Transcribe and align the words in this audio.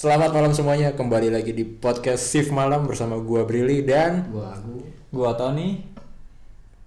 Selamat 0.00 0.32
malam 0.32 0.48
semuanya, 0.56 0.96
kembali 0.96 1.28
lagi 1.28 1.52
di 1.52 1.60
podcast 1.60 2.32
Shift 2.32 2.56
Malam 2.56 2.88
bersama 2.88 3.20
gua 3.20 3.44
Brili 3.44 3.84
dan 3.84 4.32
gua 4.32 4.56
aku 4.56 4.80
Gua 5.12 5.36
Tony. 5.36 5.84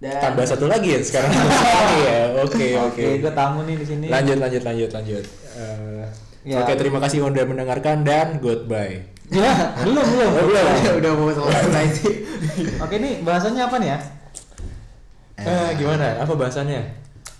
dan 0.02 0.18
tambah 0.18 0.42
satu 0.42 0.66
lagi 0.66 0.98
ya 0.98 0.98
sekarang. 0.98 1.30
Iya, 1.94 2.42
oke 2.42 2.66
oke. 2.74 3.02
Oke, 3.06 3.22
gua 3.22 3.30
tamu 3.30 3.62
nih 3.70 3.78
di 3.78 3.86
sini. 3.86 4.06
Lanjut 4.10 4.42
lanjut 4.42 4.62
lanjut 4.66 4.90
lanjut. 4.90 5.24
Eh, 5.54 6.06
Ya. 6.42 6.58
Oke, 6.66 6.74
terima 6.74 6.98
kasih 6.98 7.22
udah 7.22 7.46
mendengarkan 7.46 8.02
dan 8.02 8.42
goodbye. 8.42 9.06
Ya, 9.30 9.78
belum 9.86 10.02
belum. 10.02 10.30
Oh, 10.34 10.44
belum. 10.50 10.66
udah 10.98 11.10
mau 11.14 11.30
selesai 11.30 11.86
sih 11.94 12.14
Oke, 12.82 12.98
nih 12.98 13.22
bahasanya 13.22 13.70
apa 13.70 13.78
nih 13.78 13.94
ya? 13.94 13.98
Eh, 15.38 15.68
gimana? 15.78 16.18
Apa 16.18 16.34
bahasanya? 16.34 16.82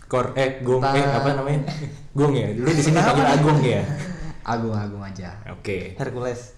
Kor 0.07 0.39
eh 0.39 0.63
gong 0.63 0.87
eh 0.87 1.03
apa 1.03 1.35
namanya? 1.35 1.67
Gong 2.15 2.31
ya. 2.31 2.47
Dulu 2.55 2.71
di 2.71 2.79
sini 2.79 2.95
panggil 3.03 3.27
Agung 3.27 3.59
ya. 3.59 3.83
Agung 4.45 4.73
agung 4.73 5.01
aja 5.01 5.33
Oke. 5.49 5.97
Hercules. 5.97 6.53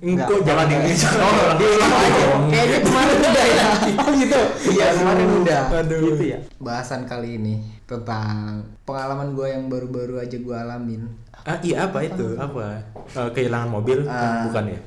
Kok 0.00 0.40
jangan 0.42 0.64
di 0.64 0.76
oh 1.20 1.52
diulang 1.54 1.92
aja 1.92 2.24
kayaknya 2.46 2.78
kemarin 2.80 3.16
udah 3.18 3.46
ya 3.46 3.66
Oh 4.00 4.10
gitu. 4.14 4.40
iya 4.70 4.86
kemarin 4.94 5.28
udah 5.38 5.60
Aduh. 5.74 6.00
Gitu 6.06 6.24
ya. 6.26 6.38
bahasan 6.56 7.04
kali 7.04 7.36
ini 7.36 7.54
tentang 7.84 8.60
pengalaman 8.82 9.32
gua 9.32 9.48
yang 9.50 9.68
baru-baru 9.68 10.16
aja 10.18 10.36
gua 10.38 10.64
alamin 10.64 11.04
Ah, 11.40 11.56
iya 11.58 11.84
apa 11.84 12.00
itu? 12.02 12.36
Apa? 12.36 12.80
Eh, 13.10 13.28
kehilangan 13.30 13.68
mobil? 13.70 14.04
Ah. 14.04 14.44
Bukan 14.44 14.64
ya? 14.68 14.80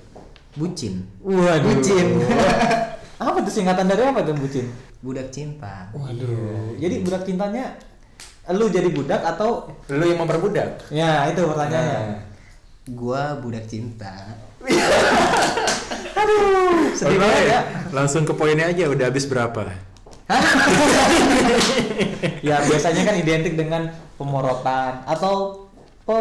bucin 0.53 1.01
Waduh. 1.19 1.65
bucin 1.67 2.07
Apa 3.23 3.37
tuh 3.39 3.49
singkatan 3.51 3.85
dari 3.85 4.01
apa 4.03 4.21
tuh 4.21 4.33
bucin? 4.33 4.65
budak 4.99 5.29
cinta 5.29 5.89
Waduh. 5.91 6.73
Jadi 6.75 7.01
budak 7.01 7.21
cintanya 7.21 7.77
lu 8.49 8.65
jadi 8.67 8.89
budak 8.89 9.21
atau 9.21 9.69
Lu 9.87 10.03
yang 10.03 10.19
memperbudak? 10.19 10.89
ya 10.89 11.25
itu 11.27 11.41
pertanyaannya. 11.43 12.01
Nah. 12.01 12.32
Gua 12.85 13.37
budak 13.37 13.65
cinta 13.65 14.13
Sedih 16.93 17.09
Oke, 17.09 17.19
banget 17.19 17.45
ya. 17.45 17.59
Langsung 17.91 18.23
ke 18.23 18.31
poinnya 18.31 18.65
aja, 18.65 18.85
udah 18.87 19.05
habis 19.07 19.25
berapa? 19.25 19.65
Ya 22.39 22.61
biasanya 22.61 23.01
kan 23.03 23.15
identik 23.17 23.53
dengan 23.53 23.91
pemorotan 24.15 25.03
atau 25.03 25.67
pe 26.03 26.15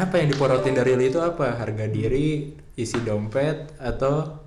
Apa 0.00 0.14
yang 0.16 0.28
diporotin 0.28 0.72
dari 0.72 0.92
lu 0.92 1.02
itu 1.02 1.18
apa? 1.18 1.54
Harga 1.54 1.84
diri, 1.84 2.52
isi 2.74 2.98
dompet, 3.00 3.72
atau 3.78 4.44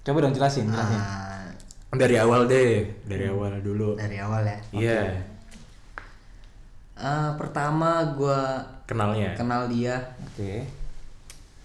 Coba 0.00 0.16
dong 0.22 0.32
jelasin, 0.32 0.68
jelasin. 0.68 0.96
Ah, 0.96 1.50
dari 1.90 2.14
awal 2.14 2.46
deh, 2.46 2.84
dari 3.02 3.26
awal 3.26 3.58
dulu. 3.58 3.96
dari 3.96 4.16
awal 4.16 4.44
ya 4.44 4.56
Iya, 4.70 5.00
Ah, 6.94 7.32
pertama 7.36 8.04
gua 8.12 8.60
kenalnya. 8.86 9.34
kenal 9.34 9.66
dia 9.66 9.98
Oke. 10.24 10.62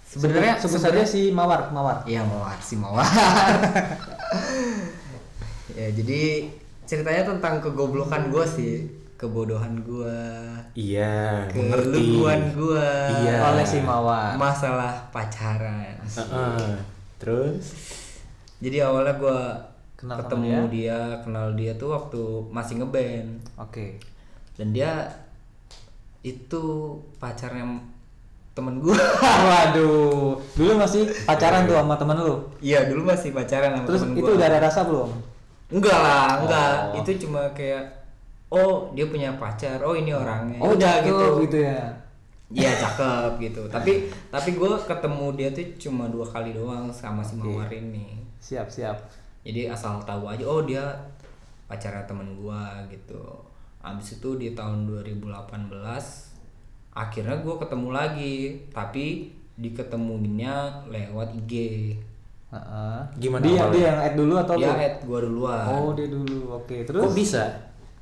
sebenarnya 0.04 0.58
sebut 0.58 0.82
saja 0.82 1.02
si 1.02 1.30
Mawar, 1.30 1.70
Mawar. 1.70 2.04
Iya 2.04 2.22
mawar 2.22 2.58
sih 2.60 2.76
mawar. 2.76 3.06
ya 5.72 5.88
jadi 5.90 6.52
ceritanya 6.84 7.24
tentang 7.26 7.64
kegoblokan 7.64 8.28
gue 8.28 8.44
sih, 8.44 8.74
kebodohan 9.16 9.80
gue, 9.80 10.20
Iya, 10.74 11.48
keluguan 11.48 12.52
gue, 12.52 12.92
Iya. 13.24 13.40
Oleh 13.48 13.64
si 13.64 13.80
Mawar. 13.80 14.36
masalah 14.36 15.08
pacaran. 15.10 15.96
Heeh. 16.04 16.76
Terus? 17.16 17.66
Jadi 18.60 18.78
awalnya 18.78 19.16
gue 19.16 19.40
Kenal 19.96 20.18
ketemu 20.20 20.68
dia. 20.68 21.00
kenal 21.22 21.54
dia 21.54 21.72
tuh 21.78 21.94
waktu 21.94 22.22
masih 22.50 22.82
ngeband 22.82 23.38
Oke. 23.56 24.02
dan 24.58 24.74
dia 24.74 25.06
itu 26.22 26.64
pacarnya 27.18 27.66
temen 28.52 28.84
gue. 28.84 28.94
Waduh, 29.50 30.38
dulu 30.54 30.72
masih 30.78 31.08
pacaran 31.24 31.66
tuh 31.66 31.76
sama 31.80 31.96
temen 31.96 32.18
lu. 32.20 32.36
Iya 32.60 32.86
dulu 32.92 33.08
masih 33.08 33.32
pacaran 33.32 33.74
sama 33.80 33.88
Terus 33.88 34.02
temen 34.06 34.16
itu 34.20 34.30
gua. 34.30 34.38
udah 34.38 34.48
ada 34.48 34.60
rasa 34.60 34.80
belum? 34.86 35.10
Enggak 35.72 36.00
lah, 36.04 36.30
enggak. 36.44 36.72
Oh. 36.92 37.00
Itu 37.00 37.12
cuma 37.28 37.42
kayak 37.56 37.84
oh, 38.52 38.92
dia 38.92 39.08
punya 39.08 39.32
pacar. 39.40 39.80
Oh, 39.82 39.96
ini 39.96 40.12
orangnya. 40.12 40.60
Oh, 40.60 40.76
Udah 40.76 41.00
cakep 41.00 41.08
gitu. 41.08 41.28
gitu 41.48 41.58
ya. 41.64 41.82
Iya, 42.52 42.72
cakep 42.76 43.32
gitu. 43.40 43.64
tapi 43.72 44.12
tapi 44.28 44.60
gue 44.60 44.72
ketemu 44.84 45.26
dia 45.40 45.50
tuh 45.56 45.64
cuma 45.88 46.12
dua 46.12 46.28
kali 46.28 46.52
doang 46.52 46.92
sama 46.92 47.24
si 47.24 47.40
Mawar 47.40 47.72
ini. 47.72 48.20
Siap, 48.44 48.68
siap. 48.68 49.00
Jadi 49.48 49.72
asal 49.72 50.04
tahu 50.04 50.28
aja 50.28 50.44
oh 50.44 50.60
dia 50.68 50.84
pacarnya 51.72 52.04
temen 52.04 52.36
gua 52.36 52.84
gitu. 52.92 53.24
Abis 53.82 54.22
itu 54.22 54.38
di 54.38 54.54
tahun 54.54 54.86
2018 54.90 55.30
akhirnya 56.92 57.38
gue 57.40 57.56
ketemu 57.56 57.90
lagi, 57.90 58.36
tapi 58.70 59.32
diketemunya 59.56 60.86
lewat 60.90 61.34
IG. 61.46 61.54
Heeh. 62.52 63.00
Gimana 63.16 63.44
Dia 63.48 63.64
awalnya? 63.64 63.72
dia 63.72 63.84
yang 63.88 64.00
add 64.04 64.16
dulu 64.20 64.34
atau 64.36 64.56
Dia 64.60 64.76
add 64.76 64.96
gua 65.08 65.20
duluan. 65.24 65.66
Oh, 65.72 65.90
dia 65.96 66.08
dulu. 66.12 66.60
Oke, 66.60 66.84
terus 66.84 67.00
Kok 67.00 67.16
bisa? 67.16 67.44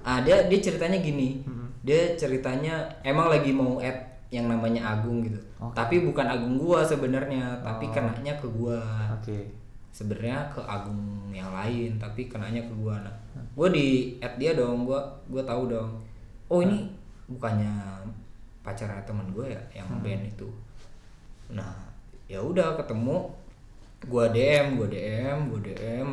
Ah 0.02 0.24
dia 0.26 0.48
dia 0.48 0.60
ceritanya 0.64 0.98
gini, 1.04 1.44
dia 1.84 2.16
ceritanya 2.16 2.88
emang 3.04 3.28
lagi 3.28 3.52
mau 3.52 3.78
add 3.84 4.10
yang 4.32 4.48
namanya 4.48 4.96
Agung 4.96 5.26
gitu, 5.26 5.36
Oke. 5.60 5.76
tapi 5.76 6.06
bukan 6.08 6.24
Agung 6.24 6.56
gua 6.56 6.86
sebenarnya, 6.88 7.60
tapi 7.60 7.92
kenanya 7.92 8.32
ke 8.40 8.48
gua. 8.48 8.80
Oke. 9.20 9.52
Sebenarnya 9.90 10.48
ke 10.54 10.62
Agung 10.64 11.30
yang 11.34 11.50
lain, 11.52 11.98
tapi 12.00 12.30
kenanya 12.30 12.62
ke 12.64 12.74
gua. 12.78 12.98
Nah, 13.02 13.16
gua 13.58 13.68
di 13.74 14.16
add 14.22 14.38
dia 14.40 14.54
dong, 14.56 14.86
gua 14.88 15.02
gua 15.28 15.44
tahu 15.44 15.70
dong. 15.70 15.90
Oh 16.50 16.62
ini 16.64 16.90
bukannya 17.30 17.70
pacarnya 18.66 19.02
teman 19.06 19.26
gua 19.34 19.46
ya 19.50 19.62
yang 19.74 19.90
band 20.02 20.24
itu. 20.30 20.48
Nah 21.54 21.74
ya 22.30 22.38
udah 22.42 22.78
ketemu, 22.78 23.26
gua 24.06 24.30
DM, 24.30 24.78
gua 24.78 24.88
DM, 24.88 25.38
gua 25.50 25.60
DM. 25.62 26.10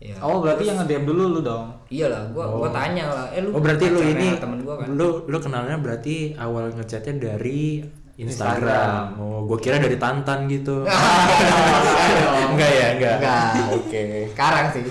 Ya, 0.00 0.16
Oh, 0.24 0.40
berarti 0.40 0.64
yang 0.64 0.80
nge-DM 0.80 1.04
dulu 1.04 1.22
lu 1.28 1.40
dong. 1.44 1.68
Iyalah, 1.92 2.24
gua 2.32 2.48
gua 2.48 2.72
tanya 2.72 3.04
lah, 3.04 3.28
eh 3.36 3.44
lu 3.44 3.52
Oh 3.52 3.60
berarti 3.60 3.92
lu 3.92 4.00
ini 4.00 4.32
temen 4.40 4.64
gua 4.64 4.80
kan? 4.80 4.88
lu 4.96 5.28
lu 5.28 5.36
kenalnya 5.36 5.76
berarti 5.76 6.32
awal 6.40 6.72
ngechatnya 6.72 7.20
dari 7.20 7.84
Instagram. 8.20 9.16
Instagram. 9.16 9.20
Oh, 9.20 9.40
gua 9.48 9.58
kira 9.58 9.80
dari 9.80 9.96
Tantan 9.96 10.44
gitu. 10.52 10.84
enggak 12.52 12.70
ya, 12.70 12.86
enggak. 12.96 13.16
Enggak. 13.16 13.52
Oke. 13.72 14.02
Sekarang 14.36 14.66
sih. 14.76 14.84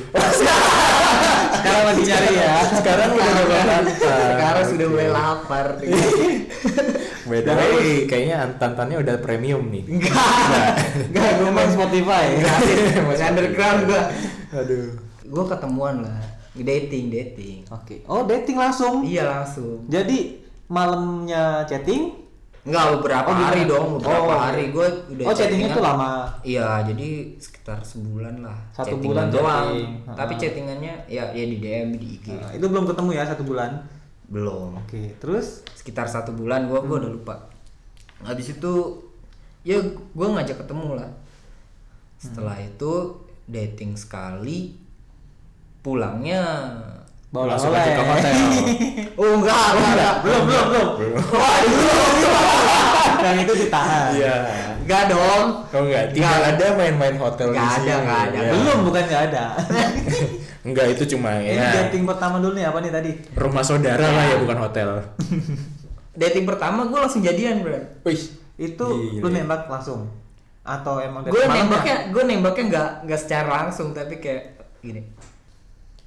Sekarang 1.59 1.83
lagi 1.91 2.01
nyari 2.07 2.33
ya. 2.33 2.55
Sekarang 2.73 3.09
udah 3.13 3.29
gak 3.29 3.45
Tantan. 3.69 3.83
Sekarang 4.33 4.65
sudah 4.65 4.87
mulai 4.89 5.09
lapar 5.13 5.67
the 7.29 7.53
way, 7.53 8.09
kayaknya 8.09 8.37
Tantannya 8.57 8.97
udah 9.05 9.15
premium 9.21 9.69
nih. 9.69 9.85
Enggak. 9.85 10.73
Enggak, 11.13 11.29
gue 11.37 11.49
Main 11.53 11.69
Spotify. 11.69 12.25
masih 13.05 13.25
underground 13.29 13.79
gua. 13.85 14.03
Aduh. 14.57 14.87
Gua 15.29 15.45
ketemuan 15.45 16.01
lah, 16.01 16.17
dating, 16.57 17.13
dating. 17.13 17.61
Oke. 17.69 18.01
Oh, 18.09 18.25
dating 18.25 18.57
langsung. 18.57 19.05
Iya 19.05 19.29
langsung. 19.29 19.85
Jadi 19.85 20.41
malamnya 20.65 21.69
chatting. 21.69 22.28
Enggak 22.59 22.85
beberapa 22.93 23.23
Oh, 23.25 23.33
gimana? 23.33 23.49
hari 23.49 23.61
dong, 23.65 23.87
beberapa 23.95 24.25
Oh. 24.27 24.35
hari 24.37 24.63
gue 24.69 24.87
udah 25.09 25.23
Oh, 25.23 25.31
chattingnya 25.31 25.67
chattingan. 25.67 25.75
tuh 25.75 25.83
lama. 25.85 26.11
Iya, 26.41 26.67
jadi 26.83 27.07
sekitar 27.35 27.79
sebulan 27.81 28.35
lah. 28.39 28.57
Satu 28.71 28.95
bulan 28.97 29.27
doang. 29.29 29.67
chatting. 29.71 29.91
Tapi 30.11 30.33
Ah. 30.33 30.39
chattingannya 30.39 30.93
ya 31.07 31.23
ya 31.29 31.45
di 31.45 31.57
DM 31.57 31.89
di 31.93 32.07
IG. 32.15 32.27
Nah, 32.31 32.51
itu 32.51 32.65
belum 32.65 32.83
ketemu 32.85 33.09
ya 33.11 33.23
satu 33.23 33.43
bulan. 33.43 33.71
Belum. 34.25 34.75
Oke. 34.77 35.15
Terus 35.15 35.63
sekitar 35.73 36.05
satu 36.05 36.31
bulan 36.31 36.65
gua 36.65 36.81
gua 36.81 36.99
udah 36.99 37.09
lupa 37.09 37.35
habis 38.19 38.51
itu 38.51 38.73
ya 39.61 39.79
gua 40.11 40.35
ngajak 40.35 40.59
ketemu 40.59 40.93
lah 40.93 41.07
setelah 42.15 42.53
itu 42.55 43.15
dating 43.45 43.95
sekali 43.95 44.75
pulangnya 45.79 46.43
bawa 47.29 47.45
Langsung 47.53 47.69
oleh. 47.69 47.83
ke 47.87 48.03
hotel. 48.03 48.33
oh 49.21 49.31
enggak 49.35 49.53
enggak, 49.69 49.91
enggak. 49.91 50.13
belum 50.19 50.41
belum 50.43 50.65
belum. 50.69 50.89
Yang 53.19 53.37
itu 53.39 53.53
ditahan. 53.59 54.09
Iya. 54.15 54.35
enggak 54.79 55.03
dong 55.05 55.45
Kau 55.69 55.85
enggak 55.85 56.03
tinggal 56.09 56.41
ada 56.41 56.65
main-main 56.73 57.15
hotel 57.15 57.47
Nggak 57.47 57.61
di 57.61 57.69
ada, 57.69 57.77
sini. 57.85 58.01
nggak 58.01 58.19
ada. 58.23 58.39
Iya. 58.39 58.51
Belum 58.51 58.77
bukan 58.81 59.03
nggak 59.05 59.23
ada. 59.29 59.43
Enggak 60.59 60.85
itu 60.91 61.15
cuma 61.15 61.29
Ini 61.33 61.55
ya 61.55 61.71
dating 61.83 62.03
pertama 62.03 62.35
dulu 62.37 62.51
nih 62.51 62.65
apa 62.65 62.79
nih 62.79 62.91
tadi? 62.91 63.11
rumah 63.33 63.63
saudara 63.63 64.03
lah 64.03 64.25
ya 64.25 64.35
bukan 64.37 64.57
hotel. 64.59 64.89
dating 66.19 66.43
pertama 66.43 66.83
gua 66.83 67.05
langsung 67.05 67.21
jadian 67.21 67.61
bro 67.61 67.79
Wih. 68.03 68.21
Itu 68.57 68.85
lu 69.15 69.27
nembak 69.29 69.69
langsung 69.69 70.11
atau 70.59 70.99
emang 70.99 71.23
dari 71.23 71.31
gue 71.31 71.43
nembaknya 71.47 71.95
gue 72.11 72.23
nembaknya 72.27 72.63
nggak 72.67 72.89
nggak 73.07 73.19
secara 73.19 73.47
langsung 73.57 73.89
tapi 73.89 74.19
kayak 74.19 74.53
gini 74.77 75.01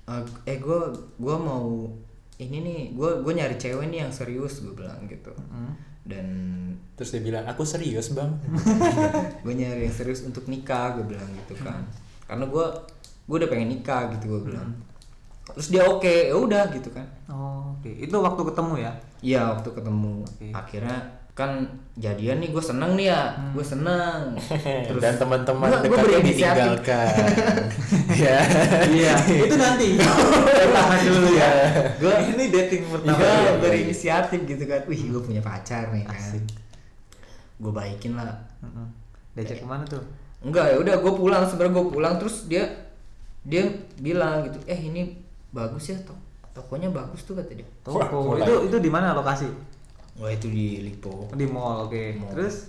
"Eh, 0.05 0.23
eh 0.47 0.59
gue 0.59 0.81
gue 1.17 1.37
mau 1.39 1.89
ini 2.37 2.59
nih 2.59 2.81
gue 2.93 3.11
gue 3.21 3.33
nyari 3.33 3.55
cewek 3.55 3.87
nih 3.87 4.03
yang 4.03 4.13
serius 4.13 4.61
gue 4.61 4.73
bilang 4.73 4.99
gitu 5.07 5.31
Hmm. 5.49 5.73
dan 6.03 6.27
Terus 6.93 7.09
dia 7.11 7.25
bilang, 7.25 7.45
"Aku 7.47 7.65
serius, 7.65 8.13
Bang." 8.13 8.37
gue 9.45 9.55
nyari 9.55 9.87
yang 9.87 9.95
serius 9.95 10.23
untuk 10.23 10.45
nikah 10.47 10.95
gue 10.95 11.07
bilang 11.09 11.27
gitu 11.37 11.55
kan 11.59 11.83
karena 12.25 12.45
gue 12.45 12.67
gue 13.23 13.37
udah 13.39 13.49
pengen 13.49 13.71
nikah 13.71 14.11
gitu 14.13 14.37
gue 14.37 14.51
bilang 14.51 14.71
terus 15.45 15.69
dia 15.69 15.83
oke 15.83 16.07
ya 16.29 16.35
udah 16.35 16.71
gitu 16.71 16.91
kan 16.91 17.07
Oh, 17.27 17.75
oke. 17.75 17.89
Itu 17.89 18.15
waktu 18.17 18.43
ketemu 18.45 18.75
ya? 18.79 18.93
iya 19.21 19.41
waktu 19.49 19.69
ketemu 19.71 20.23
Oke. 20.23 20.49
akhirnya 20.53 20.99
kan 21.33 21.65
jadian 21.95 22.39
nih 22.39 22.53
gue 22.53 22.61
seneng 22.61 22.93
nih 22.93 23.09
ya 23.09 23.23
gue 23.51 23.65
seneng 23.65 24.37
terus 24.87 25.01
Dan 25.01 25.17
teman-teman 25.17 25.69
dekatnya 25.75 25.97
berinisiatif. 25.99 26.29
ditinggalkan. 26.29 27.09
ya. 28.25 28.39
Iya, 28.85 29.15
itu 29.41 29.57
nanti. 29.57 29.89
Tahan 30.77 31.01
dulu 31.03 31.29
ya. 31.33 31.51
Gua- 31.97 32.21
ini 32.23 32.45
dating 32.47 32.85
pertama. 32.87 33.17
gue 33.17 33.25
iya, 33.25 33.53
berinisiatif 33.57 34.41
gitu 34.45 34.65
kan 34.67 34.85
wih 34.85 35.03
gue 35.09 35.23
punya 35.23 35.41
pacar 35.41 35.89
nih 35.89 36.05
kan 36.05 36.37
gue 37.57 37.73
baikin 37.73 38.13
lah 38.13 38.29
Heeh. 38.61 38.87
Diajak 39.33 39.59
ke 39.59 39.67
mana 39.67 39.85
tuh? 39.85 40.03
enggak 40.43 40.69
ya 40.69 40.77
udah 40.77 40.95
gue 40.99 41.13
pulang 41.15 41.47
sebenarnya 41.47 41.73
gue 41.73 41.87
pulang 41.89 42.15
terus 42.17 42.45
dia 42.45 42.67
dia 43.41 43.63
bilang 43.97 44.43
gitu 44.43 44.59
eh 44.67 44.77
ini 44.77 45.15
bagus 45.49 45.87
ya 45.87 45.97
to 45.99 46.11
tokonya 46.53 46.91
bagus 46.91 47.23
tuh 47.23 47.33
kata 47.33 47.55
dia 47.55 47.65
Toko. 47.81 48.35
Itu 48.37 48.67
itu 48.67 48.77
di 48.77 48.91
mana 48.91 49.15
lokasi? 49.15 49.47
Wah 50.15 50.29
itu 50.29 50.47
di 50.47 50.67
Lipo 50.83 51.29
Di 51.31 51.45
mall, 51.45 51.87
oke. 51.87 52.17
Mall. 52.17 52.31
Terus 52.31 52.69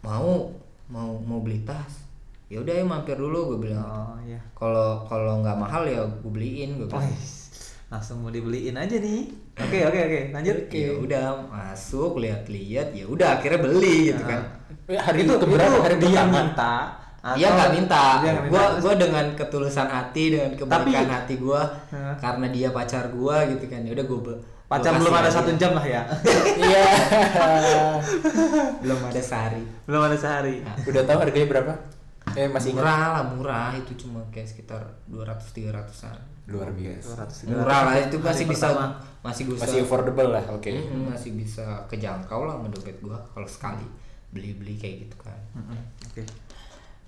mau 0.00 0.52
mau 0.86 1.16
mau 1.18 1.40
beli 1.40 1.60
tas 1.60 2.04
ya 2.44 2.60
udah 2.60 2.74
ya 2.74 2.84
mampir 2.84 3.16
dulu 3.16 3.56
gue 3.56 3.66
bilang 3.66 3.80
oh 3.80 4.20
iya. 4.20 4.36
kalau 4.52 5.00
kalau 5.02 5.40
nggak 5.40 5.56
mahal 5.56 5.80
ya 5.82 6.04
gue 6.04 6.28
beliin 6.28 6.76
gue 6.76 6.84
Oh, 6.84 6.92
bilang 6.92 7.08
langsung 7.86 8.20
mau 8.20 8.28
dibeliin 8.28 8.74
aja 8.74 8.96
nih. 8.96 9.22
Oke, 9.54 9.78
oke, 9.82 10.00
oke. 10.02 10.20
Lanjut. 10.30 10.56
ya 10.68 10.90
udah 10.94 11.24
masuk 11.46 12.18
lihat-lihat 12.18 12.90
ya 12.90 13.06
udah 13.06 13.38
akhirnya 13.38 13.60
beli 13.60 14.10
gitu 14.10 14.22
kan 14.24 14.42
Ya, 14.84 15.00
hari 15.00 15.22
itu 15.22 15.32
itu 15.32 15.46
berapa 15.46 15.78
hari 15.78 15.96
dia 15.96 16.10
pertama? 16.20 16.32
minta. 16.34 16.74
Dia 17.32 17.48
nggak 17.48 17.70
minta. 17.72 18.04
Dia 18.18 18.30
nggak 18.30 18.44
minta. 18.44 18.50
Gua 18.50 18.64
Terus- 18.66 18.80
gua 18.82 18.94
dengan 18.98 19.24
ketulusan 19.32 19.88
hati 19.88 20.24
dengan 20.28 20.50
kebaikan 20.52 20.74
Tapi- 20.84 21.08
hati 21.08 21.34
gua 21.38 21.60
Hah? 21.88 22.14
karena 22.18 22.46
dia 22.50 22.68
pacar 22.68 23.04
gua 23.08 23.36
gitu 23.46 23.64
kan. 23.64 23.80
Ya 23.80 23.92
udah 23.94 24.04
gua 24.04 24.18
be- 24.20 24.40
pacar 24.64 24.96
belum 24.96 25.12
ada 25.12 25.30
satu 25.30 25.52
jam 25.60 25.76
lah 25.76 25.84
ya. 25.84 26.02
Iya. 26.56 26.84
belum 28.82 29.00
ada 29.06 29.20
sehari. 29.20 29.62
belum 29.84 30.02
ada 30.08 30.16
sehari. 30.16 30.64
Udah 30.88 31.02
tahu 31.04 31.18
harganya 31.20 31.48
berapa? 31.48 31.72
Eh 32.34 32.48
masih 32.50 32.72
ingat? 32.74 32.82
murah 32.82 32.98
lah 33.14 33.24
murah 33.28 33.70
itu 33.76 33.92
cuma 34.00 34.24
kayak 34.32 34.48
sekitar 34.48 34.82
200 35.12 35.38
300-an. 35.54 36.18
Luar 36.44 36.68
biasa. 36.72 37.24
200 37.46 37.52
Murah 37.56 37.80
lah 37.88 37.94
itu 38.00 38.16
Hari 38.20 38.26
masih 38.28 38.44
bisa 38.48 38.66
pertama. 38.72 38.86
masih 39.24 39.44
bisa 39.48 39.62
Masih 39.64 39.78
affordable 39.80 40.28
lah, 40.28 40.44
oke. 40.52 40.68
Mm, 40.68 41.08
masih 41.08 41.30
bisa 41.32 41.64
kejangkau 41.88 42.44
lah 42.44 42.60
sama 42.60 42.68
dompet 42.68 42.96
gua 43.00 43.16
kalau 43.32 43.48
sekali 43.48 43.86
beli-beli 44.34 44.76
kayak 44.76 45.08
gitu 45.08 45.16
kan. 45.24 45.38
Mm-mm. 45.56 45.80
Oke. 46.10 46.24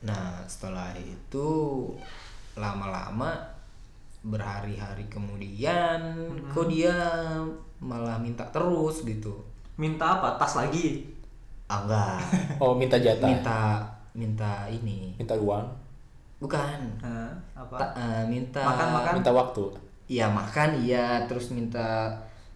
Nah 0.07 0.41
setelah 0.47 0.93
itu 0.97 1.49
lama-lama 2.57 3.56
berhari-hari 4.27 5.07
kemudian 5.07 6.01
kok 6.49 6.67
dia 6.67 6.93
malah 7.79 8.17
minta 8.17 8.43
terus 8.47 9.03
gitu 9.03 9.31
Minta 9.77 10.17
apa? 10.17 10.35
Tas 10.35 10.57
lagi. 10.57 11.05
ah 11.67 11.79
enggak 11.79 12.17
Oh, 12.63 12.73
minta 12.73 12.97
jatah. 12.97 13.29
minta 13.29 13.61
minta 14.13 14.65
ini 14.67 15.13
minta 15.15 15.35
uang, 15.35 15.67
bukan 16.39 16.81
Hah, 16.99 17.29
apa? 17.55 17.77
Ta- 17.77 17.93
eh, 17.95 18.23
minta 18.25 18.65
Makan-makan? 18.65 19.13
minta 19.15 19.31
waktu. 19.31 19.65
iya 20.07 20.27
makan 20.27 20.71
iya 20.79 21.23
terus 21.25 21.51
minta 21.51 22.09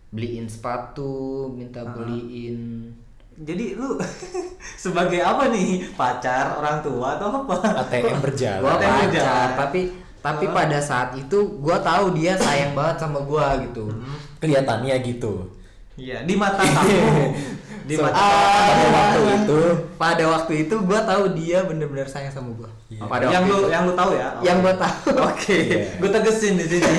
beliin 0.08 0.44
sepatu 0.44 1.46
minta 1.50 1.80
Ah. 1.80 1.92
beliin 1.92 2.88
Jadi 3.36 3.72
lu 3.74 3.96
sebagai 4.84 5.16
apa 5.18 5.48
nih? 5.48 5.80
Pacar, 5.92 6.52
orang 6.54 6.80
tua 6.80 7.16
atau 7.16 7.40
apa? 7.40 7.56
ATM 7.80 8.20
berjalan. 8.20 8.60
gua 8.60 8.72
Katanya 8.74 8.92
pacar 8.98 9.12
jalan. 9.14 9.48
tapi 9.56 9.80
tapi 10.20 10.44
Oh. 10.44 10.52
pada 10.52 10.78
saat 10.78 11.12
itu 11.12 11.34
gua 11.58 11.76
tahu 11.78 12.12
dia 12.12 12.32
sayang 12.34 12.72
banget 12.72 12.96
sama 12.98 13.20
gua 13.20 13.56
gitu 13.58 13.88
Kelihatannya 14.36 14.96
gitu. 15.02 15.48
Iya, 15.94 16.24
di 16.24 16.32
mata 16.32 16.56
kamu. 16.58 16.96
di 17.88 17.92
So, 17.92 18.00
mata 18.00 18.16
pada 18.16 18.72
kamu. 18.72 18.94
waktu 18.94 19.20
itu 19.34 19.60
pada 19.96 20.24
waktu 20.26 20.52
itu 20.62 20.74
gua 20.80 21.00
tahu 21.02 21.24
dia 21.34 21.58
bener-bener 21.62 22.04
sayang 22.04 22.30
sama 22.30 22.48
gua 22.54 22.70
Iya. 22.86 23.00
pada 23.02 23.24
yang 23.26 23.42
waktu 23.42 23.50
lu 23.50 23.58
itu. 23.58 23.68
yang 23.68 23.82
lu 23.84 23.92
tahu 23.94 24.10
ya? 24.14 24.28
yang 24.40 24.58
gua 24.58 24.74
tahu 24.74 25.10
Oke, 25.28 25.56
Iya. 25.58 25.84
gue 25.94 26.10
tegesin 26.10 26.54
di 26.54 26.66
sini. 26.66 26.94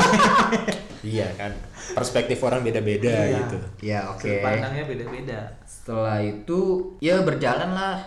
iya 1.14 1.28
kan. 1.34 1.50
Perspektif 1.92 2.38
orang 2.40 2.62
beda-beda 2.62 3.10
Iya. 3.10 3.38
gitu. 3.40 3.58
ya 3.82 4.00
oke 4.08 4.22
Sudut 4.24 4.42
Pandangnya 4.42 4.84
beda-beda. 4.86 5.40
setelah 5.64 6.18
itu 6.20 6.60
ya 7.00 7.20
berjalan 7.20 7.74
lah 7.74 7.98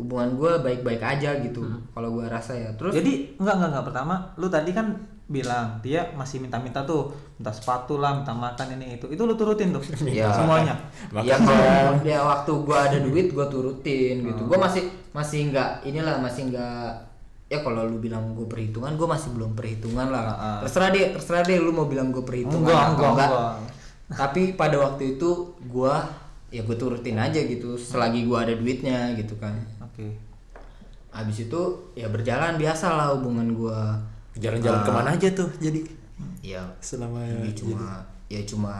hubungan 0.00 0.32
gua 0.34 0.64
baik-baik 0.64 0.98
aja 0.98 1.36
gitu 1.38 1.60
kalau 1.92 2.08
gua 2.16 2.26
rasa 2.26 2.56
ya 2.56 2.72
terus 2.74 2.96
Jadi 2.96 3.36
enggak 3.36 3.54
enggak 3.60 3.70
enggak 3.76 3.86
pertama 3.92 4.14
lu 4.40 4.48
tadi 4.48 4.72
kan 4.72 4.96
bilang 5.30 5.78
dia 5.78 6.10
masih 6.18 6.42
minta-minta 6.42 6.82
tuh, 6.82 7.06
minta 7.38 7.54
sepatu 7.54 8.02
lah, 8.02 8.18
minta 8.18 8.34
makan 8.34 8.74
ini 8.74 8.98
itu. 8.98 9.06
Itu 9.06 9.30
lu 9.30 9.38
turutin 9.38 9.70
tuh. 9.70 9.78
Ya. 10.10 10.26
Semuanya. 10.34 10.74
Ya 11.22 11.38
kalau 11.38 12.02
dia 12.02 12.18
waktu 12.18 12.52
gua 12.66 12.90
ada 12.90 12.98
duit 12.98 13.30
gua 13.30 13.46
turutin 13.46 14.26
gitu 14.26 14.42
gua 14.50 14.58
masih 14.58 14.90
masih 15.14 15.54
nggak 15.54 15.86
inilah 15.86 16.18
masih 16.18 16.50
nggak 16.50 17.10
ya 17.46 17.58
kalau 17.66 17.82
lu 17.82 17.98
bilang 17.98 18.30
gue 18.38 18.46
perhitungan 18.46 18.94
gue 18.94 19.08
masih 19.10 19.34
belum 19.34 19.58
perhitungan 19.58 20.06
lah 20.06 20.22
Ah, 20.22 20.34
ah. 20.38 20.58
terserah 20.62 20.94
deh 20.94 21.18
terserah 21.18 21.42
deh 21.42 21.58
lu 21.58 21.74
mau 21.74 21.90
bilang 21.90 22.14
gue 22.14 22.22
perhitungan 22.22 22.62
Enggak, 22.62 22.78
atau 22.78 22.94
enggak, 22.94 23.10
enggak. 23.10 23.26
enggak. 23.26 24.18
tapi 24.22 24.42
pada 24.54 24.76
waktu 24.78 25.18
itu 25.18 25.30
gua 25.66 26.06
ya 26.54 26.62
gue 26.62 26.76
turutin 26.78 27.18
aja 27.18 27.42
gitu 27.42 27.74
selagi 27.74 28.22
gua 28.22 28.46
ada 28.46 28.54
duitnya 28.54 29.18
gitu 29.18 29.34
kan 29.42 29.54
Oke. 29.90 30.06
habis 31.10 31.42
itu 31.42 31.62
ya 31.92 32.06
berjalan 32.06 32.54
biasa 32.54 32.86
lah 32.90 33.10
hubungan 33.12 33.50
gua 33.50 33.98
Jalan-jalan 34.32 34.78
Ah. 34.78 34.86
ke 34.86 34.90
mana 34.92 35.10
aja 35.12 35.28
tuh 35.32 35.50
jadi 35.58 35.82
ya 36.40 36.62
selama 36.78 37.18
ini 37.24 37.50
cuma 37.50 37.98
ya 38.26 38.38
cuma 38.42 38.74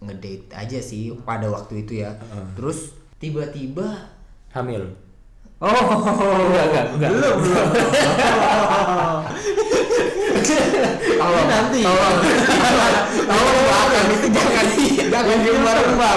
ngedate 0.00 0.48
aja 0.50 0.80
sih 0.80 1.12
pada 1.20 1.44
waktu 1.46 1.84
itu 1.84 2.00
ya 2.00 2.08
Heeh. 2.10 2.46
terus 2.54 2.96
tiba-tiba 3.16 4.08
hamil. 4.48 4.88
Oh, 5.60 5.68
enggak 5.68 6.64
enggak 6.66 6.84
enggak. 6.90 7.10
Belum, 7.12 7.36
belum. 7.38 7.68
tolong 11.20 11.46
nanti. 11.46 11.80
tolong 11.84 12.16
tolong 13.28 13.56
belakang 13.60 14.06
itu 14.08 14.26
jangan 14.32 14.66
jangan 15.12 15.38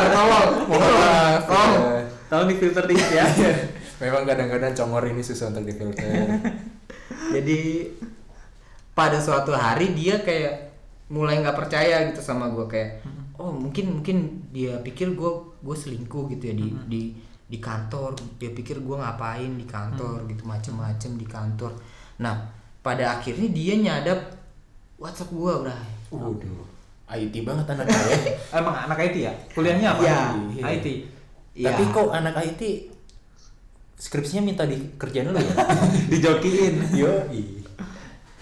tolong 0.10 0.50
Mohon 0.64 0.92
maaf. 0.96 1.42
tolong 1.44 1.84
ya. 1.84 2.02
Tahu 2.26 2.42
di 2.48 2.56
filter 2.56 2.84
dikit 2.88 3.10
ya. 3.12 3.26
Memang 4.02 4.24
kadang-kadang 4.26 4.74
congor 4.74 5.04
ini 5.10 5.22
susah 5.22 5.54
untuk 5.54 5.66
difilter. 5.68 6.40
jadi 7.36 7.90
pada 8.94 9.18
suatu 9.18 9.54
hari 9.54 9.98
dia 9.98 10.22
kayak 10.22 10.74
mulai 11.10 11.42
nggak 11.42 11.58
percaya 11.58 12.10
gitu 12.10 12.22
sama 12.22 12.50
gue 12.54 12.66
kayak 12.70 13.02
oh 13.38 13.50
mungkin 13.50 14.02
mungkin 14.02 14.18
dia 14.54 14.78
pikir 14.82 15.18
gue 15.18 15.32
gue 15.62 15.76
selingkuh 15.76 16.30
gitu 16.34 16.54
ya 16.54 16.56
di 16.58 16.68
di 16.90 17.02
di 17.50 17.58
kantor 17.62 18.18
dia 18.38 18.54
pikir 18.54 18.82
gue 18.82 18.96
ngapain 18.98 19.58
di 19.58 19.66
kantor 19.66 20.26
gitu 20.30 20.46
macem-macem 20.46 21.18
di 21.18 21.26
kantor 21.26 21.74
nah 22.22 22.50
pada 22.86 23.18
akhirnya 23.18 23.50
dia 23.50 23.74
nyadap 23.78 24.20
WhatsApp 24.98 25.34
gue 25.34 25.54
bray 25.66 25.94
Waduh. 26.14 26.66
IT 27.14 27.46
banget 27.46 27.66
anaknya 27.66 28.00
ya. 28.10 28.18
Emang 28.62 28.74
anak 28.74 28.98
IT 29.02 29.16
ya? 29.18 29.34
Kuliahnya 29.54 29.98
apa? 29.98 30.02
Iya. 30.02 30.22
IT. 30.78 30.88
Iya. 31.58 31.74
Tapi 31.74 31.84
kok 31.90 32.10
anak 32.10 32.38
IT 32.42 32.62
skripsinya 34.04 34.44
minta 34.44 34.68
dikerjain 34.68 35.32
dulu 35.32 35.40
ya? 35.40 35.54
Dijokiin. 36.12 36.76
Yo. 36.92 37.08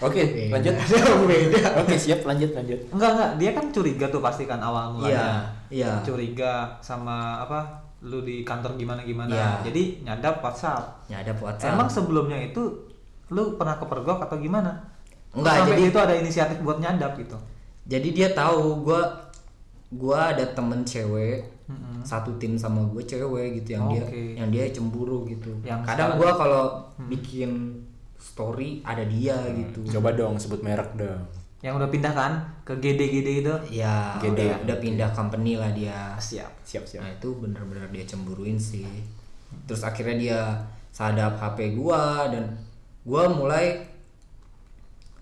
Oke, 0.02 0.18
Beda. 0.50 0.58
lanjut. 0.58 0.74
Beda. 1.30 1.62
Oke, 1.78 1.94
siap 1.94 2.26
lanjut 2.26 2.50
lanjut. 2.50 2.80
Enggak 2.90 3.10
enggak, 3.14 3.30
dia 3.38 3.50
kan 3.54 3.66
curiga 3.70 4.06
tuh 4.10 4.18
pasti 4.18 4.50
kan 4.50 4.58
awal 4.58 4.98
mulanya. 4.98 5.46
Iya, 5.70 5.86
iya. 5.86 6.02
Curiga 6.02 6.74
sama 6.82 7.38
apa? 7.38 7.62
Lu 8.02 8.18
di 8.20 8.42
kantor 8.42 8.74
gimana 8.74 9.06
gimana. 9.06 9.30
Iya. 9.30 9.70
Jadi 9.70 10.02
nyadap 10.02 10.42
WhatsApp. 10.42 11.06
nyadap 11.06 11.38
WhatsApp 11.38 11.70
Emang 11.70 11.86
sebelumnya 11.86 12.34
itu 12.34 12.90
lu 13.30 13.54
pernah 13.54 13.78
kepergok 13.78 14.26
atau 14.26 14.42
gimana? 14.42 14.74
Enggak, 15.32 15.62
Sampai 15.62 15.78
jadi- 15.78 15.88
itu 15.88 15.98
ada 16.02 16.14
inisiatif 16.18 16.58
buat 16.60 16.76
nyadap 16.76 17.14
gitu. 17.16 17.38
jadi 17.82 18.08
dia 18.10 18.28
tahu 18.30 18.84
gue 18.84 19.00
gua 19.92 20.30
ada 20.30 20.46
temen 20.46 20.80
cewek 20.82 21.42
Mm-mm. 21.64 22.02
satu 22.02 22.34
tim 22.36 22.54
sama 22.54 22.82
gue 22.86 23.00
cewek 23.00 23.62
gitu 23.62 23.74
yang 23.74 23.86
dia 23.88 24.02
Oke. 24.02 24.22
yang 24.34 24.48
dia 24.48 24.64
cemburu 24.68 25.22
gitu 25.24 25.50
Yang 25.62 25.80
kadang 25.84 26.10
gue 26.16 26.30
kalau 26.32 26.64
bikin 27.06 27.50
story 28.16 28.82
ada 28.82 29.02
dia 29.02 29.34
gitu 29.52 29.82
Coba 29.98 30.12
dong 30.12 30.34
sebut 30.36 30.60
merek 30.60 30.94
dong. 30.94 31.22
Yang 31.58 31.78
udah 31.78 31.88
pindah 31.88 32.10
kan 32.10 32.32
ke 32.62 32.74
GD-GD 32.74 33.28
itu. 33.40 33.54
ya 33.70 34.18
Gede. 34.18 34.50
udah, 34.50 34.66
udah 34.66 34.76
pindah 34.78 35.10
company 35.10 35.54
lah 35.54 35.70
dia 35.70 36.14
Siap. 36.16 36.50
Siap 36.62 36.84
siap. 36.84 37.00
nah 37.02 37.10
itu 37.10 37.28
bener-bener 37.34 37.86
dia 37.88 38.02
cemburuin 38.02 38.58
sih 38.58 38.86
terus 39.64 39.82
akhirnya 39.82 40.16
dia 40.16 40.40
sadap 40.90 41.36
HP 41.36 41.76
gua 41.76 42.26
dan 42.26 42.50
gua 43.04 43.28
mulai 43.28 43.78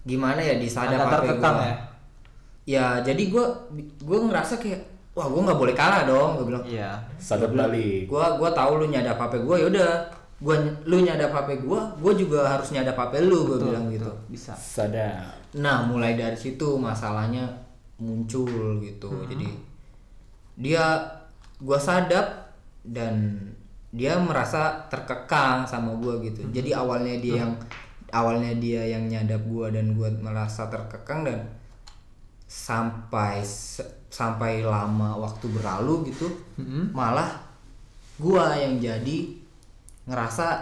gimana 0.01 0.41
ya 0.41 0.57
disadap 0.57 0.97
Agak 1.05 1.13
HP 1.21 1.27
gua 1.37 1.53
ya? 1.61 1.75
ya 2.65 2.85
jadi 3.05 3.23
gua 3.29 3.45
gua 4.01 4.19
ngerasa 4.27 4.57
kayak 4.57 4.81
wah 5.11 5.27
gua 5.27 5.41
nggak 5.45 5.59
boleh 5.59 5.75
kalah 5.75 6.03
dong 6.05 6.39
gua 6.39 6.45
bilang 6.47 6.65
Iya. 6.65 6.95
Sadap 7.17 7.51
balik. 7.53 8.07
gua 8.07 8.39
gua 8.39 8.51
tahu 8.51 8.81
lu 8.81 8.87
nyadap 8.89 9.17
HP 9.17 9.43
gua 9.43 9.57
yaudah 9.59 9.93
gua 10.39 10.57
lu 10.85 11.03
nyadap 11.03 11.31
HP 11.31 11.61
gua 11.61 11.91
gua 11.97 12.13
juga 12.15 12.47
harus 12.47 12.71
nyadap 12.71 12.95
HP 12.95 13.27
lu 13.27 13.45
gua 13.45 13.57
Betul, 13.59 13.67
bilang 13.69 13.87
gitu 13.89 14.07
betul. 14.07 14.31
Bisa. 14.31 14.53
Sadap. 14.55 15.35
Nah, 15.53 15.83
mulai 15.83 16.15
dari 16.15 16.35
situ 16.35 16.79
masalahnya 16.79 17.43
muncul 17.99 18.79
gitu. 18.81 19.11
Hmm. 19.11 19.27
Jadi 19.27 19.49
dia 20.57 20.85
gua 21.59 21.77
sadap 21.77 22.55
dan 22.81 23.37
dia 23.91 24.15
merasa 24.17 24.87
terkekang 24.87 25.67
sama 25.67 25.91
gua 25.99 26.17
gitu 26.21 26.47
jadi 26.49 26.79
awalnya 26.79 27.19
dia 27.19 27.43
yang 27.43 27.53
awalnya 28.09 28.55
dia 28.57 28.87
yang 28.87 29.05
nyadap 29.05 29.43
gua 29.45 29.67
dan 29.69 29.93
gua 29.93 30.07
merasa 30.15 30.71
terkekang 30.71 31.27
dan 31.27 31.43
sampai 32.47 33.43
se- 33.43 34.00
sampai 34.11 34.61
lama 34.61 35.15
waktu 35.17 35.47
berlalu 35.49 36.11
gitu 36.11 36.27
malah 36.91 37.31
gua 38.19 38.53
yang 38.53 38.77
jadi 38.77 39.19
ngerasa 40.05 40.61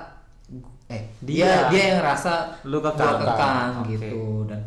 eh 0.86 1.02
dia 1.20 1.44
Dia. 1.44 1.68
dia 1.68 1.82
yang 1.86 1.98
ngerasa 2.00 2.32
Lu 2.64 2.78
kekang. 2.78 3.20
kekang 3.20 3.72
Oke. 3.82 3.96
gitu 3.96 4.20
dan 4.44 4.60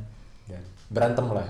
Ya, 0.46 0.60
berantem 0.90 1.24
lah 1.26 1.48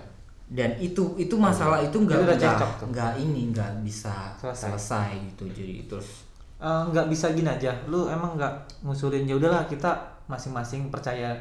dan 0.48 0.76
itu 0.78 1.16
itu 1.18 1.34
masalah 1.34 1.80
itu 1.80 1.96
nggak 1.96 2.14
Itu 2.14 2.28
nggak 2.30 2.56
tuh. 2.78 2.88
nggak 2.92 3.12
ini 3.18 3.42
nggak 3.50 3.72
bisa 3.82 4.36
Selesai. 4.38 4.68
selesai. 4.70 5.10
gitu 5.28 5.44
jadi 5.50 5.76
terus 5.88 6.28
Eh, 6.62 6.84
nggak 6.88 7.10
bisa 7.10 7.32
gini 7.32 7.50
aja 7.50 7.74
lu 7.88 8.06
emang 8.06 8.38
nggak 8.38 8.54
ngusulin 8.86 9.26
ya 9.26 9.34
udahlah 9.34 9.66
kita 9.66 9.90
masing-masing 10.28 10.94
percaya 10.94 11.34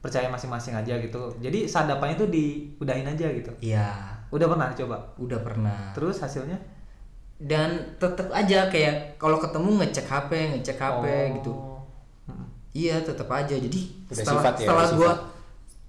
percaya 0.00 0.26
masing-masing 0.26 0.72
aja 0.72 0.96
gitu 0.96 1.28
jadi 1.38 1.68
sadapannya 1.68 2.16
itu 2.16 2.26
diudahin 2.26 3.04
aja 3.04 3.28
gitu 3.28 3.52
ya 3.60 4.11
udah 4.32 4.46
pernah 4.48 4.68
coba? 4.72 4.96
Udah 5.16 5.38
pernah. 5.38 5.92
Terus 5.92 6.16
hasilnya? 6.18 6.56
Dan 7.36 7.98
tetap 7.98 8.30
aja 8.30 8.66
kayak 8.66 9.16
kalau 9.16 9.36
ketemu 9.36 9.82
ngecek 9.82 10.06
HP 10.06 10.30
ngecek 10.52 10.78
HP 10.78 11.04
Oh. 11.04 11.26
gitu. 11.36 11.52
Iya 12.72 12.96
tetap 12.98 13.28
aja. 13.28 13.52
Jadi 13.52 14.08
Udah 14.08 14.16
setelah 14.16 14.40
sifat 14.40 14.54
ya, 14.56 14.60
setelah 14.64 14.86
gua 14.90 15.12
sifat. 15.12 15.18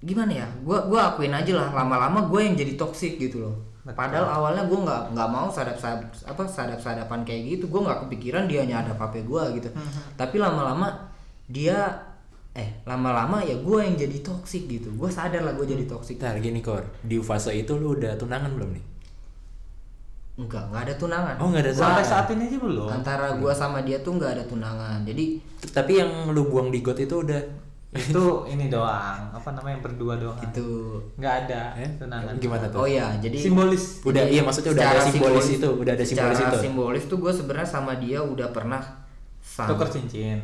gimana 0.04 0.32
ya? 0.34 0.48
Gua 0.60 0.78
gua 0.84 1.00
akuin 1.10 1.32
aja 1.32 1.52
lah. 1.54 1.68
Lama-lama 1.72 2.28
gue 2.28 2.40
yang 2.42 2.54
jadi 2.54 2.76
toksik 2.76 3.16
gitu 3.18 3.40
loh. 3.40 3.56
Betul. 3.80 4.00
padahal 4.00 4.24
awalnya 4.26 4.64
gua 4.64 4.78
nggak 4.80 5.02
nggak 5.12 5.28
mau 5.28 5.44
sadap 5.46 5.76
sadap 5.76 6.08
apa 6.24 6.42
sadap 6.44 6.80
sadapan 6.80 7.20
kayak 7.22 7.42
gitu. 7.56 7.68
Gua 7.68 7.84
nggak 7.84 8.08
kepikiran 8.08 8.44
dia 8.44 8.64
nyadap 8.64 8.96
HP 8.96 9.24
gua 9.24 9.48
gitu. 9.52 9.68
Mm-hmm. 9.68 10.16
tapi 10.16 10.36
lama-lama 10.36 10.88
dia 11.46 11.92
eh 12.54 12.70
lama-lama 12.82 13.42
ya 13.42 13.58
gua 13.58 13.82
yang 13.82 13.94
jadi 13.94 14.18
toksik 14.20 14.66
gitu. 14.66 14.94
Gua 14.94 15.10
sadar 15.10 15.42
lah 15.42 15.52
gue 15.52 15.66
jadi 15.66 15.84
toksik 15.84 16.16
Ntar 16.16 16.38
gini 16.38 16.58
kor. 16.58 16.86
Di 17.00 17.18
fase 17.18 17.50
itu 17.50 17.74
lu 17.74 17.94
udah 17.94 18.14
tunangan 18.14 18.50
belum 18.50 18.70
nih? 18.72 18.84
Enggak 20.34 20.66
nggak 20.66 20.82
ada 20.82 20.94
tunangan. 20.94 21.34
Oh, 21.38 21.46
nggak 21.48 21.62
ada 21.62 21.72
Gua- 21.72 21.82
sampai 21.84 22.04
saat 22.04 22.26
ini 22.28 22.42
aja 22.46 22.58
belum. 22.58 22.88
Antara 22.88 23.26
gua 23.38 23.52
sama 23.52 23.82
dia 23.82 23.98
tuh 24.00 24.18
nggak 24.18 24.32
ada 24.34 24.44
tunangan. 24.44 24.98
Jadi 25.02 25.38
tapi 25.70 25.92
yang 25.96 26.10
lu 26.30 26.46
buang 26.46 26.70
di 26.70 26.78
got 26.78 26.94
itu 26.96 27.14
udah 27.16 27.38
itu 27.92 28.22
ini 28.50 28.66
doang. 28.66 29.30
Apa 29.30 29.50
namanya? 29.50 29.78
Yang 29.78 29.84
berdua 29.86 30.14
doang. 30.18 30.38
Itu. 30.40 30.66
Nggak 31.14 31.34
ada 31.46 31.62
Eh? 31.76 31.90
tunangan. 31.94 32.34
gimana 32.38 32.66
tuh? 32.66 32.78
Oh 32.82 32.88
ya 32.90 33.14
jadi 33.18 33.38
simbolis. 33.40 34.02
Udah, 34.02 34.26
iya, 34.26 34.42
maksudnya 34.42 34.74
udah 34.74 34.82
ada 34.84 34.98
secara 34.98 35.10
simbolis 35.10 35.46
itu, 35.48 35.68
udah 35.70 35.92
ada 35.94 36.04
simbolis 36.04 36.38
itu. 36.40 36.58
simbolis 36.58 37.04
tuh 37.06 37.18
gue 37.18 37.32
sebenarnya 37.32 37.68
sama 37.68 37.92
dia 37.96 38.18
udah 38.18 38.50
pernah 38.50 38.82
sama 39.38 39.70
tuker 39.70 39.86
cincin 39.88 40.42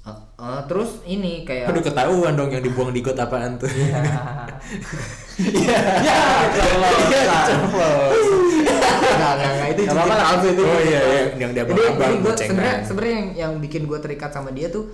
Eh, 0.00 0.16
eh, 0.16 0.60
terus 0.64 1.04
ini 1.04 1.44
kayak 1.44 1.68
Aduh 1.68 1.84
ketahuan 1.84 2.32
dong 2.32 2.48
yang 2.48 2.64
dibuang 2.64 2.88
di 2.88 3.04
got 3.04 3.20
apaan 3.20 3.60
tuh. 3.60 3.68
Iya. 3.68 4.00
Iya. 5.40 5.80
Ya, 7.10 7.36
ceplos. 7.44 8.24
Enggak, 9.00 9.32
enggak, 9.36 9.50
enggak, 9.52 9.68
itu 9.72 9.80
Nggak 9.84 9.96
apa-apa, 9.96 10.14
cincin 10.14 10.24
palsu 10.24 10.46
itu. 10.52 10.62
Oh 10.64 10.80
iya, 10.80 11.00
iya, 11.00 11.22
yang 11.36 11.50
dia 11.52 11.64
jadi 11.64 12.16
gue 12.20 12.32
sebenarnya 12.32 12.76
sebenarnya 12.84 13.14
yang, 13.16 13.28
yang 13.36 13.52
bikin 13.60 13.82
gue 13.84 13.98
terikat 14.00 14.30
sama 14.32 14.50
dia 14.56 14.68
tuh 14.72 14.88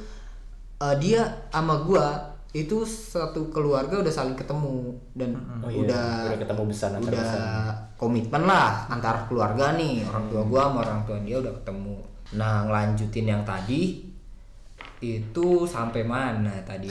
eh, 0.82 0.94
dia 0.98 1.22
sama 1.54 1.74
gue 1.86 2.06
itu 2.56 2.88
satu 2.88 3.52
keluarga 3.52 4.00
udah 4.00 4.12
saling 4.12 4.32
ketemu 4.32 4.96
dan 5.12 5.36
Oh 5.60 5.68
iya, 5.68 5.84
udah 5.84 6.06
udah 6.32 6.38
ketemu 6.40 6.62
besar 6.72 6.88
udah 6.96 7.12
besar. 7.12 7.68
komitmen 8.00 8.42
lah 8.48 8.88
antar 8.88 9.28
keluarga 9.28 9.76
nih 9.76 10.00
orang 10.08 10.24
tua 10.32 10.40
gua 10.48 10.62
sama 10.72 10.78
orang 10.88 11.00
tua 11.04 11.16
dia 11.20 11.36
udah 11.36 11.52
ketemu. 11.60 11.96
Nah 12.32 12.64
ngelanjutin 12.64 13.26
yang 13.28 13.42
tadi 13.44 14.08
itu 15.04 15.46
sampai 15.68 16.02
mana 16.02 16.52
tadi? 16.64 16.88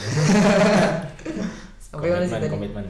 Sampai 1.85 2.11
mana 2.11 2.25
sih 2.25 2.35
komitmen 2.35 2.41
tadi? 2.41 2.53
komitmen. 2.53 2.85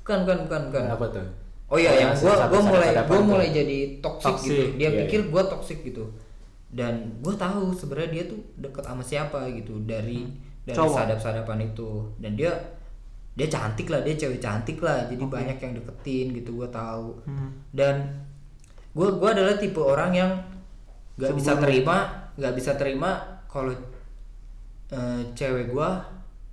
Bukan 0.00 0.18
bukan 0.22 0.38
bukan 0.46 0.62
bukan. 0.70 0.84
Apa 0.86 1.06
tuh? 1.10 1.26
Oh 1.70 1.78
iya 1.78 1.92
yang 2.02 2.12
gua 2.18 2.50
gua 2.50 2.60
mulai 2.62 2.90
gua 3.06 3.20
mulai 3.22 3.48
jadi 3.54 4.02
toxic 4.02 4.34
Toxic, 4.34 4.50
gitu 4.50 4.62
dia 4.74 4.90
iya, 4.90 4.98
pikir 5.06 5.20
gua 5.30 5.42
toxic 5.46 5.82
gitu. 5.86 6.04
Dan 6.70 7.18
gua 7.22 7.34
tahu 7.34 7.74
sebenarnya 7.74 8.10
dia 8.10 8.24
tuh 8.30 8.40
deket 8.58 8.82
sama 8.86 9.02
siapa 9.02 9.50
gitu 9.54 9.78
dari 9.86 10.26
dari 10.66 10.76
Cowok. 10.78 10.94
sadap-sadapan 10.94 11.70
itu. 11.70 12.06
Dan 12.18 12.34
dia 12.38 12.52
dia 13.38 13.46
cantik 13.46 13.86
lah 13.90 14.02
dia 14.02 14.14
cewek 14.18 14.42
cantik 14.42 14.78
lah. 14.82 15.06
Jadi 15.06 15.22
banyak 15.22 15.58
yang 15.58 15.72
deketin 15.74 16.26
gitu 16.34 16.58
gua 16.58 16.68
tahu. 16.70 17.18
Hmm. 17.26 17.50
dan 17.70 18.26
gua 18.94 19.14
gua 19.14 19.34
adalah 19.34 19.54
tipe 19.58 19.78
orang 19.78 20.10
yang 20.14 20.30
nggak 21.20 21.36
bisa 21.36 21.52
terima 21.60 21.96
nggak 22.40 22.54
bisa 22.56 22.72
terima 22.80 23.20
kalau 23.44 23.76
eh, 24.90 25.20
cewek 25.32 25.70
gua 25.70 26.02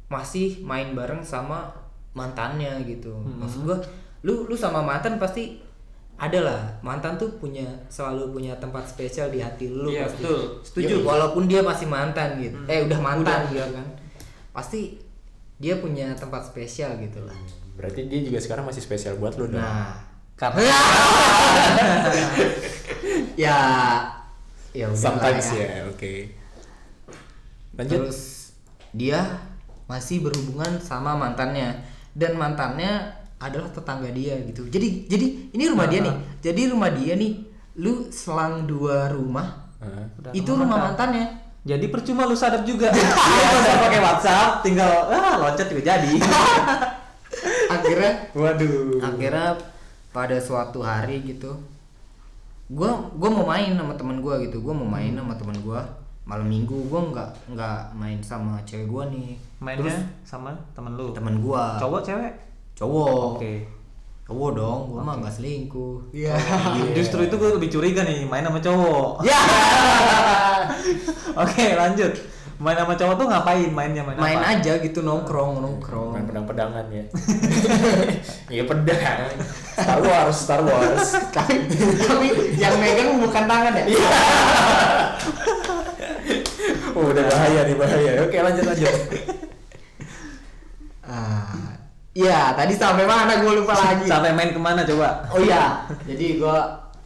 masih 0.08 0.64
main 0.64 0.94
bareng 0.94 1.20
sama 1.20 1.68
mantannya 2.14 2.82
gitu. 2.84 3.12
Hmm. 3.14 3.44
maksud 3.44 3.66
gua 3.66 3.78
lu 4.24 4.46
lu 4.46 4.56
sama 4.58 4.82
mantan 4.82 5.18
pasti 5.18 5.62
ada 6.18 6.42
lah. 6.42 6.62
Mantan 6.82 7.14
tuh 7.14 7.30
punya 7.38 7.62
selalu 7.94 8.34
punya 8.34 8.58
tempat 8.58 8.90
spesial 8.90 9.30
di 9.30 9.38
hati 9.38 9.70
lu 9.70 9.86
Iya, 9.86 10.10
pasti. 10.10 10.26
betul. 10.26 10.40
Setuju. 10.66 10.96
Ya, 10.98 11.06
walaupun 11.06 11.46
dia 11.46 11.62
masih 11.62 11.86
mantan 11.86 12.42
gitu. 12.42 12.58
Eh 12.66 12.82
udah 12.90 12.98
mantan 12.98 13.46
Udah. 13.46 13.54
gitu 13.54 13.70
kan. 13.78 13.88
Pasti 14.50 14.98
dia 15.62 15.78
punya 15.78 16.18
tempat 16.18 16.42
spesial 16.42 16.98
gitu 16.98 17.22
lah. 17.22 17.38
Berarti 17.78 18.10
dia 18.10 18.26
juga 18.26 18.42
sekarang 18.42 18.66
masih 18.66 18.82
spesial 18.82 19.22
buat 19.22 19.38
lu 19.38 19.46
dong. 19.46 19.62
Nah. 19.62 19.94
Karena 20.34 20.66
ya. 23.38 23.58
Ya 24.74 24.86
sometimes 24.94 25.58
ya 25.58 25.86
oke 25.90 26.14
lanjut 27.78 28.10
Terus 28.10 28.52
dia 28.92 29.22
masih 29.88 30.26
berhubungan 30.26 30.82
sama 30.84 31.16
mantannya 31.16 31.80
dan 32.18 32.36
mantannya 32.36 33.14
adalah 33.38 33.70
tetangga 33.70 34.10
dia 34.10 34.36
gitu. 34.50 34.66
Jadi 34.68 35.06
jadi 35.06 35.54
ini 35.54 35.64
rumah 35.70 35.86
dia 35.86 36.02
nih. 36.02 36.16
Jadi 36.42 36.62
rumah 36.74 36.90
dia 36.90 37.14
nih 37.14 37.48
lu 37.78 38.10
selang 38.10 38.66
dua 38.66 39.14
rumah 39.14 39.70
Heeh. 39.78 40.06
Udah 40.18 40.32
itu 40.34 40.50
rumah 40.50 40.66
rumah 40.66 40.78
mantan. 40.90 41.14
mantannya. 41.14 41.26
jadi 41.68 41.86
percuma 41.92 42.24
lu 42.24 42.32
sadap 42.32 42.64
juga 42.64 42.90
kalau 42.96 43.60
udah 43.60 43.76
pakai 43.86 44.00
WhatsApp 44.00 44.52
tinggal 44.64 44.88
ah 45.12 45.36
loncat 45.36 45.68
juga 45.68 45.84
jadi 45.94 46.14
Akhirnya 47.76 48.32
waduh 48.34 49.04
akhirnya 49.04 49.60
pada 50.16 50.40
suatu 50.40 50.80
hari 50.82 51.22
gitu 51.28 51.60
gua 52.72 53.12
gua 53.14 53.30
mau 53.30 53.46
main 53.52 53.76
sama 53.76 53.94
teman 53.94 54.24
gua 54.24 54.40
gitu. 54.42 54.64
Gua 54.64 54.74
mau 54.74 54.88
main 54.88 55.12
sama 55.14 55.36
teman 55.38 55.60
gua 55.62 55.86
malam 56.28 56.44
minggu 56.52 56.92
gua 56.92 57.08
nggak 57.08 57.56
nggak 57.56 57.80
main 57.96 58.20
sama 58.20 58.60
cewek 58.68 58.92
gua 58.92 59.08
nih. 59.08 59.40
mainnya 59.64 59.88
Terus 59.88 60.28
sama 60.28 60.52
temen 60.76 61.00
lu? 61.00 61.16
Teman 61.16 61.40
gua. 61.40 61.80
Cowok 61.80 62.04
cewek? 62.04 62.34
Cowok. 62.76 63.40
oke. 63.40 63.54
Cowok 64.28 64.50
dong, 64.60 64.80
gua 64.92 65.02
mah 65.08 65.16
nggak 65.24 65.32
selingkuh. 65.32 66.12
Iya. 66.12 66.36
justru 67.00 67.24
itu 67.24 67.36
gue 67.40 67.50
lebih 67.56 67.72
curiga 67.72 68.04
nih 68.04 68.28
main 68.28 68.44
sama 68.44 68.60
cowok. 68.60 69.24
Ya. 69.24 69.40
oke 71.48 71.66
lanjut. 71.80 72.12
Main 72.60 72.76
sama 72.76 72.94
cowok 73.00 73.16
tuh 73.16 73.28
ngapain 73.32 73.72
mainnya 73.72 74.04
main, 74.04 74.18
main 74.20 74.42
apa? 74.44 74.60
aja 74.60 74.84
gitu 74.84 75.00
nongkrong 75.08 75.64
nongkrong. 75.64 76.12
Main 76.12 76.28
pedang-pedangan 76.28 76.86
ya. 76.92 77.08
Iya 78.60 78.64
pedang. 78.68 79.32
Star 79.80 80.00
Wars 80.04 80.36
Star 80.36 80.62
Wars. 80.66 81.08
Tapi 81.32 81.72
tapi 82.04 82.28
yang 82.60 82.76
megang 82.84 83.16
bukan 83.24 83.44
tangan 83.48 83.74
ya 83.80 83.86
oh 86.98 87.14
udah 87.14 87.24
bahaya 87.30 87.60
nih 87.70 87.78
bahaya. 87.78 88.12
Oke 88.26 88.38
lanjut 88.42 88.66
lanjut. 88.66 88.96
Ah 91.08 91.80
iya 92.12 92.52
tadi 92.52 92.76
sampai 92.76 93.08
mana? 93.08 93.40
Gue 93.40 93.64
lupa 93.64 93.72
lagi. 93.80 94.04
Sampai 94.10 94.36
main 94.36 94.52
ke 94.52 94.60
mana 94.60 94.84
coba? 94.84 95.24
Oh 95.32 95.40
iya. 95.40 95.88
Jadi 96.10 96.36
gue 96.36 96.58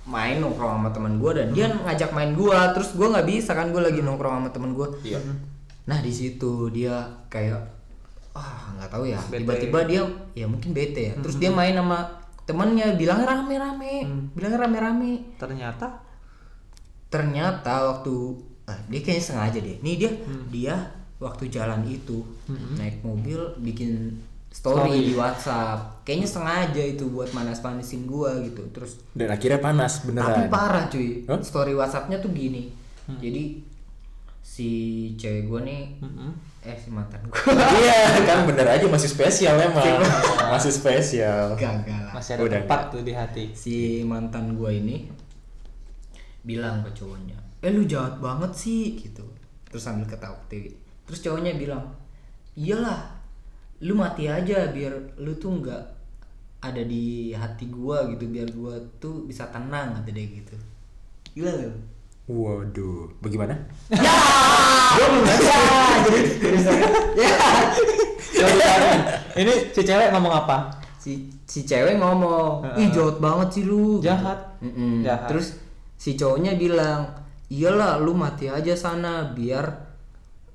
main 0.09 0.41
nongkrong 0.41 0.81
sama 0.81 0.89
teman 0.89 1.21
gue 1.21 1.31
dan 1.37 1.47
dia 1.53 1.69
ngajak 1.69 2.09
main 2.09 2.33
gue 2.33 2.59
terus 2.73 2.97
gue 2.97 3.05
nggak 3.05 3.27
bisa 3.29 3.53
kan 3.53 3.69
gue 3.69 3.77
lagi 3.77 4.01
nongkrong 4.01 4.41
sama 4.41 4.49
teman 4.49 4.73
gue 4.73 4.87
iya. 5.05 5.21
Nah 5.85 6.01
di 6.01 6.09
situ 6.09 6.73
dia 6.73 6.97
kayak 7.29 7.61
ah 8.33 8.73
nggak 8.79 8.89
tahu 8.89 9.05
ya. 9.05 9.21
Tiba-tiba 9.21 9.85
dia 9.85 10.01
ya 10.33 10.49
mungkin 10.49 10.73
bete 10.73 11.11
ya. 11.11 11.15
Terus 11.21 11.37
dia 11.37 11.53
main 11.53 11.77
sama 11.77 12.09
temennya 12.49 12.97
bilangnya 12.97 13.37
rame-rame. 13.37 14.09
Bilangnya 14.33 14.59
rame-rame. 14.65 15.37
Ternyata? 15.37 16.09
Ternyata 17.11 17.73
waktu 17.91 18.15
ah, 18.71 18.77
dia 18.87 18.99
kayaknya 18.99 19.25
sengaja 19.25 19.59
deh. 19.59 19.77
Nih 19.79 19.95
dia 19.97 20.09
Hmm. 20.15 20.47
dia 20.47 20.75
waktu 21.19 21.43
jalan 21.47 21.83
itu 21.85 22.23
naik 22.73 23.03
mobil 23.03 23.37
bikin 23.59 24.17
story, 24.49 24.89
Story. 24.89 25.07
di 25.07 25.13
WhatsApp. 25.13 26.01
Kayaknya 26.01 26.27
sengaja 26.27 26.83
itu 26.83 27.07
buat 27.07 27.29
manas-manisin 27.31 28.03
gua 28.03 28.35
gitu. 28.41 28.63
Terus 28.71 28.99
dan 29.13 29.29
akhirnya 29.29 29.59
panas 29.59 30.01
tapi 30.01 30.07
beneran 30.11 30.47
parah 30.47 30.85
cuy. 30.87 31.23
Hah? 31.23 31.39
story 31.39 31.71
WhatsAppnya 31.71 32.17
tuh 32.17 32.31
gini. 32.31 32.71
Hmm. 33.05 33.17
jadi 33.17 33.59
si 34.41 34.69
cewek 35.15 35.47
gua 35.47 35.63
nih 35.63 35.95
Mm-mm. 35.97 36.31
eh 36.61 36.75
si 36.75 36.91
mantan 36.91 37.21
gua. 37.25 37.39
Iya 37.79 38.25
kan 38.25 38.43
bener 38.43 38.67
aja 38.67 38.85
masih 38.85 39.07
spesial 39.07 39.55
emang. 39.57 40.01
Masih 40.51 40.73
spesial. 40.73 41.55
Gagal. 41.55 41.87
Lah 41.87 42.13
masih 42.13 42.31
ada 42.35 42.41
Udah. 42.43 42.59
tempat 42.59 42.81
tuh 42.91 43.01
di 43.01 43.13
hati. 43.15 43.53
Si 43.53 43.75
mantan 44.03 44.53
gua 44.53 44.69
ini 44.69 45.07
bilang 46.41 46.81
ke 46.81 46.89
cowoknya 46.91 47.37
eh 47.61 47.71
lu 47.71 47.85
jahat 47.85 48.17
banget 48.17 48.51
sih. 48.57 48.97
Gitu. 48.97 49.23
Terus 49.69 49.81
sambil 49.85 50.05
ketawa 50.09 50.35
ketiwi 50.45 50.81
terus 51.11 51.27
cowoknya 51.27 51.59
bilang 51.59 51.91
iyalah 52.55 53.19
lu 53.83 53.99
mati 53.99 54.31
aja 54.31 54.71
biar 54.71 54.95
lu 55.19 55.35
tuh 55.35 55.59
nggak 55.59 55.83
ada 56.63 56.81
di 56.87 57.35
hati 57.35 57.67
gua 57.67 58.07
gitu 58.15 58.31
biar 58.31 58.47
gua 58.55 58.79
tuh 59.01 59.27
bisa 59.27 59.51
tenang 59.51 59.91
kata 59.91 60.07
dia 60.07 60.23
gitu. 60.23 60.55
Gila 61.35 61.51
gak 61.51 61.67
lu? 61.67 61.79
Waduh, 62.31 63.11
bagaimana? 63.19 63.59
Ini 69.35 69.53
si 69.75 69.81
cewek 69.83 70.15
ngomong 70.15 70.31
apa? 70.31 70.79
si 71.01 71.27
si 71.49 71.65
cewek 71.65 71.97
ngomong 71.97 72.77
ih 72.77 72.87
jahat 72.93 73.17
banget 73.19 73.47
sih 73.57 73.63
lu. 73.67 73.99
Jahat. 73.99 74.37
Jahat. 75.03 75.27
terus 75.27 75.59
si 75.99 76.15
cowoknya 76.15 76.55
bilang 76.55 77.20
iyalah 77.51 77.99
lu 77.99 78.13
mati 78.13 78.47
aja 78.47 78.71
sana 78.73 79.27
biar 79.29 79.67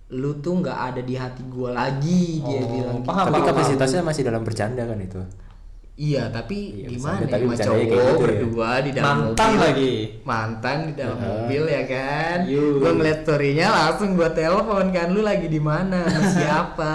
lu 0.08 0.38
tuh 0.38 0.62
nggak 0.62 0.78
ada 0.88 1.00
di 1.00 1.14
hati 1.14 1.42
gua 1.44 1.74
lagi 1.74 2.40
dia 2.40 2.62
Oh, 2.62 2.70
bilang 2.70 2.96
gitu. 2.96 3.06
paham, 3.06 3.24
Tapi 3.26 3.36
paham, 3.36 3.48
kapasitasnya 3.50 4.00
masih 4.00 4.22
dalam 4.22 4.40
bercanda 4.40 4.82
kan 4.82 4.96
itu. 4.96 5.18
iya 5.94 6.28
tapi 6.28 6.76
Iya, 6.78 6.88
gimana 6.90 7.18
bercanda, 7.18 7.32
tapi 7.32 7.44
ya 7.48 7.56
cowok 7.58 7.80
gitu 7.82 7.96
ya. 7.96 8.12
berdua 8.20 8.70
di 8.78 8.90
dalam 8.92 9.06
Mantan 9.08 9.48
mobil 9.50 9.60
lagi. 9.62 9.92
mantan 10.22 10.78
di 10.78 10.92
dalam 10.94 11.16
Heeh. 11.16 11.26
mobil 11.26 11.62
ya 11.66 11.82
kan 11.86 12.38
gua 12.76 12.90
ngeliat 12.92 13.18
storynya 13.22 13.66
langsung 13.68 14.10
gua 14.12 14.28
telepon 14.30 14.86
kan 14.90 15.08
lu 15.10 15.20
lagi 15.20 15.48
di 15.48 15.58
mana 15.58 16.00
siapa 16.32 16.92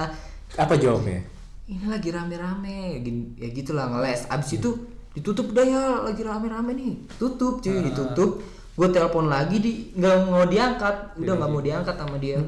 Apa 0.53 0.74
jawabnya? 0.75 1.20
ini 1.65 1.86
lagi 1.86 2.10
rame-rame 2.10 3.00
ya 3.36 3.50
gitulah 3.50 3.88
ngeles 3.88 4.27
abis 4.27 4.55
itu 4.55 4.70
ditutup 5.12 5.51
dah 5.51 5.63
ya 5.63 5.84
lagi 6.01 6.22
rame-rame 6.22 6.72
nih 6.72 6.93
tutup 7.13 7.60
cuy 7.60 7.81
ditutup 7.81 8.39
gue 8.72 8.88
telepon 8.88 9.28
lagi 9.28 9.60
di 9.60 9.72
nggak 9.96 10.16
mau 10.32 10.48
diangkat 10.48 11.20
udah 11.20 11.34
nggak 11.38 11.51
mau 11.51 11.62
diangkat 11.62 11.96
sama 11.96 12.18
dia 12.18 12.40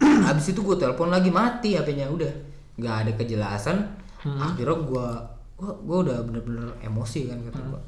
abis 0.00 0.46
itu 0.56 0.60
gue 0.64 0.76
telepon 0.80 1.12
lagi 1.12 1.28
mati 1.28 1.76
hpnya 1.76 2.08
udah 2.08 2.32
nggak 2.80 2.94
ada 3.04 3.12
kejelasan 3.20 3.76
akhirnya 4.24 4.76
gue 4.84 5.06
gua, 5.58 5.72
gua 5.82 5.96
udah 6.06 6.16
bener-bener 6.24 6.68
emosi 6.80 7.28
kan 7.28 7.38
kata 7.46 7.60
gue 7.60 7.82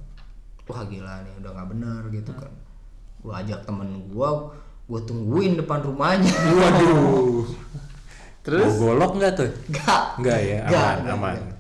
wah 0.70 0.82
gila 0.86 1.14
nih 1.26 1.32
udah 1.42 1.50
nggak 1.50 1.68
bener 1.72 2.02
gitu 2.14 2.30
kan 2.36 2.52
gue 3.20 3.32
ajak 3.32 3.60
temen 3.66 3.88
gue 4.12 4.28
gue 4.90 5.00
tungguin 5.06 5.54
depan 5.54 5.86
rumahnya 5.86 6.34
Waduh. 6.58 7.46
Terus? 8.40 8.72
Mau 8.74 8.90
golok 8.90 9.12
nggak 9.20 9.32
tuh? 9.36 9.50
Enggak. 9.70 10.02
Enggak 10.18 10.40
ya, 10.42 10.58
aman, 10.64 10.72
enggak, 10.72 11.14
aman. 11.14 11.34
enggak. 11.36 11.58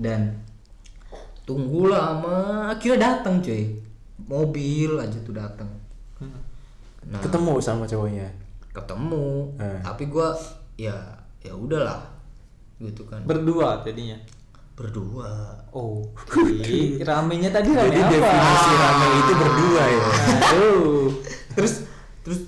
Dan 0.00 0.20
tunggu 1.44 1.90
lama, 1.90 2.70
akhirnya 2.70 2.98
datang 3.02 3.42
cuy. 3.42 3.74
Mobil 4.30 4.94
aja 4.94 5.18
tuh 5.20 5.34
datang. 5.34 5.66
Nah, 7.02 7.18
Ketemu 7.18 7.58
sama 7.58 7.82
cowoknya. 7.84 8.30
ketemu. 8.70 9.50
Eh. 9.58 9.80
Tapi 9.82 10.06
gua 10.06 10.30
ya 10.78 10.94
ya 11.42 11.50
udahlah. 11.50 11.98
Gitu 12.78 13.02
kan. 13.04 13.18
Berdua 13.26 13.82
jadinya. 13.82 14.14
Berdua. 14.78 15.50
Oh. 15.74 16.06
Oke. 16.06 16.94
Ramenya 17.08 17.50
tadi 17.50 17.74
rame 17.74 17.90
Jadi 17.90 17.98
apa? 17.98 18.12
definisi 18.14 18.72
rame 18.72 19.06
itu 19.18 19.32
berdua 19.34 19.82
ya. 19.84 20.06
Terus 21.58 21.72
terus 22.22 22.40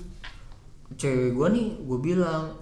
cewek 0.95 1.35
gua 1.35 1.51
nih 1.51 1.75
gue 1.75 1.99
bilang 1.99 2.55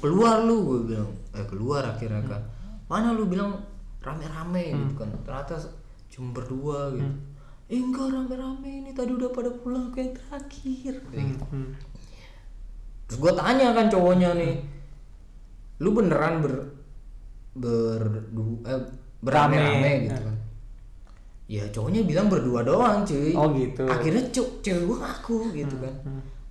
keluar 0.00 0.42
lu 0.42 0.64
gue 0.66 0.78
bilang 0.90 1.06
eh 1.30 1.44
keluar 1.46 1.84
akhirnya 1.86 2.24
kan 2.24 2.40
mana 2.88 3.12
lu 3.12 3.28
bilang 3.28 3.52
rame-rame 4.00 4.72
gitu 4.72 4.94
kan 4.96 5.08
ternyata 5.22 5.54
cuma 6.08 6.32
berdua 6.32 6.90
gitu 6.96 7.12
eh 7.70 7.78
enggak 7.78 8.06
rame-rame 8.08 8.70
ini 8.82 8.90
tadi 8.90 9.10
udah 9.10 9.30
pada 9.30 9.50
pulang 9.52 9.88
ke 9.88 9.98
yang 10.00 10.12
terakhir 10.12 10.94
gitu. 11.06 11.44
Hmm. 11.46 11.70
terus 13.06 13.18
gue 13.18 13.32
tanya 13.32 13.70
kan 13.70 13.86
cowoknya 13.86 14.30
nih 14.34 14.54
lu 15.78 15.90
beneran 15.92 16.34
ber 16.40 16.54
ber 17.52 18.02
eh, 18.64 18.82
berame-rame 19.20 19.78
Rame. 19.80 20.02
gitu 20.04 20.20
kan 20.20 20.36
ya 21.46 21.64
cowoknya 21.68 22.02
bilang 22.04 22.26
berdua 22.26 22.62
doang 22.62 23.02
cuy 23.02 23.34
Oh, 23.34 23.50
gitu. 23.52 23.82
akhirnya 23.84 24.22
cuk 24.28 24.48
cewek 24.60 24.84
gue 24.84 24.96
ngaku 24.96 25.36
gitu 25.52 25.76
kan 25.78 25.94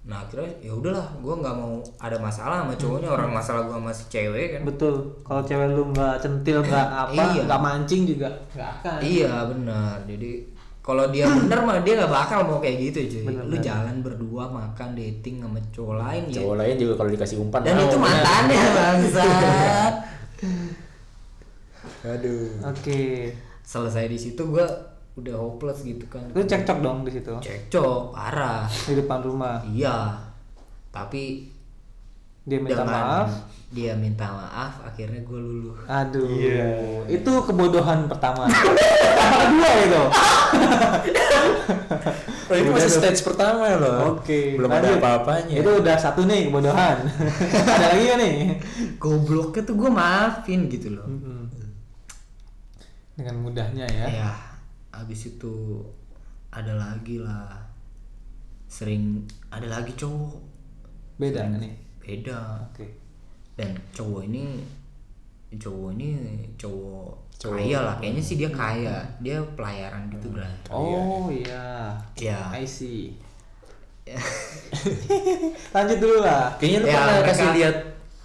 nah 0.02 0.24
akhirnya 0.24 0.50
ya 0.60 0.72
udahlah 0.74 1.08
gue 1.16 1.34
nggak 1.36 1.56
mau 1.56 1.76
ada 1.98 2.18
masalah 2.18 2.64
sama 2.64 2.74
cowoknya 2.74 3.10
orang 3.10 3.30
masalah 3.30 3.62
gue 3.62 3.76
sama 3.76 3.92
si 3.92 4.04
cewek 4.10 4.48
kan 4.56 4.62
Betul. 4.66 4.96
Kalau 5.22 5.42
cewek 5.42 5.68
lu 5.70 5.84
nggak 5.90 6.16
centil 6.18 6.58
nggak 6.62 6.88
apa, 6.90 7.24
Iya. 7.30 7.42
nggak 7.46 7.62
mancing 7.62 8.04
juga 8.06 8.30
nggak 8.50 8.70
akan. 8.78 8.98
iya 9.00 9.32
benar 9.46 9.96
jadi 10.04 10.32
kalau 10.90 11.06
dia 11.08 11.30
bener 11.30 11.60
mah 11.62 11.78
dia 11.80 11.94
nggak 11.96 12.10
bakal 12.12 12.40
mau 12.44 12.58
kayak 12.58 12.78
gitu 12.84 13.00
cuy 13.08 13.24
Bener, 13.28 13.44
lu 13.44 13.54
bener. 13.54 13.64
jalan 13.64 13.96
berdua 14.00 14.44
makan 14.50 14.90
dating 14.92 15.38
sama 15.38 15.60
cowok 15.70 15.96
lain 16.00 16.24
ya 16.26 16.36
Cowok 16.36 16.56
lain 16.58 16.76
juga 16.76 16.94
kalau 16.96 17.10
dikasih 17.12 17.38
umpan 17.38 17.62
dan 17.62 17.74
mau. 17.76 17.86
itu 17.86 17.98
mantannya 17.98 18.64
bangsat 18.78 19.94
Aduh. 22.02 22.50
Oke. 22.66 23.30
selesai 23.62 24.08
di 24.08 24.18
situ 24.18 24.42
gua 24.44 24.66
udah 25.14 25.36
hopeless 25.36 25.84
gitu 25.84 26.08
kan 26.08 26.24
Lu 26.32 26.42
cekcok 26.42 26.80
dong 26.80 27.04
di 27.04 27.12
situ. 27.12 27.30
cekcok 27.38 28.10
parah 28.10 28.66
Di 28.66 28.96
depan 28.96 29.20
rumah. 29.20 29.62
iya 29.64 30.16
tapi 30.90 31.46
Dia 32.42 32.58
minta 32.58 32.82
dengan 32.82 32.90
maaf. 32.90 33.30
Dia 33.70 33.94
minta 33.94 34.26
maaf 34.26 34.82
akhirnya 34.82 35.22
gue 35.22 35.38
luluh 35.38 35.78
Aduh. 35.86 36.26
Iya. 36.26 36.68
Itu 37.06 37.46
kebodohan 37.46 38.10
pertama. 38.10 38.50
Apa 39.22 39.36
kedua 39.46 39.70
itu? 39.86 40.04
Oh, 42.50 42.58
ini 42.58 42.66
masih 42.74 42.98
stage 42.98 43.22
pertama 43.22 43.78
loh. 43.78 44.18
Oke. 44.18 44.58
Belum 44.58 44.74
ada 44.74 44.90
lanjut. 44.90 44.98
apa-apanya. 44.98 45.54
Itu 45.62 45.70
udah 45.86 45.94
satu 46.02 46.26
nih 46.26 46.50
kebodohan. 46.50 46.98
ada 47.78 47.94
lagi 47.94 48.04
nggak 48.10 48.18
nih? 48.18 48.34
gobloknya 48.98 49.62
tuh 49.62 49.76
gue 49.78 49.86
maafin 49.94 50.66
gitu 50.66 50.98
loh 50.98 51.06
Mm-mm. 51.06 51.46
Dengan 53.14 53.36
mudahnya 53.38 53.86
ya. 53.86 54.06
ya 54.10 54.32
abis 54.90 55.30
itu 55.30 55.86
ada 56.50 56.74
lagi 56.74 57.22
lah 57.22 57.54
sering 58.66 59.30
ada 59.54 59.70
lagi 59.70 59.94
cowok 59.94 60.42
Beda 61.22 61.46
nggak 61.46 61.62
nih? 61.62 61.74
beda 62.02 62.66
Oke. 62.66 62.98
Dan 63.60 63.76
cowok 63.92 64.24
ini 64.24 64.64
cowok 65.52 65.90
ini 65.94 66.10
cowok, 66.56 67.12
Cowok. 67.36 67.58
kaya 67.58 67.80
lah 67.82 67.96
kayaknya 67.98 68.22
sih 68.22 68.36
dia 68.36 68.48
kaya 68.48 68.96
dia 69.20 69.36
pelayaran 69.54 70.08
gitu 70.10 70.32
berarti 70.32 70.70
Oh 70.72 71.28
iya. 71.28 71.92
ya 72.16 72.54
I 72.54 72.64
see. 72.64 73.18
Lanjut 75.70 75.98
dulu 76.00 76.18
lah. 76.22 76.56
Kayaknya 76.56 76.80
lu 76.80 76.88
Ya, 76.88 76.94
pernah 76.96 77.14
mereka- 77.14 77.30
kasih 77.30 77.48
lihat 77.54 77.76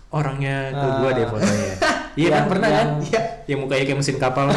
orangnya 0.08 0.56
ke 0.70 0.80
Ah. 0.80 0.96
gua 0.96 1.10
deh 1.12 1.26
fotonya. 1.26 1.74
Iya 2.14 2.28
kan 2.30 2.36
Yang- 2.38 2.46
pernah 2.46 2.68
kan? 2.70 2.86
Iya. 3.02 3.20
Yang 3.44 3.58
mukanya 3.58 3.84
kayak 3.84 3.98
mesin 3.98 4.16
kapal. 4.16 4.46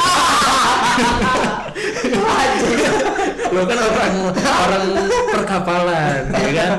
Lo 3.48 3.62
kan 3.64 3.80
orang 3.80 4.14
orang 4.38 4.84
perkapalan, 5.32 6.22
ya 6.30 6.52
kan? 6.54 6.72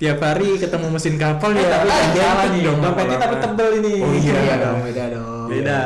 Tiap 0.00 0.16
hari 0.18 0.56
ketemu 0.56 0.86
mesin 0.88 1.14
kapal 1.14 1.52
ya. 1.52 1.68
tapi 1.68 1.86
identik 1.86 2.22
salah 2.22 2.46
nih. 2.48 2.60
dong 2.64 2.78
Dompetnya 2.80 3.18
tapi 3.18 3.36
tebel 3.36 3.68
ini. 3.78 3.92
Oh 4.00 4.12
iya. 4.14 4.32
beda 4.32 4.54
dong 4.56 4.78
beda 4.82 5.04
dong 5.12 5.46
Beda. 5.46 5.80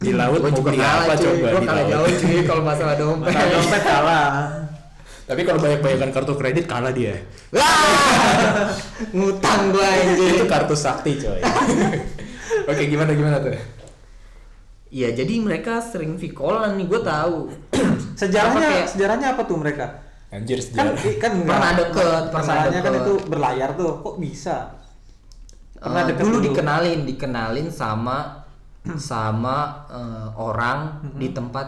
Di 0.00 0.10
laut 0.16 0.40
mau 0.40 0.62
beli 0.64 0.78
kalah 0.80 1.04
apa 1.04 1.12
cuy 1.12 1.28
coba 1.28 1.36
gue 1.46 1.60
di 1.60 1.66
kalah 1.68 1.76
laut. 1.78 1.92
jauh 1.92 2.08
cuy 2.16 2.38
kalau 2.42 2.62
masalah 2.64 2.94
dompet 2.96 3.26
Masalah 3.28 3.50
dompet 3.52 3.82
kalah. 3.84 4.28
Tapi 5.22 5.40
kalau 5.44 5.60
banyak-banyakan 5.60 6.10
kartu 6.10 6.32
kredit 6.34 6.64
kalah 6.64 6.90
dia. 6.90 7.14
Wah! 7.52 8.66
ngutang 9.10 9.70
gue 9.70 9.84
anjir 9.84 10.28
Itu 10.34 10.44
kartu 10.44 10.74
sakti 10.74 11.20
coy. 11.20 11.40
Oke 12.70 12.82
gimana 12.86 13.12
gimana 13.12 13.38
tuh? 13.38 13.52
Iya 14.88 15.12
jadi 15.12 15.36
mereka 15.38 15.78
sering 15.78 16.16
vikolan 16.16 16.74
nih 16.74 16.88
gue 16.88 17.00
tahu. 17.04 17.52
Sejarahnya 18.18 18.56
Apa 18.58 18.72
kayak- 18.72 18.88
sejarahnya 18.88 19.26
apa 19.36 19.42
tuh 19.44 19.54
mereka? 19.54 19.86
Anjir 20.30 20.58
Kan 20.72 20.94
sejarah. 20.94 20.94
kan 21.18 21.30
enggak. 21.34 21.48
Pernah 21.50 21.72
deket, 21.74 22.22
pernah 22.30 22.38
Masalahnya 22.38 22.80
kan 22.80 22.94
itu 22.96 23.12
berlayar 23.26 23.70
tuh. 23.74 23.92
Kok 23.98 24.16
bisa? 24.18 24.56
Pernah 25.74 26.02
Eh, 26.02 26.06
deket 26.12 26.22
dulu 26.22 26.36
dulu. 26.38 26.44
dikenalin 26.46 27.00
dikenalin 27.02 27.68
sama 27.68 28.18
sama 28.94 29.56
eh, 29.90 30.28
orang 30.38 30.78
di 31.18 31.34
tempat 31.34 31.66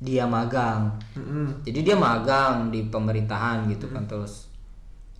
dia 0.00 0.24
magang. 0.24 0.96
Mm-mm. 1.12 1.60
Jadi 1.60 1.78
dia 1.84 1.94
magang 1.94 2.72
di 2.72 2.88
pemerintahan 2.88 3.68
gitu 3.68 3.92
kan 3.92 4.08
terus 4.08 4.48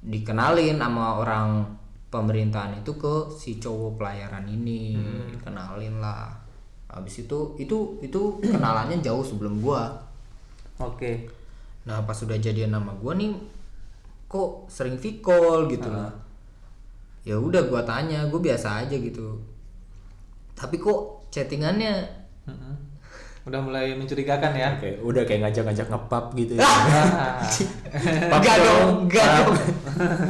dikenalin 0.01 0.81
sama 0.81 1.21
orang 1.21 1.61
pemerintahan 2.09 2.81
itu 2.81 2.97
ke 2.97 3.15
si 3.31 3.61
cowok 3.61 4.01
pelayaran 4.01 4.49
ini 4.49 4.97
kenalin 5.39 6.01
lah. 6.01 6.33
Habis 6.89 7.29
itu 7.29 7.55
itu 7.55 8.01
itu 8.01 8.21
kenalannya 8.41 8.99
jauh 8.99 9.23
sebelum 9.23 9.61
gua. 9.61 9.85
Oke. 10.81 11.29
Nah 11.85 12.05
pas 12.05 12.13
sudah 12.13 12.37
jadian 12.37 12.71
nama 12.71 12.93
gua 12.93 13.15
nih 13.15 13.33
kok 14.27 14.67
sering 14.67 14.97
vicall 14.97 15.67
gitu 15.67 15.87
loh. 15.87 16.13
Ya 17.21 17.37
udah 17.37 17.65
gua 17.67 17.83
tanya, 17.83 18.25
gua 18.27 18.41
biasa 18.41 18.85
aja 18.85 18.95
gitu. 18.95 19.37
Tapi 20.53 20.77
kok 20.77 21.25
chattingannya 21.29 22.21
udah 23.41 23.57
mulai 23.57 23.97
mencurigakan 23.97 24.53
ya. 24.53 24.77
Oke, 24.77 25.01
udah 25.01 25.25
kayak 25.25 25.49
ngajak-ngajak 25.49 25.89
ngepap 25.89 26.25
gitu. 26.37 26.53
ya. 26.55 26.63
Ah. 26.63 27.41
Pap 28.29 28.37
Enggak 28.45 28.57
dong, 28.61 28.89
enggak 29.09 29.27
dong. 29.41 29.53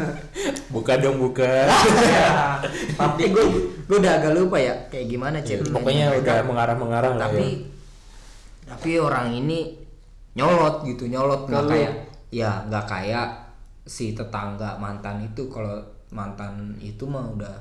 buka 0.79 0.95
dong, 0.97 1.17
buka. 1.19 1.67
Ya. 2.07 2.63
Tapi 2.95 3.23
gue 3.29 3.45
gue 3.91 3.97
udah 3.99 4.23
agak 4.23 4.33
lupa 4.39 4.63
ya 4.63 4.75
kayak 4.87 5.11
gimana 5.11 5.43
Ya, 5.43 5.59
ceritanya. 5.59 5.75
pokoknya 5.75 6.07
udah 6.15 6.37
mengarah-mengarah 6.47 7.11
lah 7.11 7.21
tapi 7.27 7.43
ya. 7.43 8.71
tapi 8.71 8.91
orang 9.03 9.35
ini 9.35 9.80
nyolot 10.39 10.87
gitu 10.87 11.11
nyolot 11.11 11.47
nggak 11.51 11.65
kayak 11.67 11.93
ya 12.31 12.63
nggak 12.71 12.87
kayak 12.87 13.29
si 13.87 14.15
tetangga 14.15 14.79
mantan 14.79 15.19
itu 15.25 15.51
kalau 15.51 15.83
mantan 16.15 16.79
itu 16.79 17.03
mah 17.07 17.27
udah 17.35 17.55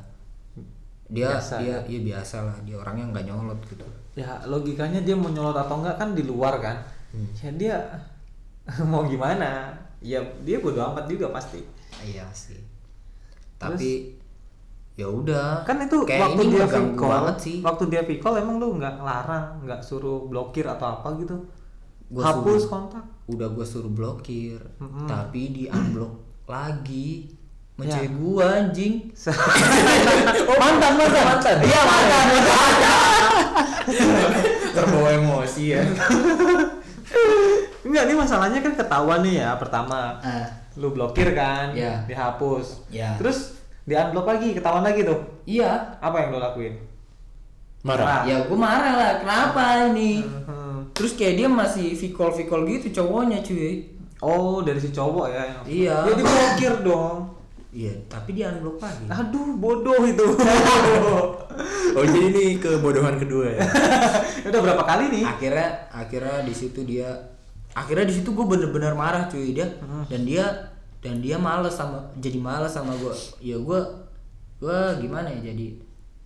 dia 1.09 1.33
Biasa, 1.33 1.57
dia 1.57 1.73
ya? 1.73 1.77
ya 1.89 1.99
biasa 2.05 2.35
lah 2.45 2.57
dia 2.61 2.77
orangnya 2.77 3.05
nggak 3.09 3.25
nyolot 3.25 3.59
gitu 3.65 3.85
ya 4.13 4.37
logikanya 4.45 5.01
dia 5.01 5.17
mau 5.17 5.33
nyolot 5.33 5.57
atau 5.57 5.81
enggak 5.81 5.95
kan 5.97 6.11
di 6.13 6.23
luar 6.27 6.59
kan. 6.59 6.77
Hmm. 7.09 7.29
Ya 7.41 7.49
dia 7.55 7.77
mau 8.91 9.07
gimana? 9.07 9.73
Ya 10.03 10.21
dia 10.45 10.61
bodo 10.61 10.79
amat 10.93 11.09
juga 11.09 11.33
pasti. 11.33 11.63
iya 11.99 12.23
sih 12.31 12.55
tapi 13.59 14.15
ya 14.95 15.07
udah 15.07 15.67
Kan 15.67 15.83
itu 15.83 16.07
kayak 16.07 16.31
waktu 16.31 16.43
dia 16.47 16.65
vicol, 16.67 17.11
banget 17.11 17.35
sih 17.43 17.57
waktu 17.59 17.83
dia 17.91 18.01
emang 18.39 18.55
lu 18.55 18.79
nggak 18.79 19.03
ngelarang, 19.03 19.67
nggak 19.67 19.81
suruh 19.83 20.27
blokir 20.31 20.63
atau 20.63 20.99
apa 20.99 21.11
gitu. 21.19 21.35
Gua 22.09 22.23
Hapus 22.25 22.43
suruh. 22.59 22.67
kontak. 22.67 23.05
udah 23.25 23.47
gue 23.47 23.61
suruh 23.61 23.87
blokir 23.87 24.57
Mm-mm. 24.75 25.05
tapi 25.05 25.41
di 25.51 25.63
unblock 25.65 26.13
lagi 26.45 27.29
Ya. 27.79 27.85
mencari 27.95 28.09
gua 28.11 28.45
anjing 28.59 28.93
mantan 30.59 30.93
mantan 30.95 31.23
mantan. 31.23 31.57
iya 31.61 31.79
mantan 31.81 32.25
terbawa 34.69 35.09
emosi 35.13 35.63
ya. 35.69 35.81
Enggak, 37.81 38.03
ini 38.03 38.15
masalahnya 38.15 38.59
kan 38.59 38.73
ketahuan 38.75 39.21
nih 39.21 39.39
ya 39.39 39.55
pertama. 39.55 40.19
Ah, 40.19 40.45
Lu 40.75 40.89
blokir 40.89 41.33
kan, 41.33 41.71
Iya. 41.71 42.05
dihapus. 42.05 42.85
Iya. 42.89 43.15
Terus 43.15 43.57
di 43.81 43.93
unblock 43.93 44.27
lagi, 44.27 44.53
ketahuan 44.53 44.83
lagi 44.83 45.01
tuh. 45.01 45.19
iya 45.43 45.97
Apa 45.97 46.21
yang 46.21 46.29
lo 46.31 46.39
lakuin? 46.39 46.75
Marah. 47.79 48.21
ya 48.23 48.43
gue 48.43 48.59
marah 48.59 48.93
lah 48.93 49.11
kenapa 49.17 49.63
ini 49.87 50.19
Hmm. 50.19 50.68
Terus 50.99 51.15
kayak 51.15 51.35
dia 51.37 51.47
masih 51.47 51.95
vikol 51.95 52.29
vikol 52.29 52.67
gitu 52.67 52.91
cowoknya 52.93 53.39
cuy 53.39 53.87
Oh, 54.19 54.59
dari 54.59 54.75
si 54.75 54.91
cowok 54.91 55.25
ya. 55.25 55.47
yang- 55.47 55.63
Iya. 55.63 55.95
Ya 56.03 56.11
diblokir 56.13 56.73
dong. 56.83 57.31
iya 57.71 57.93
tapi 58.05 58.33
dia 58.33 58.51
unblock 58.51 58.75
lagi 58.77 59.07
Aduh, 59.07 59.55
bodoh 59.55 60.03
itu. 60.03 60.25
Oh 61.89 62.03
jadi 62.03 62.27
ini 62.29 62.43
kebodohan 62.57 63.15
kedua 63.15 63.47
ya. 63.49 63.63
Udah 64.47 64.59
berapa 64.59 64.83
kali 64.83 65.05
nih? 65.09 65.23
akhirnya 65.23 65.67
akhirnya 65.89 66.35
di 66.41 66.51
situ 66.51 66.83
dia 66.83 67.07
akhirnya 67.71 68.05
di 68.05 68.15
situ 68.15 68.29
gue 68.29 68.43
bener-bener 68.43 68.91
marah 68.91 69.25
cuy 69.25 69.53
dia 69.53 69.67
Hmm. 69.79 70.03
dan 70.05 70.21
dia 70.23 70.45
dan 70.99 71.19
dia 71.19 71.37
males 71.37 71.71
sama 71.73 71.99
jadi 72.15 72.37
males 72.37 72.69
sama 72.69 72.91
gue 72.93 73.13
ya 73.39 73.55
gue 73.55 73.79
gue 74.57 74.77
gimana 74.99 75.29
ya 75.29 75.47
jadi 75.47 75.79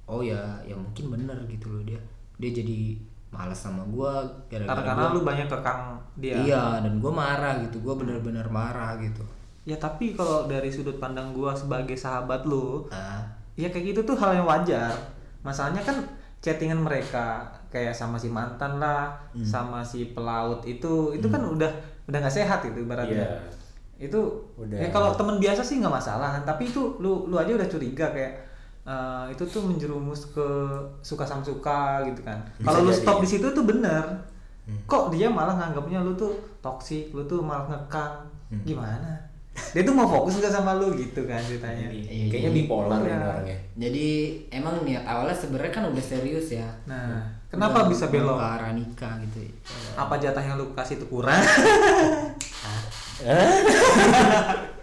oh 0.05 0.21
ya 0.21 0.39
ya 0.63 0.73
mungkin 0.73 1.11
bener 1.11 1.37
gitu 1.45 1.69
loh 1.69 1.83
dia 1.83 1.99
dia 2.35 2.49
jadi 2.51 2.97
males 3.33 3.57
sama 3.57 3.81
gue 3.83 4.13
Karena 4.47 4.69
gara-gara 4.69 4.85
karena 4.87 5.03
gua- 5.03 5.13
lu 5.13 5.21
banyak 5.23 5.47
kekang 5.49 5.81
dia. 6.15 6.35
iya 6.39 6.63
dan 6.79 6.93
gue 6.95 7.09
marah 7.11 7.57
gitu 7.59 7.81
gue 7.81 7.93
bener-bener 7.95 8.45
marah 8.47 8.93
gitu 8.97 9.25
Ya 9.63 9.73
tapi 9.75 10.11
kalau 10.11 10.43
dari 10.45 10.67
sudut 10.67 10.99
pandang 10.99 11.31
gua 11.31 11.51
sebagai 11.53 11.95
sahabat 11.95 12.43
lu, 12.43 12.83
ah 12.89 13.23
ya 13.53 13.65
kayak 13.65 13.95
gitu 13.95 14.03
tuh 14.03 14.11
hal 14.13 14.35
yang 14.35 14.43
wajar. 14.43 14.91
Masalahnya 15.39 15.79
kan 15.79 16.03
chattingan 16.37 16.77
mereka 16.77 17.39
kayak 17.69 17.91
sama 17.91 18.19
si 18.19 18.27
mantan 18.27 18.75
lah, 18.75 19.15
Hmm. 19.31 19.39
sama 19.41 19.79
si 19.81 20.11
pelaut 20.11 20.59
itu, 20.63 21.15
itu 21.15 21.23
kan 21.25 21.39
udah 21.39 21.71
udah 22.03 22.17
nggak 22.19 22.35
sehat 22.35 22.59
itu 22.61 22.75
ibaratnya. 22.77 23.23
Iya. 23.23 23.39
Itu 24.03 24.19
Udah. 24.53 24.75
ya 24.77 24.91
kalau 24.91 25.15
teman 25.15 25.39
biasa 25.39 25.63
sih 25.63 25.79
nggak 25.79 25.95
masalah 25.95 26.29
kan, 26.33 26.43
tapi 26.43 26.67
itu 26.67 26.99
lu 26.99 27.23
lu 27.25 27.35
aja 27.37 27.55
udah 27.55 27.63
curiga 27.65 28.11
kayak 28.11 28.35
eh, 28.83 29.25
itu 29.31 29.43
tuh 29.45 29.63
menjerumus 29.63 30.27
ke 30.29 30.47
suka 30.99 31.23
sama 31.23 31.41
suka 31.41 32.03
gitu 32.05 32.21
kan. 32.21 32.39
Kalau 32.59 32.83
lu 32.83 32.91
stop 32.91 33.19
di 33.19 33.27
situ 33.27 33.47
tuh 33.49 33.63
bener. 33.63 34.03
Hmm. 34.63 34.79
Kok 34.87 35.11
dia 35.11 35.27
malah 35.27 35.59
nganggapnya 35.59 35.99
lu 35.99 36.15
tuh 36.15 36.31
toksik, 36.59 37.11
lu 37.11 37.23
tuh 37.23 37.43
malah 37.43 37.67
ngekang. 37.67 38.23
Hmm. 38.51 38.63
Gimana? 38.63 39.11
Dia 39.53 39.85
tuh 39.85 39.93
mau 39.93 40.09
fokus 40.09 40.41
nggak 40.41 40.49
sama 40.49 40.73
lu 40.81 40.97
gitu 40.97 41.29
kan 41.29 41.37
ceritanya. 41.45 41.85
Iya, 41.93 42.25
Kayaknya 42.31 42.51
bipolar 42.57 42.99
Iya. 43.01 43.05
ini 43.05 43.21
orangnya. 43.21 43.57
Jadi 43.77 44.07
emang 44.49 44.75
niat 44.81 45.05
awalnya 45.05 45.37
sebenarnya 45.37 45.69
kan 45.69 45.83
udah 45.93 46.01
serius 46.01 46.49
ya. 46.57 46.65
Nah, 46.89 47.21
kenapa 47.53 47.85
bisa 47.85 48.09
belok? 48.09 48.33
Ke 48.41 48.47
arah 48.49 48.71
nikah 48.73 49.13
gitu. 49.29 49.45
ya. 49.45 49.51
Apa 49.93 50.17
jatah 50.17 50.41
yang 50.41 50.57
lu 50.57 50.73
kasih 50.73 50.97
itu 50.97 51.05
kurang? 51.05 51.37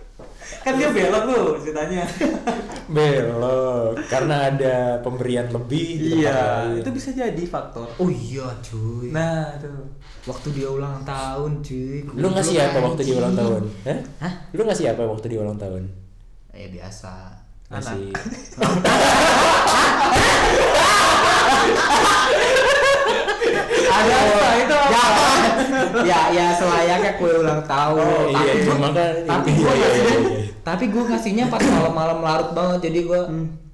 Kan 0.60 0.76
dia 0.76 0.92
belok 0.92 1.24
lu 1.30 1.44
ceritanya. 1.62 2.04
Belok 2.94 3.94
karena 4.10 4.50
ada 4.50 4.98
pemberian 4.98 5.46
lebih. 5.48 6.18
iya, 6.20 6.66
lain. 6.66 6.82
itu 6.82 6.90
bisa 6.90 7.14
jadi 7.14 7.42
faktor. 7.46 7.86
Oh 8.02 8.10
iya 8.10 8.50
cuy. 8.58 9.14
Nah, 9.14 9.54
tuh. 9.62 9.86
Waktu 10.26 10.58
dia 10.58 10.68
ulang 10.68 11.06
tahun 11.06 11.62
cuy. 11.62 12.02
Lu 12.18 12.28
ngasih 12.34 12.58
apa 12.60 12.78
waktu 12.82 13.00
dia 13.06 13.16
ulang 13.16 13.34
tahun? 13.38 13.62
Hah? 13.86 14.00
Hah? 14.26 14.34
Lu 14.52 14.66
ngasih 14.66 14.90
apa 14.90 15.06
waktu 15.06 15.26
dia 15.30 15.40
ulang 15.40 15.56
tahun? 15.56 15.86
Ya 16.50 16.66
biasa. 16.66 17.14
Ngasih 17.70 18.10
Ada 23.90 24.16
apa 24.16 24.48
itu? 24.58 24.74
apa? 24.74 25.24
Ya 26.04 26.20
ya 26.30 26.46
selayaknya 26.54 27.10
kue 27.16 27.32
ulang 27.40 27.62
tahun. 27.64 28.00
Oh, 28.00 28.26
iya, 28.30 28.52
tapi 28.52 28.58
gua, 28.60 28.66
cuma 28.74 28.86
kan 28.90 29.12
tapi 29.24 29.48
iya, 29.50 29.58
gua 29.58 29.72
iya, 29.72 29.80
ngasihnya, 29.80 30.10
iya, 30.10 30.18
iya. 30.20 30.46
tapi 30.60 30.84
gua 30.88 31.04
ngasihnya 31.08 31.44
pas 31.48 31.62
malam-malam 31.62 32.18
larut 32.20 32.50
banget. 32.52 32.80
Jadi 32.90 33.00
gua 33.04 33.20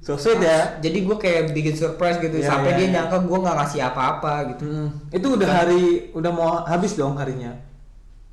So 0.07 0.15
sweet 0.15 0.39
ya. 0.39 0.79
jadi 0.79 1.03
gua 1.03 1.19
kayak 1.19 1.51
bikin 1.51 1.75
surprise 1.75 2.23
gitu 2.23 2.39
Iya, 2.39 2.47
sampai 2.47 2.71
iya, 2.73 2.79
dia 2.79 2.87
iya. 2.87 2.93
nyangka 2.95 3.19
gua 3.27 3.39
nggak 3.43 3.57
ngasih 3.59 3.81
apa-apa 3.83 4.33
gitu. 4.55 4.62
Hmm, 4.71 4.89
itu 5.11 5.27
udah 5.35 5.51
hari 5.51 5.83
udah 6.15 6.31
mau 6.31 6.62
habis 6.62 6.95
dong 6.95 7.19
harinya. 7.19 7.51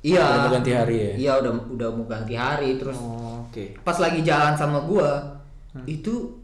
Iya. 0.00 0.22
Udah 0.22 0.38
mau 0.38 0.52
ganti 0.54 0.70
hari 0.70 0.96
ya? 0.96 1.12
Iya 1.18 1.32
udah 1.42 1.52
udah 1.74 1.88
mau 1.90 2.04
ganti 2.06 2.34
hari 2.38 2.78
terus 2.78 2.94
Oh, 2.94 3.42
oke. 3.48 3.80
pas 3.82 3.98
lagi 3.98 4.20
jalan 4.22 4.54
sama 4.54 4.86
gua 4.86 5.40
itu 5.84 6.38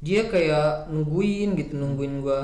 dia 0.00 0.26
kayak 0.26 0.88
nungguin 0.88 1.52
gitu 1.54 1.76
nungguin 1.76 2.24
gua 2.24 2.40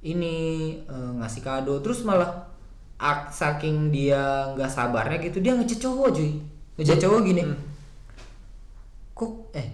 ini 0.00 0.36
eh, 0.80 1.10
ngasih 1.18 1.42
kado 1.42 1.82
terus 1.82 2.06
malah 2.06 2.46
ak- 3.00 3.32
saking 3.32 3.88
dia 3.88 4.20
nggak 4.52 4.68
sabarnya 4.68 5.16
gitu 5.18 5.40
dia 5.40 5.52
ngechat 5.52 5.80
cowok 5.80 6.08
cuy 6.12 6.36
ngechat 6.76 6.98
cowok 6.98 7.20
gini 7.22 7.42
kok 9.12 9.32
eh 9.52 9.68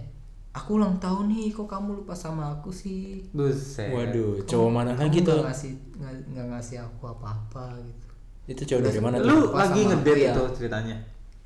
aku 0.51 0.69
ulang 0.75 0.95
tahun 0.97 1.29
nih 1.29 1.51
kok 1.51 1.65
kamu 1.65 1.89
lupa 1.97 2.11
sama 2.11 2.49
aku 2.51 2.67
sih 2.67 3.21
Buset. 3.29 3.87
Waduh, 3.89 4.41
cowok 4.41 4.69
mana 4.69 4.91
Kamu 4.91 5.01
lagi 5.03 5.19
nggak 5.19 5.29
tuh? 5.29 5.41
ngasih 5.43 5.71
nggak 5.93 6.13
nggak 6.27 6.45
ngasih 6.49 6.77
aku 6.81 7.03
apa-apa 7.05 7.65
gitu 7.77 8.07
Itu 8.47 8.61
cowok 8.65 8.81
dari 8.81 8.99
mana 8.99 9.15
Lu 9.19 9.51
lagi 9.51 9.81
ngedate 9.83 10.07
aku, 10.09 10.17
ya. 10.17 10.31
itu 10.31 10.43
ceritanya. 10.55 10.95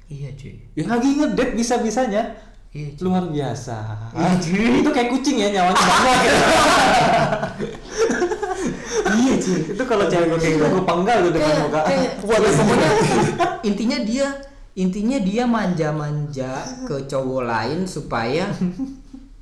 iya 0.08 0.30
cuy 0.32 0.54
Ya. 0.72 0.84
Lagi 0.88 1.10
ngedate 1.14 1.54
bisa-bisanya. 1.54 2.24
iya 2.72 2.88
cuy 2.92 3.04
Luar 3.04 3.26
biasa. 3.28 3.78
itu 4.80 4.90
kayak 4.90 5.10
kucing 5.10 5.38
ya 5.38 5.50
nyawanya 5.52 5.82
banget. 5.82 6.34
iya 9.22 9.34
cuy. 9.38 9.60
Itu 9.74 9.84
kalau 9.86 10.06
cewek 10.06 10.26
gue 10.28 10.40
kayak 10.40 10.54
gitu 10.56 10.66
gue 10.68 10.84
penggal 10.84 11.18
lu 11.20 11.30
depan 11.30 11.46
kayak, 11.48 11.62
muka. 11.64 11.80
kayak 11.84 12.00
ya 12.00 12.10
pokoknya 12.18 12.52
intinya 13.70 13.98
dia 14.02 14.28
intinya 14.74 15.18
dia 15.20 15.44
manja-manja 15.46 16.52
ke 16.84 16.96
cowok 17.06 17.44
lain 17.44 17.80
supaya 17.84 18.48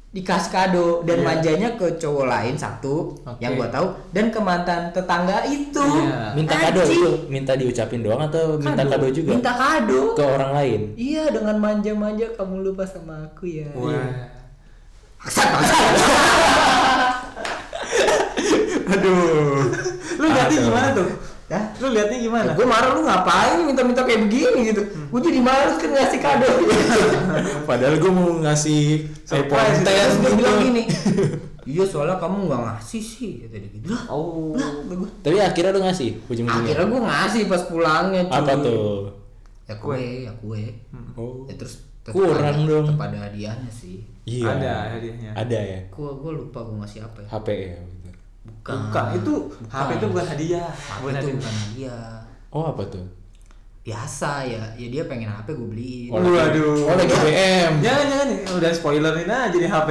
dikasih 0.09 0.49
kado 0.49 0.87
dan 1.03 1.21
Iya. 1.21 1.23
manjanya 1.23 1.69
ke 1.71 1.85
cowok 1.95 2.25
lain 2.25 2.57
satu 2.57 3.13
Oke. 3.21 3.37
yang 3.37 3.53
gua 3.53 3.69
tahu 3.69 3.93
dan 4.09 4.27
ke 4.27 4.39
mantan 4.39 4.89
tetangga 4.89 5.45
itu 5.45 5.77
Iya. 5.77 6.33
Minta 6.33 6.57
kado 6.57 6.81
Anjing. 6.81 6.97
itu, 6.97 7.11
minta 7.29 7.53
diucapin 7.53 8.01
doang 8.01 8.21
atau 8.23 8.57
minta 8.57 8.81
kado 8.83 9.05
juga? 9.07 9.29
minta 9.31 9.53
kado 9.53 10.01
Ke 10.13 10.25
orang 10.25 10.51
lain. 10.51 10.79
iya 10.95 11.29
dengan 11.29 11.55
manja-manja 11.57 12.25
kamu 12.33 12.55
lupa 12.63 12.83
sama 12.83 13.21
aku 13.23 13.45
ya 13.45 13.69
Wah. 13.71 14.33
Aduh. 18.91 19.61
Lu 20.15 20.25
lihatnya 20.25 20.59
gimana 20.61 20.87
tuh? 20.91 21.07
Hah? 21.49 21.63
Lu 21.77 21.87
lihatnya 21.89 22.17
gimana? 22.19 22.49
gue 22.51 22.61
marah 22.63 22.93
lu 22.93 23.01
ngapain 23.01 23.57
minta-minta 23.59 24.01
kayak 24.03 24.21
begini 24.23 24.69
gitu 24.69 24.81
Hmm. 24.85 25.09
gue 25.09 25.21
jadi 25.23 25.39
males 25.39 25.75
kan 25.75 25.89
ngasih 25.89 26.19
kado 26.19 26.45
Padahal 27.65 27.95
gue 27.97 28.11
mau 28.11 28.29
ngasih 28.39 29.09
Surprise, 29.23 29.81
iPhone 29.81 29.81
Terus 29.81 30.13
10 30.13 30.19
dia 30.19 30.21
gitu. 30.21 30.37
bilang 30.37 30.57
gini 30.59 30.83
Iya 31.69 31.83
soalnya 31.85 32.17
kamu 32.17 32.49
nggak 32.49 32.61
ngasih 32.63 33.01
sih 33.01 33.31
kata 33.41 33.55
dia 33.57 33.69
gitu 33.71 33.93
Oh. 34.05 34.53
lah. 34.53 34.73
Tapi 35.21 35.37
akhirnya 35.39 35.71
lu 35.71 35.81
ngasih 35.83 36.09
ujung-ujungnya. 36.23 36.65
Akhirnya 36.65 36.85
gue 36.87 37.01
ngasih 37.03 37.41
pas 37.45 37.61
pulangnya 37.63 38.21
cuy. 38.25 38.35
Apa 38.35 38.53
tuh? 38.55 38.93
Ya 39.65 39.75
kue, 39.75 40.01
ya 40.23 40.31
kue 40.35 40.63
Oh. 41.13 41.45
Ya 41.45 41.53
terus 41.55 41.85
Kurang 42.05 42.41
ada- 42.41 42.57
dong. 42.59 42.85
tetep 42.89 43.01
ada 43.03 43.17
hadiahnya 43.23 43.69
sih 43.69 44.01
Iya. 44.23 44.45
Ada 44.51 44.73
hadiahnya. 44.91 45.29
Ada 45.35 45.59
ya. 45.59 45.79
Gue 45.89 46.09
gue 46.11 46.31
lupa 46.35 46.61
gue 46.61 46.75
ngasih 46.75 46.99
apa 47.01 47.17
ya 47.21 47.27
HP 47.31 47.47
ya. 47.67 47.77
Bukan 48.41 48.75
Bukan, 48.85 49.05
itu 49.15 49.33
HP 49.65 49.89
itu 49.93 50.05
bukan 50.07 50.25
hadiah. 50.27 50.69
HP 50.69 50.99
Bukan 50.99 51.11
itu 51.11 51.19
hadiah. 51.19 51.35
bukan 51.35 51.53
hadiah 51.55 52.07
Oh 52.49 52.65
apa 52.67 52.83
tuh? 52.85 53.05
biasa 53.79 54.43
ya 54.43 54.61
ya 54.75 54.87
dia 54.87 55.03
pengen 55.03 55.25
HP 55.27 55.47
gue 55.49 55.67
beliin 55.67 56.09
Oh, 56.09 56.21
Waduh. 56.21 56.83
Oh 56.83 56.93
lagi 56.93 57.09
BM. 57.15 57.71
Jangan 57.79 58.05
jangan 58.05 58.27
udah 58.53 58.71
spoilerin 58.71 59.25
aja 59.25 59.55
nih 59.55 59.65
HP. 59.67 59.89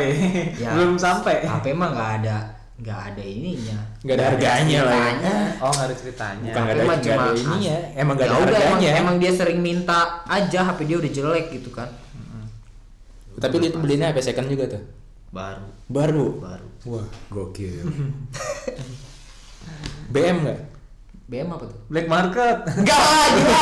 Ya, 0.56 0.70
Belum 0.72 0.94
sampai. 0.94 1.42
HP 1.42 1.72
mah 1.72 1.90
nggak 1.90 2.10
ada 2.18 2.36
nggak 2.78 2.94
ada 3.10 3.22
ininya 3.24 3.74
Nggak 3.98 4.14
ada 4.14 4.24
harganya 4.28 4.80
lah 4.84 5.02
ya. 5.18 5.36
Oh, 5.58 5.66
nggak 5.68 5.86
ada 5.86 5.96
ceritanya. 5.96 6.46
Bukan 6.46 6.62
nggak 6.62 6.74
ada, 6.76 6.82
ada 6.84 6.98
cuma 7.00 7.24
ini 7.32 7.56
ya. 7.64 7.74
as- 7.74 7.90
Emang 7.96 8.14
nggak 8.14 8.22
Ya 8.24 8.30
ada 8.30 8.38
udah, 8.38 8.54
emang, 8.54 8.62
harganya. 8.70 8.90
emang 8.96 9.14
dia 9.18 9.32
sering 9.34 9.58
minta 9.58 10.00
aja 10.24 10.60
HP 10.62 10.78
dia 10.84 10.96
udah 10.96 11.10
jelek 11.12 11.46
gitu 11.50 11.70
kan 11.70 11.88
Tapi 13.36 13.54
lu 13.56 13.66
itu 13.66 13.78
belinya 13.78 14.06
HP 14.08 14.18
second 14.24 14.46
juga 14.46 14.64
tuh? 14.68 14.82
Baru 15.28 15.68
Baru. 15.86 16.26
baru 16.38 16.68
Wah, 16.86 17.06
gokil. 17.28 17.84
BM 20.08 20.36
nggak? 20.40 20.60
BM 21.26 21.48
apa 21.50 21.64
tuh 21.64 21.78
Black 21.86 22.06
market. 22.06 22.56
enggak 22.78 22.96
lah 22.98 23.26
gila 23.30 23.60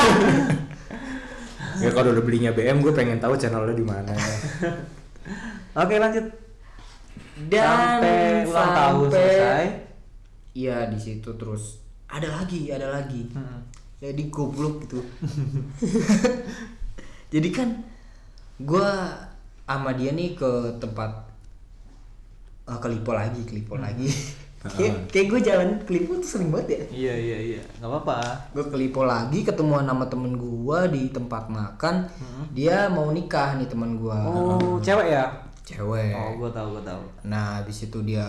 Ya 1.76 1.90
kalau 1.90 2.08
udah 2.10 2.22
belinya 2.22 2.50
BM, 2.50 2.80
gue 2.80 2.88
pengen 2.90 3.18
tahu 3.18 3.36
channelnya 3.36 3.72
di 3.72 3.84
mana. 3.84 4.08
Oke, 5.74 5.98
lanjut. 5.98 6.24
dan 7.42 8.00
sampai 8.00 8.16
ulang 8.44 8.70
tahun 8.70 8.96
sampai- 9.02 9.12
selesai. 9.12 9.64
iya 10.54 10.76
di 10.86 10.96
situ 10.96 11.28
terus 11.32 11.84
ada 12.06 12.32
lagi 12.32 12.72
ada 12.72 12.88
lagi 12.90 13.28
Hmm. 13.28 13.60
jadi 13.98 14.22
goblok 14.26 14.80
gitu 14.82 15.04
jadi 17.28 17.48
kan 17.50 17.68
gua 18.58 19.12
sama 19.60 19.92
dia 19.92 20.12
nih 20.12 20.32
ke 20.32 20.48
tempat 20.78 21.25
eh, 22.66 22.76
ke 22.76 22.88
Lipo 22.88 23.10
lagi 23.10 23.40
ke 23.42 23.52
Lipo 23.52 23.74
lagi 23.76 24.10
kayak 24.66 25.06
kayak 25.06 25.26
gue 25.28 25.40
jalan 25.42 25.68
ke 25.80 25.90
Lipo 25.92 26.16
tuh 26.16 26.26
sering 26.28 26.50
banget 26.50 26.66
ya 26.68 26.82
Iya, 26.90 27.14
iya, 27.16 27.38
iya. 27.52 27.60
Nggak 27.78 27.86
apa-apa. 27.88 28.16
gue 28.50 28.64
ke 28.66 28.76
Lipo 28.76 29.02
lagi 29.02 29.40
ketemuan 29.40 29.84
sama 29.84 30.04
temen 30.04 30.34
gua 30.34 30.86
di 30.86 31.06
tempat 31.08 31.46
makan 31.46 32.10
dia 32.50 32.86
mau 32.86 33.08
nikah 33.08 33.54
nih 33.54 33.66
temen 33.66 33.94
gua 33.94 34.18
Oh, 34.18 34.76
cewek 34.76 35.08
ya? 35.08 35.24
cewek 35.62 36.10
Oh, 36.12 36.30
gua 36.36 36.50
tahu, 36.50 36.74
gua 36.74 36.82
tahu. 36.84 37.02
Nah, 37.24 37.58
habis 37.58 37.82
itu 37.82 37.98
dia 38.00 38.26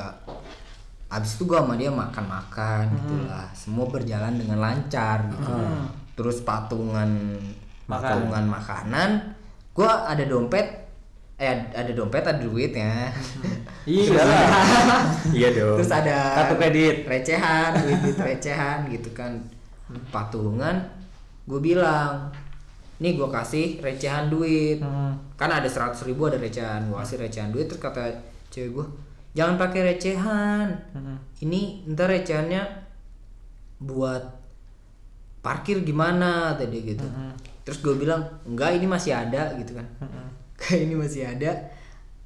habis 1.08 1.34
itu 1.34 1.46
gua 1.46 1.62
sama 1.62 1.74
dia 1.74 1.88
makan-makan 1.88 2.84
gitulah. 2.94 3.48
Semua 3.54 3.86
berjalan 3.86 4.36
dengan 4.36 4.58
lancar 4.60 5.26
gitu. 5.28 5.54
Terus 6.14 6.42
patungan 6.42 7.10
Makan. 7.86 7.98
patungan 8.04 8.46
makanan, 8.48 9.10
gua 9.72 10.06
ada 10.06 10.22
dompet 10.22 10.66
eh 11.36 11.50
ada 11.72 11.94
dompet 11.94 12.22
ada 12.22 12.38
duitnya. 12.38 13.14
Iya 13.88 14.20
iya 15.32 15.48
dong. 15.50 15.80
Terus 15.80 15.90
ada 15.90 16.18
Kartu 16.36 16.56
kredit. 16.60 16.96
recehan, 17.08 17.72
duit-duit 17.74 18.18
recehan 18.20 18.84
gitu 18.88 19.10
kan. 19.12 19.32
Patungan 20.12 20.76
gue 21.44 21.60
bilang, 21.64 22.28
"Nih 23.00 23.16
gua 23.16 23.32
kasih 23.32 23.80
recehan 23.80 24.28
duit." 24.28 24.78
Hmm. 24.78 25.16
kan 25.34 25.48
ada 25.48 25.66
seratus 25.66 26.02
ribu 26.04 26.26
ada 26.26 26.36
recehan 26.36 26.84
gue 26.84 26.98
kasih 26.98 27.22
recehan 27.22 27.54
duit 27.54 27.70
terus 27.70 27.78
kata 27.78 28.10
cewek 28.50 28.74
gue 28.74 28.86
jangan 29.32 29.54
pakai 29.56 29.86
recehan 29.88 30.66
Hmm. 30.92 31.14
ini 31.40 31.86
ntar 31.88 32.10
recehannya 32.10 32.66
buat 33.78 34.26
parkir 35.40 35.86
gimana 35.86 36.58
tadi 36.58 36.82
gitu 36.84 37.06
terus 37.62 37.80
gue 37.80 37.94
bilang 37.96 38.18
enggak 38.44 38.76
ini 38.76 38.90
masih 38.90 39.14
ada 39.14 39.54
gitu 39.56 39.78
kan 39.78 39.86
kayak 40.58 40.82
ini 40.90 40.96
masih 40.98 41.22
ada 41.24 41.54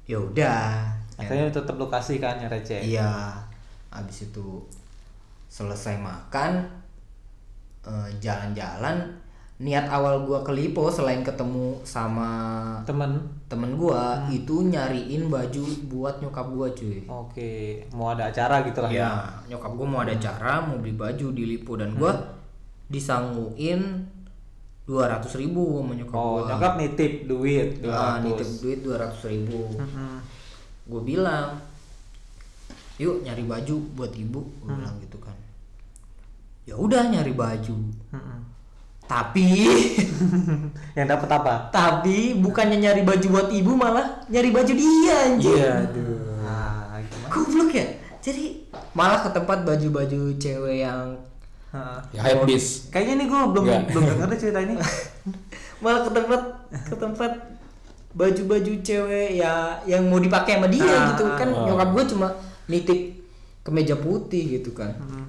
ya 0.02 0.16
udah 0.16 0.88
Akhirnya 1.14 1.48
tetap 1.48 1.76
lokasi 1.76 2.16
kan 2.16 2.36
yang 2.36 2.48
receh. 2.48 2.80
iya 2.80 3.36
habis 3.88 4.24
itu 4.24 4.62
selesai 5.46 5.96
makan 5.96 6.64
eh, 7.82 8.08
jalan-jalan 8.18 9.04
niat 9.58 9.86
awal 9.86 10.24
gua 10.24 10.40
ke 10.40 10.50
Lipo 10.50 10.88
selain 10.88 11.22
ketemu 11.22 11.78
sama 11.82 12.26
Temen. 12.82 13.14
temen 13.46 13.76
gua 13.76 14.18
itu 14.26 14.64
nyariin 14.64 15.28
baju 15.28 15.62
buat 15.86 16.18
nyokap 16.18 16.46
gua 16.50 16.66
cuy 16.72 17.04
Oke, 17.04 17.78
mau 17.92 18.10
ada 18.10 18.26
acara 18.26 18.64
gitu 18.64 18.80
lah 18.80 18.90
ya. 18.90 18.98
ya 18.98 19.12
nyokap 19.48 19.70
gua 19.72 19.86
mau 19.86 20.00
ada 20.00 20.10
acara 20.12 20.58
mau 20.58 20.76
beli 20.76 20.96
baju 20.96 21.26
di 21.30 21.44
Lipo 21.46 21.76
dan 21.76 21.94
gua 21.94 22.10
disangguin 22.88 24.02
dua 24.82 25.06
ratus 25.08 25.36
ribu 25.36 25.78
sama 25.78 25.94
nyokap 25.94 26.16
Oh, 26.16 26.42
gua 26.42 26.48
nyokap 26.50 26.72
nitip 26.76 27.12
duit 27.24 27.68
Ah, 27.84 28.18
200. 28.18 28.26
nitip 28.26 28.48
duit 28.58 28.78
dua 28.82 28.96
ratus 28.98 29.22
ribu 29.26 29.62
Mm-mm. 29.78 30.18
Gue 30.84 31.00
bilang 31.00 31.58
yuk 32.96 33.22
nyari 33.22 33.42
baju 33.42 33.76
buat 33.92 34.12
ibu 34.12 34.40
gue 34.42 34.66
Hmm. 34.66 34.78
bilang 34.78 34.96
gitu 34.98 35.18
kan 35.18 35.34
ya 36.62 36.74
udah 36.74 37.08
nyari 37.08 37.32
baju 37.32 37.74
Mm-mm. 38.08 38.38
tapi 39.02 39.48
yang 40.98 41.06
dapat 41.06 41.28
apa? 41.28 41.54
tapi 41.68 42.36
bukannya 42.36 42.78
nyari 42.78 43.02
baju 43.02 43.26
buat 43.28 43.48
ibu 43.50 43.72
malah 43.72 44.22
nyari 44.26 44.50
baju 44.50 44.72
dia 44.72 45.16
anjir 45.26 45.56
Iya, 45.56 45.72
aduh. 45.84 46.18
Ah, 46.42 46.98
gimana? 47.00 47.28
goblok 47.28 47.70
ya 47.72 47.86
jadi 48.18 48.44
malah 48.92 49.18
ke 49.20 49.30
tempat 49.30 49.58
baju-baju 49.62 50.20
cewek 50.36 50.78
yang 50.80 51.18
Heeh. 51.72 51.98
Ya 52.12 52.20
hype. 52.22 52.44
Kayaknya 52.92 53.14
nih 53.16 53.26
gue 53.26 53.40
belum 53.48 53.64
Nggak. 53.64 53.82
belum 53.88 54.02
denger 54.04 54.26
deh 54.28 54.38
cerita 54.38 54.60
ini. 54.60 54.74
malah 55.82 56.00
ke 56.04 56.10
tempat 56.12 56.40
ke 56.84 56.94
tempat 57.02 57.32
baju-baju 58.12 58.72
cewek 58.80 59.36
ya 59.36 59.52
yang 59.84 60.04
mau 60.06 60.18
dipakai 60.18 60.56
sama 60.56 60.68
dia 60.68 60.84
Ah, 60.84 61.10
gitu 61.10 61.24
kan 61.32 61.48
ah. 61.48 61.64
nyokap 61.64 61.88
gue 61.90 62.04
cuma 62.12 62.28
nitip 62.66 63.00
kemeja 63.62 63.94
putih 63.94 64.58
gitu 64.58 64.72
kan 64.72 64.92
Mm. 64.98 65.26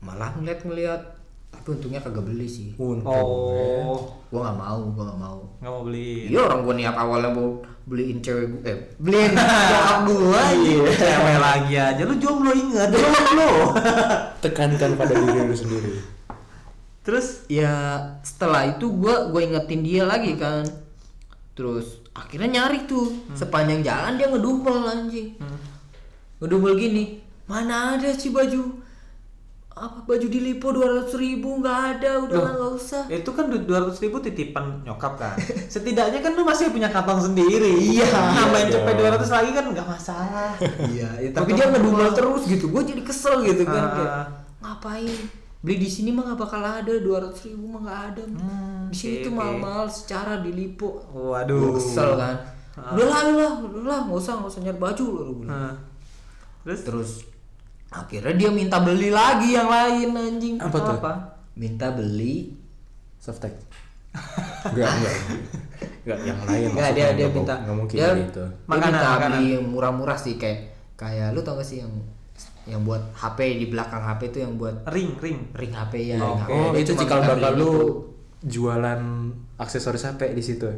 malah 0.00 0.32
ngeliat-ngeliat 0.34 1.02
tapi 1.50 1.66
untungnya 1.70 2.00
kagak 2.00 2.24
beli 2.24 2.46
sih 2.46 2.72
Untung. 2.74 3.04
Oh, 3.04 4.00
gua 4.28 4.48
nggak 4.48 4.56
mau 4.56 4.80
gua 4.90 5.04
nggak 5.04 5.20
mau 5.20 5.38
nggak 5.60 5.68
mau 5.68 5.82
beli. 5.84 6.30
iya 6.30 6.40
orang 6.40 6.60
gua 6.62 6.74
niat 6.74 6.96
awalnya 6.96 7.30
mau 7.30 7.48
beliin 7.84 8.18
cewek 8.18 8.48
gua 8.48 8.60
eh 8.64 8.76
beliin 8.96 9.30
nyokap 9.36 9.98
Iya, 10.08 10.80
aja 10.80 10.92
cewek 10.96 11.38
lagi 11.38 11.74
aja. 11.76 12.02
Lu 12.02 12.14
jomblo 12.16 12.50
ingat, 12.50 12.88
jomblo. 12.88 13.50
Tekankan 14.42 14.96
pada 14.96 15.12
diri 15.12 15.40
lu 15.44 15.52
sendiri. 15.52 15.92
Terus 17.02 17.44
ya 17.46 17.72
setelah 18.22 18.64
itu 18.70 18.88
gua 18.88 19.28
gua 19.28 19.42
ingetin 19.42 19.84
dia 19.84 20.06
lagi 20.06 20.38
kan 20.40 20.64
terus 21.60 22.00
akhirnya 22.10 22.48
nyari 22.56 22.88
tuh 22.88 23.04
sepanjang 23.32 23.84
jalan 23.84 24.16
dia 24.16 24.26
ngedumel 24.26 24.80
anjing 24.82 25.36
ngedumel 26.38 26.72
gini 26.74 27.20
mana 27.44 27.94
ada 27.94 28.08
sih 28.10 28.32
baju 28.32 28.80
apa 29.70 30.04
baju 30.04 30.26
di 30.26 30.40
lipo 30.40 30.72
dua 30.72 30.86
ratus 30.92 31.16
ribu 31.16 31.56
nggak 31.56 31.78
ada 31.96 32.20
udah 32.20 32.36
nggak 32.52 32.72
usah 32.74 33.02
itu 33.08 33.30
kan 33.30 33.44
dua 33.48 33.78
ratus 33.80 33.96
ribu 33.98 34.20
titipan 34.20 34.84
nyokap 34.84 35.16
kan. 35.16 35.36
Setidaknya 35.72 36.20
kan 36.20 36.32
lu 36.32 36.44
masih 36.44 36.68
punya 36.68 36.88
kantong 36.88 37.22
sendiri. 37.22 37.80
Iya. 37.96 38.04
Nambahin 38.12 38.66
Iya 38.66 38.74
cepet 38.76 38.92
dong. 38.92 38.98
dua 39.00 39.08
ratus 39.16 39.30
lagi 39.32 39.50
kan 39.52 39.64
nggak 39.66 39.88
masalah. 39.88 40.52
iya 40.84 41.08
ya, 41.16 41.28
tapi 41.32 41.54
dia 41.54 41.72
ngedumel 41.72 42.12
terus 42.12 42.42
gitu 42.44 42.68
gue 42.68 42.82
jadi 42.82 43.02
kesel 43.02 43.40
gitu 43.42 43.62
kan 43.64 43.80
Ah. 43.80 43.88
kayak 43.90 44.12
ngapain 44.60 45.16
beli 45.60 45.76
di 45.76 45.86
sini 45.86 46.08
mah 46.08 46.24
nggak 46.24 46.38
bakal 46.38 46.60
ada 46.60 46.92
dua 46.96 47.20
ratus 47.20 47.40
ribu 47.46 47.68
mah 47.68 47.80
nggak 47.82 48.00
ada 48.08 48.22
Hmm, 48.24 48.88
di 48.88 48.96
sini 48.96 49.14
oke, 49.14 49.20
tuh 49.20 49.28
oke. 49.28 49.36
mahal-mahal 49.36 49.86
secara 49.86 50.32
di 50.38 50.50
lipo 50.50 50.88
Waduh. 51.10 51.60
Gua 51.60 51.72
kesel 51.76 52.10
kan 52.14 52.36
Ah. 52.72 52.94
udah 52.94 53.02
lah 53.04 53.20
udah 53.26 53.34
lah 53.36 53.52
udah 53.60 53.82
lah 53.84 54.00
nggak 54.02 54.16
usah 54.16 54.32
nggak 54.34 54.48
usah 54.48 54.60
nyari 54.62 54.78
baju 54.78 55.04
loh 55.06 55.22
gua 55.22 55.36
bilang. 55.36 55.50
Nah. 55.52 55.74
Terus 56.62 56.80
terus 56.82 57.10
akhirnya 57.88 58.32
dia 58.32 58.50
minta 58.50 58.78
beli 58.78 59.10
lagi 59.10 59.48
yang 59.50 59.66
lain 59.66 60.08
anjing 60.12 60.56
Apa 60.56 60.78
tuh? 60.78 60.96
minta 61.54 61.90
beli 61.90 62.56
Softtek. 63.16 63.52
Enggak, 64.66 64.90
enggak. 64.96 65.14
Enggak 66.00 66.18
yang 66.24 66.40
lain. 66.42 66.66
Enggak 66.70 66.90
dia 66.90 67.06
dia 67.12 67.28
minta 67.28 67.54
nggak 67.58 67.76
mungkin 67.76 67.94
dia, 67.94 68.08
gitu. 68.16 68.44
dia 68.44 68.64
Makanan, 68.66 68.88
minta 68.88 69.08
makanan. 69.10 69.30
beli 69.34 69.48
murah-murah 69.60 70.16
sih 70.16 70.34
kayak 70.34 70.58
kayak 70.94 71.30
lu 71.30 71.40
tau 71.40 71.54
gak 71.54 71.66
sih 71.66 71.80
yang 71.80 71.92
yang 72.68 72.84
buat 72.84 73.00
HP 73.16 73.56
di 73.56 73.66
belakang 73.72 74.04
HP 74.04 74.36
itu 74.36 74.38
yang 74.44 74.54
buat 74.60 74.84
ring 74.92 75.16
ring. 75.18 75.48
ring 75.56 75.72
HP 75.72 76.12
ya 76.12 76.16
ring 76.20 76.40
HP. 76.44 76.50
Oh, 76.52 76.72
itu 76.76 76.92
minta 76.92 77.16
bakal 77.16 77.52
lu 77.56 77.72
jualan 78.40 79.00
aksesoris 79.56 80.04
HP 80.04 80.32
di 80.32 80.42
situ. 80.44 80.68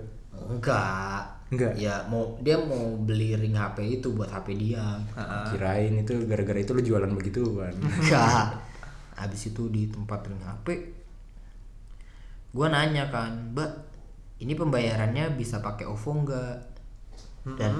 enggak 0.42 1.22
Enggak. 1.52 1.76
ya 1.76 2.02
mau 2.08 2.34
dia 2.40 2.56
mau 2.56 2.96
beli 2.98 3.36
ring 3.36 3.54
HP 3.54 4.00
itu 4.00 4.10
buat 4.16 4.26
HP 4.26 4.56
dia 4.56 4.82
Ah. 5.14 5.46
Kirain 5.46 5.94
itu 5.94 6.24
gara-gara 6.24 6.58
itu 6.58 6.72
lu 6.72 6.82
jualan 6.82 7.12
begituan. 7.12 7.74
enggak 8.02 8.56
habis 9.12 9.42
itu 9.46 9.68
di 9.68 9.86
tempat 9.86 10.26
ring 10.26 10.40
HP 10.42 10.66
gua 12.52 12.68
nanya 12.68 13.06
kan 13.08 13.52
mbak 13.54 13.70
ini 14.40 14.52
pembayarannya 14.52 15.38
bisa 15.38 15.62
pakai 15.62 15.86
OVO 15.86 16.10
enggak 16.24 16.56
dan 17.56 17.74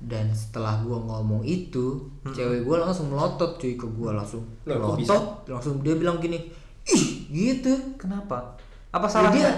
dan 0.00 0.32
setelah 0.32 0.80
gua 0.80 0.96
ngomong 0.98 1.44
itu 1.44 2.08
cewek 2.24 2.64
gua 2.64 2.88
langsung 2.88 3.12
melotot 3.12 3.60
cuy 3.60 3.76
ke 3.76 3.84
gua 3.84 4.16
langsung 4.16 4.40
Loh, 4.64 4.96
melotot. 4.96 5.44
langsung 5.44 5.84
dia 5.84 5.92
bilang 5.94 6.16
gini 6.16 6.48
ih 6.88 7.04
gitu. 7.28 7.76
Kenapa? 8.00 8.56
Apa 8.90 9.04
salahnya? 9.06 9.36
dia 9.36 9.52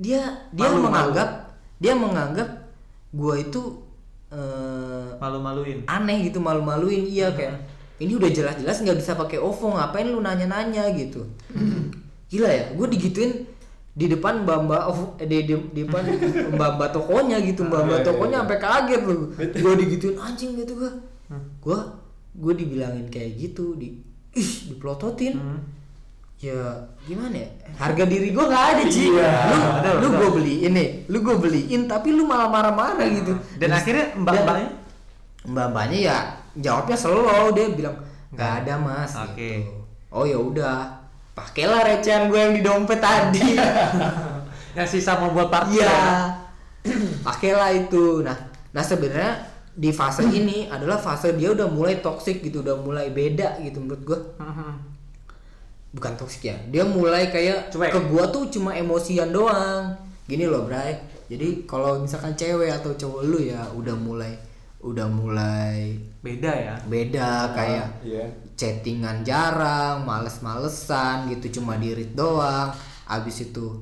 dia 0.00 0.22
dia 0.56 0.68
Malu, 0.72 0.88
menganggap 0.88 1.28
dia 1.76 1.92
menganggap 1.92 2.48
gua 3.12 3.36
itu 3.36 3.60
eh, 4.32 5.08
Malu-maluin. 5.20 5.84
aneh 5.84 6.24
gitu 6.24 6.40
malu-maluin. 6.40 7.04
Iya 7.04 7.28
kayak 7.36 7.60
ini 8.00 8.16
udah 8.16 8.32
jelas-jelas 8.32 8.80
nggak 8.80 8.96
bisa 8.96 9.12
pakai 9.12 9.36
OVO 9.36 9.76
ngapain 9.76 10.08
lu 10.08 10.24
nanya-nanya? 10.24 10.88
gitu. 10.96 11.20
Gila 12.32 12.48
ya 12.48 12.64
gue 12.72 12.86
digituin 12.88 13.44
di 13.90 14.06
depan 14.06 14.42
mbak 14.42 14.58
mbak 14.64 14.82
OVO- 14.86 15.14
eh, 15.16 15.26
di, 15.26 15.36
di, 15.42 15.54
di 15.72 15.80
depan 15.82 16.02
mbak 16.52 16.70
mbak 16.76 16.90
tokonya 16.90 17.36
gitu 17.40 17.64
mbak 17.64 17.80
mbak 17.82 17.90
Iya, 17.90 18.00
iya, 18.00 18.08
tokonya 18.08 18.30
iya. 18.32 18.40
sampai 18.40 18.58
kaget 18.58 19.00
lu 19.02 19.16
gue 19.36 19.72
digituin 19.76 20.16
anjing 20.16 20.50
gitu 20.56 20.72
gue 20.76 20.90
gue 21.60 21.78
gue 22.32 22.52
dibilangin 22.54 23.06
kayak 23.06 23.30
gitu 23.36 23.74
di 23.74 23.98
ih 24.32 24.50
dipelototin 24.68 25.34
ya 26.38 26.56
gimana 27.04 27.36
ya? 27.36 27.48
Harga 27.76 28.04
diri 28.04 28.30
gue 28.30 28.40
nggak 28.40 28.64
ada 28.70 28.82
sih 28.86 29.10
Iya, 29.10 29.28
lu 29.44 29.56
betul, 29.60 29.94
lu 29.94 30.06
gue 30.10 30.28
beliin 30.34 30.72
nih 30.72 30.88
lu 31.06 31.18
gue 31.20 31.36
beliin 31.36 31.82
tapi 31.84 32.08
lu 32.10 32.24
malah 32.24 32.48
marah-marah 32.48 33.04
gitu. 33.10 33.36
Dan 33.58 33.70
akhirnya 33.70 34.16
mbak-mbaknya? 34.16 34.68
mbak 35.42 35.66
mbaknya 35.68 35.98
ya 36.00 36.16
jawabnya 36.54 36.96
slow 36.96 37.50
dia 37.50 37.68
bilang 37.70 37.96
nggak 38.30 38.52
ada 38.62 38.74
mas 38.76 39.12
Oke. 39.18 39.34
gitu. 39.60 39.72
oh 40.08 40.24
ya 40.24 40.38
udah 40.38 40.99
pakailah 41.32 41.80
recehan 41.86 42.26
gue 42.26 42.36
yang 42.36 42.54
di 42.54 42.62
dompet 42.62 42.98
tadi. 42.98 43.56
Yang 44.70 44.88
sisa 44.88 45.18
mau 45.18 45.30
buat 45.30 45.48
parkir. 45.48 45.82
iya. 45.82 46.36
pakailah 47.26 47.70
itu. 47.74 48.22
Nah 48.22 48.36
nah 48.70 48.80
sebenarnya 48.80 49.42
di 49.70 49.90
fase 49.90 50.22
ini 50.38 50.66
adalah 50.66 50.96
fase 50.96 51.34
dia 51.34 51.50
udah 51.50 51.66
mulai 51.66 51.98
toxic 51.98 52.38
gitu 52.40 52.62
udah 52.62 52.78
mulai 52.78 53.10
beda 53.10 53.58
gitu 53.60 53.80
menurut 53.80 54.02
gue 54.04 54.18
Mhm. 54.38 54.72
bukan 55.90 56.12
toxic 56.14 56.46
ya 56.46 56.56
dia 56.70 56.86
mulai 56.86 57.34
kayak 57.34 57.66
Cuek. 57.68 57.90
ke 57.90 58.00
gua 58.06 58.30
tuh 58.30 58.46
cuma 58.46 58.70
emosian 58.72 59.30
doang. 59.30 59.90
Gini 60.24 60.46
loh 60.46 60.62
Bray. 60.62 60.94
Jadi 61.26 61.66
kalau 61.66 61.98
misalkan 61.98 62.34
cewek 62.34 62.70
atau 62.70 62.94
cowok 62.94 63.22
lu 63.22 63.38
ya 63.40 63.62
udah 63.74 63.94
mulai 63.94 64.34
udah 64.80 65.06
mulai 65.08 65.96
Beda 66.24 66.52
ya. 66.52 66.74
beda 66.88 67.52
kayak 67.52 67.88
Iya. 68.00 68.24
chattingan 68.56 69.24
jarang 69.24 70.04
males-malesan 70.04 71.28
gitu 71.32 71.60
cuma 71.60 71.76
dirit 71.76 72.12
doang. 72.12 72.72
Abis 73.08 73.48
itu 73.48 73.80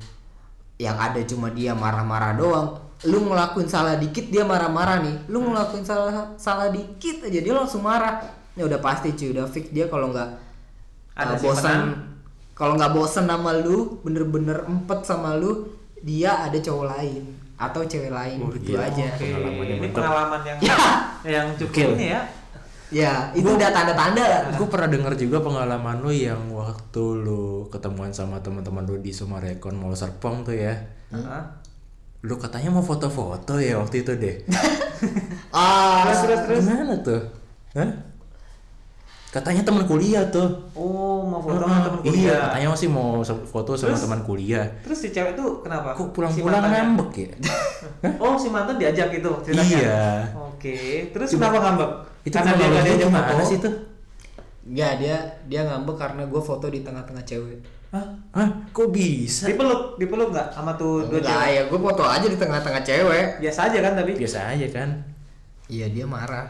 yang 0.79 0.95
ada 0.95 1.19
cuma 1.27 1.51
dia 1.51 1.75
marah-marah 1.75 2.35
doang. 2.35 2.67
Lu 3.07 3.27
ngelakuin 3.27 3.67
salah 3.67 3.95
dikit 3.95 4.27
dia 4.27 4.43
marah-marah 4.43 5.03
nih. 5.03 5.15
Lu 5.27 5.43
ngelakuin 5.43 5.83
salah 5.83 6.35
salah 6.35 6.71
dikit 6.71 7.27
aja 7.27 7.39
dia 7.39 7.53
langsung 7.55 7.83
marah. 7.83 8.23
Ya 8.55 8.63
udah 8.67 8.79
pasti 8.79 9.11
cuy 9.15 9.35
udah 9.35 9.47
fix. 9.47 9.71
Dia 9.71 9.87
kalau 9.87 10.11
nggak 10.11 10.29
Ada 11.15 11.35
uh, 11.35 11.39
bosan 11.43 11.79
kalau 12.55 12.75
nggak 12.75 12.91
bosan 12.91 13.27
sama 13.27 13.55
lu 13.55 13.99
bener-bener 14.03 14.63
empet 14.67 15.03
sama 15.03 15.35
lu 15.35 15.67
dia 15.99 16.43
ada 16.43 16.55
cowok 16.59 16.85
lain 16.95 17.23
atau 17.59 17.83
cewek 17.83 18.07
lain 18.07 18.39
Oh, 18.39 18.47
gitu 18.49 18.73
iya. 18.73 18.87
aja 18.87 19.05
Oke, 19.11 19.27
Pengalamannya 19.27 19.75
ini 19.75 19.87
pengalaman 19.91 20.41
yang 20.41 20.57
Ya. 20.63 20.77
yang 21.27 21.47
cukup 21.53 21.93
ini 21.93 22.07
ya. 22.09 22.21
ya 22.89 23.13
itu 23.35 23.45
udah 23.45 23.69
tanda-tanda 23.69 24.23
lah 24.23 24.41
Gue 24.55 24.65
pernah 24.65 24.87
dengar 24.87 25.13
juga 25.13 25.37
pengalaman 25.39 25.99
lu 25.99 26.09
yang 26.09 26.39
waktu 26.49 27.03
lu 27.19 27.67
ketemuan 27.67 28.09
sama 28.09 28.39
teman-teman 28.39 28.87
lu 28.87 28.97
di 28.97 29.11
Sumarekon 29.11 29.75
Mall 29.75 29.93
Serpong 29.93 30.41
tuh 30.41 30.55
ya. 30.55 30.73
Heeh. 31.11 31.43
Lu 32.23 32.35
katanya 32.35 32.71
mau 32.71 32.81
foto-foto 32.81 33.59
ya 33.59 33.77
waktu 33.77 34.01
itu 34.01 34.11
deh. 34.15 34.35
ah 35.53 36.07
Terus 36.07 36.19
terus 36.23 36.39
terus. 36.43 36.59
Gimana 36.63 36.95
tuh? 36.99 37.21
Hah? 37.75 37.89
Katanya 39.29 39.61
teman 39.61 39.85
kuliah 39.85 40.25
tuh. 40.27 40.49
Oh, 40.73 41.21
mau 41.21 41.37
foto 41.37 41.61
sama 41.61 41.85
temen 41.85 41.99
kuliah. 42.01 42.17
Iya, 42.17 42.35
katanya 42.43 42.67
masih 42.73 42.87
mau 42.89 43.09
foto 43.21 43.71
sama 43.73 43.93
teman 43.93 44.21
kuliah. 44.23 44.65
Terus 44.81 44.97
si 44.97 45.07
cewek 45.09 45.33
tuh 45.33 45.61
kenapa? 45.61 45.93
Kok 45.93 46.01
Si 46.03 46.13
pulang-pulang 46.13 46.59
mantannya? 46.59 46.81
ngambek 46.83 47.11
ya? 47.15 47.29
Oh, 48.17 48.33
si 48.35 48.49
mantan 48.49 48.75
diajak 48.75 49.13
itu 49.13 49.29
ceritanya. 49.41 49.77
Iya. 49.77 50.01
Oke, 50.35 50.77
terus 51.09 51.29
Coba- 51.29 51.47
kenapa 51.47 51.57
ngambek? 51.63 51.91
Itu 52.21 52.33
Karena 52.33 52.49
dia 52.49 52.57
kalau 52.57 52.67
nggak 52.67 52.81
lu 52.81 52.89
diajak 52.89 53.09
foto. 53.13 53.35
sih 53.45 53.57
tuh? 53.59 53.73
Ya 54.69 54.89
dia 54.97 55.17
dia 55.45 55.61
ngambek 55.63 55.95
karena 55.95 56.21
gue 56.23 56.41
foto 56.41 56.65
di 56.67 56.79
tengah-tengah 56.79 57.23
cewek. 57.23 57.59
Hah? 57.89 58.05
Hah? 58.31 58.49
Kok 58.69 58.89
bisa? 58.89 59.45
Dipeluk, 59.45 59.95
dipeluk 59.95 60.29
nggak 60.29 60.49
sama 60.51 60.73
tuh 60.73 61.05
dua 61.05 61.17
Enggak 61.19 61.29
cewek? 61.31 61.49
ya, 61.51 61.61
gue 61.63 61.79
foto 61.79 62.03
aja 62.03 62.25
di 62.25 62.35
tengah-tengah 62.35 62.81
cewek. 62.81 63.25
Biasa 63.39 63.59
aja 63.65 63.77
kan 63.79 63.93
tapi. 63.93 64.11
Biasa 64.15 64.39
aja 64.47 64.67
kan. 64.69 64.89
Iya 65.65 65.85
dia 65.87 66.05
marah. 66.05 66.49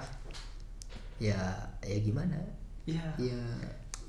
Ya 1.17 1.39
ya 1.81 1.97
gimana? 1.97 2.39
Iya. 2.89 3.05
Ya 3.19 3.37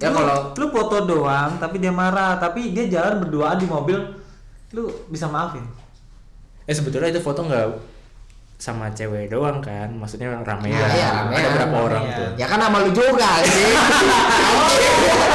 Ya 0.01 0.09
ya 0.09 0.17
kalau 0.17 0.57
lu 0.57 0.67
foto 0.73 0.97
doang 1.05 1.61
tapi 1.61 1.77
dia 1.77 1.93
marah, 1.93 2.41
tapi 2.41 2.73
dia 2.73 2.89
jalan 2.89 3.21
berduaan 3.21 3.61
di 3.61 3.69
mobil, 3.69 4.01
lu 4.73 4.89
bisa 5.13 5.29
maafin. 5.29 5.61
Eh 6.65 6.73
sebetulnya 6.73 7.13
itu 7.13 7.21
foto 7.21 7.45
nggak 7.45 7.69
sama 8.57 8.89
cewek 8.93 9.29
doang 9.29 9.61
kan? 9.61 9.93
Maksudnya 9.93 10.41
ramean. 10.41 10.73
Iya, 10.73 10.89
iya, 10.91 11.09
ramean, 11.21 11.37
Ada 11.37 11.49
berapa 11.53 11.77
orang 11.81 12.03
ramean. 12.09 12.17
tuh? 12.17 12.29
ya 12.37 12.47
kan 12.49 12.59
sama 12.61 12.79
lu 12.81 12.91
juga 12.93 13.31
sih. 13.45 13.73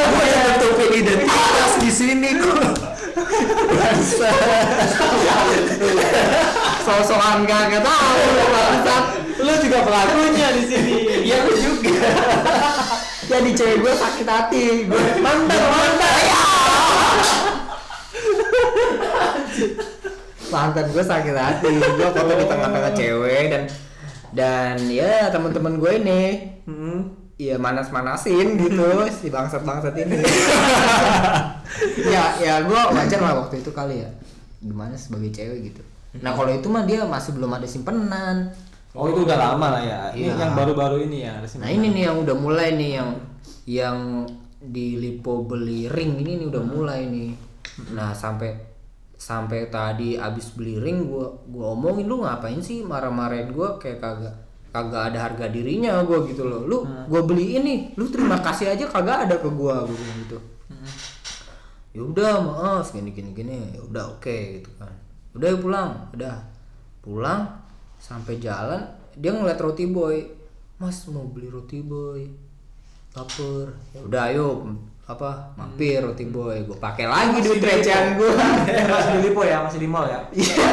Gue 0.06 0.26
yang 0.26 0.46
nutupin 0.50 0.90
identitas 0.98 1.72
di 1.78 1.90
sini 1.94 2.30
kok. 2.42 2.74
Sosokan 6.82 7.46
gak 7.46 7.82
tahu 7.82 8.20
bangsat. 8.50 9.04
Lu 9.42 9.54
juga 9.62 9.78
pelakunya 9.84 10.48
di 10.54 10.64
sini. 10.66 10.96
Ya 11.26 11.38
lu 11.46 11.54
juga. 11.54 12.02
Jadi 13.26 13.50
cewek 13.58 13.78
gue 13.82 13.94
sakit 13.94 14.28
hati. 14.30 14.66
Gue 14.86 15.02
mantan 15.22 15.62
mantan. 15.70 16.18
Ya. 16.22 16.44
mantan 20.54 20.86
gue 20.94 21.04
sakit 21.04 21.36
hati. 21.36 21.74
Gue 21.74 22.08
foto 22.14 22.34
di 22.38 22.46
tengah-tengah 22.46 22.94
cewek 22.94 23.44
dan 23.50 23.64
dan 24.36 24.76
ya 24.92 25.32
teman-teman 25.32 25.80
gue 25.80 25.92
ini 26.04 26.22
Hmm. 26.66 27.14
Iya 27.36 27.60
manas-manasin 27.60 28.56
gitu 28.58 28.88
si 29.12 29.28
bangsat-bangsat 29.28 29.92
ini. 30.02 30.18
ya 32.16 32.40
ya 32.40 32.64
gue 32.64 32.80
wajar 32.96 33.20
lah 33.20 33.44
waktu 33.44 33.60
itu 33.60 33.70
kali 33.76 34.02
ya. 34.02 34.10
Gimana 34.64 34.96
sebagai 34.96 35.30
cewek 35.36 35.70
gitu. 35.70 35.82
Nah 36.24 36.32
kalau 36.32 36.56
itu 36.56 36.68
mah 36.72 36.88
dia 36.88 37.04
masih 37.04 37.36
belum 37.36 37.52
ada 37.60 37.68
simpenan. 37.68 38.56
Oh, 38.96 39.12
itu 39.12 39.28
udah 39.28 39.38
lama 39.38 39.68
lah 39.76 39.84
ya. 39.84 40.00
Ini 40.16 40.32
Iya. 40.32 40.40
yang 40.40 40.54
baru-baru 40.56 40.98
ini 41.04 41.28
ya. 41.28 41.36
Nah 41.60 41.68
ini 41.68 41.92
nih 41.92 42.04
yang 42.08 42.18
udah 42.24 42.36
mulai 42.36 42.80
nih 42.80 42.92
yang 42.96 43.10
yang 43.68 43.98
di 44.58 44.96
Lipo 44.98 45.44
beli 45.44 45.92
ring 45.92 46.16
ini 46.18 46.40
nih 46.40 46.48
udah 46.48 46.64
mulai 46.64 47.06
nih. 47.12 47.30
Nah 47.92 48.16
sampai 48.16 48.56
sampai 49.16 49.68
tadi 49.68 50.16
abis 50.16 50.56
beli 50.56 50.80
ring 50.80 51.12
gua 51.12 51.28
gua 51.52 51.76
omongin 51.76 52.08
lu 52.08 52.24
ngapain 52.24 52.60
sih 52.64 52.82
marah-marahin 52.84 53.52
gua 53.52 53.76
kayak 53.76 54.00
kagak 54.00 54.36
kagak 54.72 55.12
ada 55.12 55.20
harga 55.28 55.46
dirinya 55.52 56.00
gua 56.08 56.24
gitu 56.24 56.48
loh. 56.48 56.64
Lu 56.64 56.78
gua 57.12 57.22
beli 57.28 57.60
ini, 57.60 57.92
lu 58.00 58.08
terima 58.08 58.40
kasih 58.40 58.72
aja 58.76 58.88
kagak 58.88 59.28
ada 59.28 59.36
ke 59.40 59.50
gua 59.52 59.84
gua 59.84 59.96
bilang 59.96 60.20
gitu. 60.24 60.38
Ya 61.96 62.02
udah 62.04 62.34
maaf 62.44 62.92
gini 62.92 63.12
gini 63.12 63.32
gini. 63.32 63.76
Ya 63.76 63.82
udah 63.84 64.20
oke 64.20 64.60
gitu 64.60 64.72
kan. 64.76 64.92
Udah 65.36 65.48
yuk 65.52 65.64
pulang, 65.64 65.92
udah. 66.12 66.36
Pulang 67.00 67.65
sampai 67.98 68.38
jalan 68.38 68.82
dia 69.14 69.32
ngeliat 69.32 69.58
roti 69.58 69.86
boy. 69.86 70.22
Mas 70.76 71.08
mau 71.08 71.24
beli 71.24 71.48
roti 71.48 71.80
boy. 71.80 72.28
Lapar. 73.12 73.72
Ya 73.92 74.00
udah 74.02 74.24
ayo 74.28 74.48
apa 75.06 75.54
mampir 75.54 76.02
roti 76.02 76.26
boy 76.26 76.66
gue 76.66 76.74
pakai 76.76 77.06
lagi 77.06 77.38
duit 77.40 77.62
recehan 77.62 78.18
gue 78.18 78.26
masih 78.90 79.12
di 79.14 79.22
Lipo 79.24 79.42
ya, 79.42 79.62
masih 79.62 79.78
di 79.78 79.86
mall 79.86 80.06
ya. 80.06 80.18
Iya, 80.34 80.66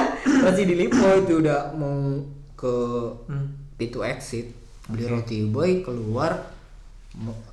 masih 0.43 0.65
di 0.65 0.75
Lipo 0.75 1.05
itu 1.15 1.39
udah 1.39 1.71
mau 1.73 2.17
ke 2.57 2.75
Hmm. 3.29 3.53
pintu 3.77 4.01
exit 4.01 4.49
beli 4.89 5.05
roti 5.05 5.45
boy 5.45 5.83
keluar 5.83 6.49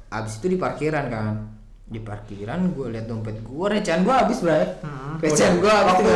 abis 0.10 0.40
itu 0.40 0.48
di 0.48 0.58
parkiran 0.58 1.06
kan 1.06 1.36
di 1.84 2.00
parkiran 2.00 2.72
gue 2.72 2.88
liat 2.88 3.06
dompet 3.06 3.42
gue 3.42 3.66
recehan 3.68 4.02
gue 4.02 4.16
habis 4.16 4.40
bray 4.40 4.64
Hmm. 4.80 5.20
recehan 5.20 5.60
gue 5.60 5.68
waktu 5.68 6.08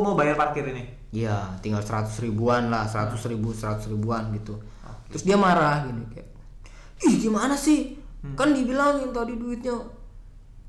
mau 0.00 0.16
bayar 0.16 0.32
parkir 0.34 0.64
ini. 0.64 0.95
Iya 1.12 1.54
tinggal 1.62 1.82
seratus 1.82 2.18
ribuan 2.22 2.70
lah 2.70 2.86
seratus 2.86 3.26
ribu 3.30 3.54
seratus 3.54 3.86
ribuan 3.90 4.30
gitu 4.34 4.58
terus 5.10 5.22
dia 5.22 5.38
marah 5.38 5.86
gini 5.86 6.02
kayak 6.10 6.28
ih 7.06 7.14
gimana 7.20 7.54
sih 7.54 7.94
kan 8.34 8.50
dibilangin 8.50 9.14
tadi 9.14 9.38
duitnya 9.38 9.76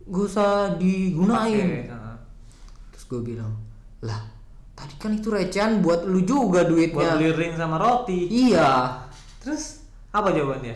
gak 0.07 0.25
usah 0.29 0.77
digunain 0.77 1.89
heeh. 1.89 2.15
terus 2.93 3.03
gue 3.09 3.21
bilang 3.33 3.53
lah 4.05 4.21
tadi 4.77 4.93
kan 5.01 5.09
itu 5.17 5.33
recehan 5.33 5.81
buat 5.81 6.05
lu 6.05 6.21
juga 6.21 6.61
Buat 6.61 6.69
duitnya 6.69 7.09
beli 7.17 7.29
ring 7.33 7.53
sama 7.57 7.81
roti. 7.81 8.29
iya 8.29 9.01
Terus 9.47 9.79
apa 10.11 10.35
jawabannya? 10.35 10.75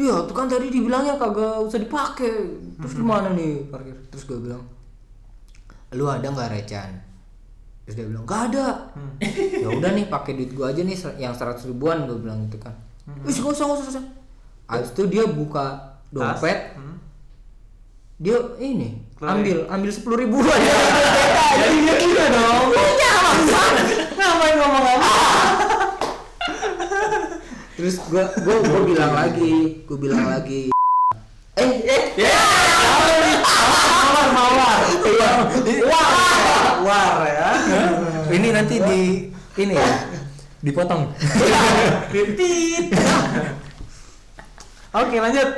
Iya, 0.00 0.24
tuh 0.24 0.32
kan 0.32 0.48
tadi 0.48 0.72
dibilangnya 0.72 1.20
kagak 1.20 1.60
usah 1.60 1.76
dipakai. 1.76 2.56
Terus 2.80 2.92
gimana 2.96 3.36
nih 3.36 3.68
parkir? 3.68 3.92
Terus 4.08 4.24
gue 4.24 4.38
bilang, 4.48 4.64
lu 5.92 6.08
ada 6.08 6.24
nggak 6.24 6.56
recehan? 6.56 6.96
Terus 7.88 7.96
dia 7.96 8.04
bilang, 8.04 8.28
nggak 8.28 8.42
ada. 8.52 8.66
ya 9.64 9.68
udah 9.72 9.90
nih, 9.96 10.12
pakai 10.12 10.36
duit 10.36 10.52
gue 10.52 10.60
aja 10.60 10.84
nih 10.84 10.92
yang 11.16 11.32
seratus 11.32 11.64
ribuan 11.64 12.04
gue 12.04 12.20
bilang 12.20 12.44
gitu 12.44 12.60
kan. 12.60 12.76
Wis 13.24 13.40
gak 13.40 13.56
usah, 13.56 13.64
gak 13.64 13.76
usah, 13.80 13.84
gak 13.88 13.94
usah. 13.96 14.04
Abis 14.68 14.92
itu 14.92 15.02
dia 15.08 15.24
buka 15.24 15.96
dompet? 16.12 16.76
Hmm. 16.76 17.00
dia 18.20 18.36
ini 18.60 19.00
Keluarin. 19.16 19.40
ambil 19.40 19.56
ambil 19.72 19.90
sepuluh 19.96 20.20
ribu 20.20 20.36
aja. 20.44 20.52
Jadi 21.64 21.78
dia 22.12 22.26
dong. 22.28 22.68
Punya 22.76 23.12
bangsa. 23.24 23.62
Ngapain 24.20 24.54
ngomong-ngomong? 24.60 25.28
terus 27.78 27.94
gua 28.10 28.26
gua 28.42 28.58
gua 28.58 28.80
bilang 28.82 29.14
lagi 29.14 29.86
gua 29.86 29.98
bilang 30.02 30.26
lagi 30.26 30.74
eh 31.54 31.72
eh 31.86 32.02
mawar 33.38 34.26
mawar 34.34 34.78
war 35.86 35.97
war 36.88 37.20
ya. 37.28 37.48
Ini 38.32 38.48
nanti 38.56 38.80
di 38.80 39.00
ini 39.60 39.74
ya. 39.76 39.90
Dipotong. 40.64 41.12
titit 42.10 42.90
oke 44.96 45.16
lanjut. 45.20 45.50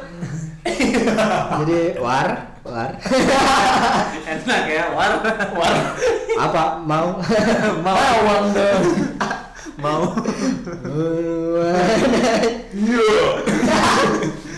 Jadi 1.62 1.80
war 2.02 2.28
war. 2.66 2.90
Enak 4.26 4.64
ya 4.66 4.84
war. 4.92 5.12
War. 5.54 5.74
Apa? 6.36 6.64
Mau? 6.82 7.16
Mau. 7.80 7.96
Uang 8.26 8.44
dong 8.52 8.84
mau. 9.80 10.12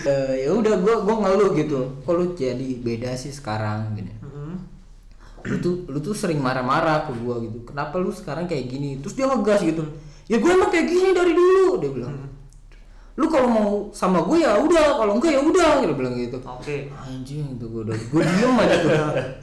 Eh, 0.03 0.31
ya 0.43 0.51
udah 0.51 0.75
gua 0.83 0.95
gua 1.07 1.15
ngeluh 1.23 1.55
gitu. 1.55 2.03
Kok 2.03 2.13
lu 2.19 2.25
jadi 2.35 2.83
beda 2.83 3.15
sih 3.15 3.31
sekarang 3.31 3.95
gitu 3.95 4.22
lu 5.43 5.55
tuh 5.59 5.75
lu 5.91 5.99
tuh 5.99 6.15
sering 6.15 6.39
marah-marah 6.39 7.07
ke 7.07 7.11
gua 7.19 7.39
gitu. 7.43 7.63
Kenapa 7.67 7.99
lu 7.99 8.09
sekarang 8.09 8.47
kayak 8.47 8.71
gini? 8.71 8.99
Terus 9.03 9.13
dia 9.15 9.27
ngegas 9.27 9.61
gitu. 9.63 9.83
Ya 10.31 10.39
gue 10.39 10.51
emang 10.51 10.71
kayak 10.71 10.87
gini 10.87 11.11
dari 11.11 11.35
dulu 11.35 11.83
dia 11.83 11.91
bilang. 11.91 12.15
Lu 13.13 13.29
kalau 13.29 13.45
mau 13.51 13.69
sama 13.93 14.23
gue 14.25 14.41
ya 14.41 14.57
udah 14.57 14.97
kalau 14.97 15.19
enggak 15.19 15.35
ya 15.35 15.41
udah 15.43 15.83
dia 15.83 15.93
bilang 15.93 16.15
gitu. 16.15 16.37
Oke. 16.41 16.87
Anjing 16.95 17.59
itu 17.59 17.65
gue 17.67 17.81
udah 17.85 17.95
gue 17.95 18.21
diem 18.23 18.55
aja 18.55 18.75
tuh. 18.79 18.91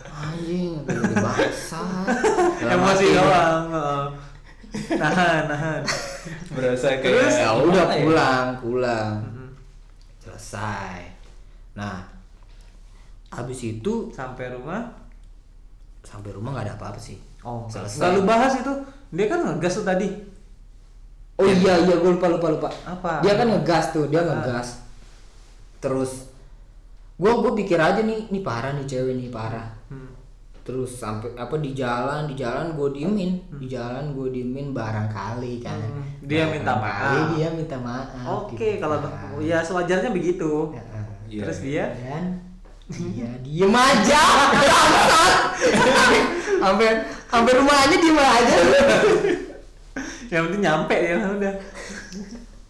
Anjing 0.09 0.73
udah 0.89 1.15
basah? 1.21 2.05
Emosi 2.65 3.07
doang 3.13 3.69
nahan 4.71 5.51
nahan. 5.51 5.83
Berasa 6.55 6.99
Terus? 7.03 7.35
ya 7.35 7.51
udah 7.59 7.85
gimana 7.91 7.95
ya? 7.95 8.05
pulang 8.07 8.47
pulang. 8.63 9.15
Mhm. 9.27 9.49
selesai. 10.23 10.99
Nah 11.75 12.07
habis 13.31 13.61
itu 13.63 14.11
sampai 14.11 14.51
rumah 14.55 15.00
sampai 16.05 16.31
rumah 16.33 16.57
nggak 16.57 16.67
ada 16.67 16.75
apa-apa 16.77 17.01
sih. 17.01 17.19
Oh 17.45 17.65
selesai. 17.69 17.99
nggak 18.01 18.11
lu 18.17 18.23
bahas 18.25 18.53
itu. 18.57 18.73
Dia 19.11 19.27
kan 19.27 19.41
ngegas 19.43 19.75
tuh 19.81 19.87
tadi. 19.87 20.09
Oh 21.41 21.45
iya 21.49 21.81
iya 21.81 21.95
gue 21.97 22.11
lupa 22.13 22.29
lupa 22.29 22.47
lupa. 22.53 22.69
Apa? 22.85 23.25
dia 23.25 23.33
kan 23.37 23.49
ngegas 23.49 23.97
tuh 23.97 24.05
dia 24.13 24.21
ngegas. 24.21 24.85
Terus 25.81 26.29
gue 27.21 27.33
gue 27.33 27.53
pikir 27.65 27.77
aja 27.81 28.01
nih 28.01 28.29
ini 28.33 28.41
parah 28.41 28.73
nih 28.77 28.85
cewek 28.85 29.15
nih 29.17 29.29
parah. 29.33 29.69
Hmm. 29.91 30.13
terus 30.61 30.93
sampai 31.03 31.33
apa 31.35 31.57
di 31.59 31.73
jalan 31.75 32.29
di 32.29 32.37
jalan 32.37 32.77
gue 32.77 32.89
diemin. 32.93 33.41
Di 33.59 33.67
jalan 33.67 34.13
gue 34.13 34.29
diemin 34.31 34.71
barangkali 34.77 35.59
kan. 35.65 35.81
Hmm. 35.81 36.05
Dia 36.23 36.47
minta 36.47 36.77
maaf. 36.77 37.33
dia 37.35 37.49
minta 37.51 37.77
maaf 37.81 38.13
oke 38.29 38.55
gitu 38.55 38.77
kalau 38.79 39.01
kan. 39.01 39.41
ya 39.41 39.65
sewajarnya 39.65 40.13
begitu. 40.13 40.71
Ya, 40.77 40.85
Iya. 41.31 41.43
terus 41.47 41.59
dia? 41.63 41.85
dan 41.95 42.50
dia 42.91 43.31
diem 43.47 43.71
aja 43.71 44.23
bangsat. 44.51 45.33
sampai 46.63 46.89
sampai 47.31 47.53
rumah 47.55 47.77
aja 47.87 47.95
diem 47.95 48.19
aja. 48.19 48.57
Yang 50.31 50.43
penting 50.51 50.63
nyampe 50.63 50.95
ya 50.99 51.23
udah. 51.23 51.55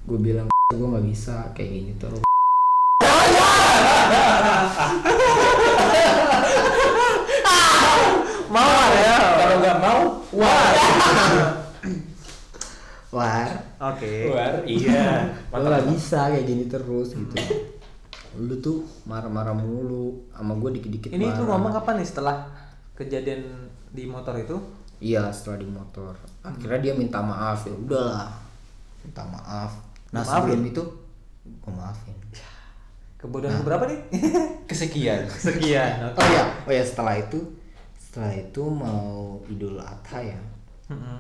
Gue 0.04 0.18
bilang 0.20 0.48
gue 0.72 0.86
nggak 0.86 1.06
bisa 1.08 1.50
kayak 1.56 1.70
gini 1.72 1.92
terus 1.96 2.20
mawar 8.50 8.90
ya? 8.98 9.14
Kalau 9.14 9.56
nggak 9.62 9.78
mau, 9.78 10.02
war. 10.34 10.74
war. 13.14 13.48
Oke. 13.80 14.28
War, 14.34 14.60
iya. 14.66 15.32
lo 15.54 15.64
nggak 15.64 15.86
bisa 15.94 16.34
kayak 16.34 16.44
gini 16.44 16.64
terus 16.68 17.14
gitu 17.14 17.69
lu 18.38 18.54
tuh 18.62 18.86
marah-marah 19.10 19.56
mulu 19.58 20.30
sama 20.30 20.54
gue 20.54 20.78
dikit-dikit 20.78 21.10
ini 21.10 21.26
tuh 21.34 21.50
ngomong 21.50 21.74
kapan 21.74 21.98
nih 21.98 22.06
setelah 22.06 22.46
kejadian 22.94 23.42
di 23.90 24.06
motor 24.06 24.38
itu? 24.38 24.54
Iya 25.02 25.32
setelah 25.34 25.58
di 25.58 25.66
motor. 25.66 26.12
Akhirnya 26.44 26.78
dia 26.78 26.94
minta 26.94 27.18
maaf 27.18 27.66
ya 27.66 27.74
udahlah. 27.74 28.30
Minta 29.02 29.24
maaf. 29.26 29.72
Nah 30.14 30.22
Maafin? 30.22 30.30
sebelum 30.46 30.60
itu 30.68 30.82
gue 31.42 31.72
maafin. 31.74 32.16
Kebodohan 33.18 33.64
berapa 33.66 33.84
nih? 33.90 33.98
Kesekian. 34.70 35.26
sekian 35.26 36.14
oh 36.14 36.26
ya 36.30 36.44
oh 36.68 36.72
ya 36.72 36.84
setelah 36.86 37.18
itu 37.18 37.42
setelah 37.98 38.30
itu 38.30 38.62
mau 38.62 39.42
idul 39.50 39.80
adha 39.82 40.22
ya. 40.22 40.38
Mm-mm. 40.86 41.18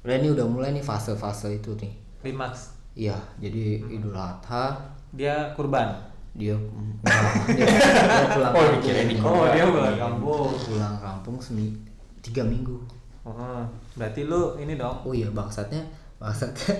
udah 0.00 0.16
ini 0.16 0.28
udah 0.32 0.46
mulai 0.48 0.76
nih 0.76 0.84
fase-fase 0.84 1.56
itu 1.56 1.72
nih. 1.80 1.92
Climax 2.20 2.76
iya 2.92 3.16
jadi 3.40 3.80
idul 3.88 4.12
adha. 4.12 4.76
Dia 5.16 5.56
kurban 5.56 6.09
dia 6.32 6.54
dia, 6.54 7.64
dia 7.66 8.26
pulang 8.28 8.52
Oh, 8.52 8.60
kampung. 8.60 8.74
dikirain 8.78 9.06
di 9.06 9.16
oh 9.18 9.44
dia 9.46 9.64
pulang 9.66 9.96
kampung. 9.96 10.50
Pulang 10.56 10.96
kampung 10.96 11.36
semi 11.38 11.74
tiga 12.20 12.42
minggu. 12.42 12.78
Oh, 13.22 13.62
berarti 13.94 14.24
lu 14.24 14.56
ini 14.56 14.74
dong. 14.74 15.02
Oh 15.02 15.10
iya 15.10 15.28
bangsatnya 15.28 15.82
bangsatnya. 16.16 16.72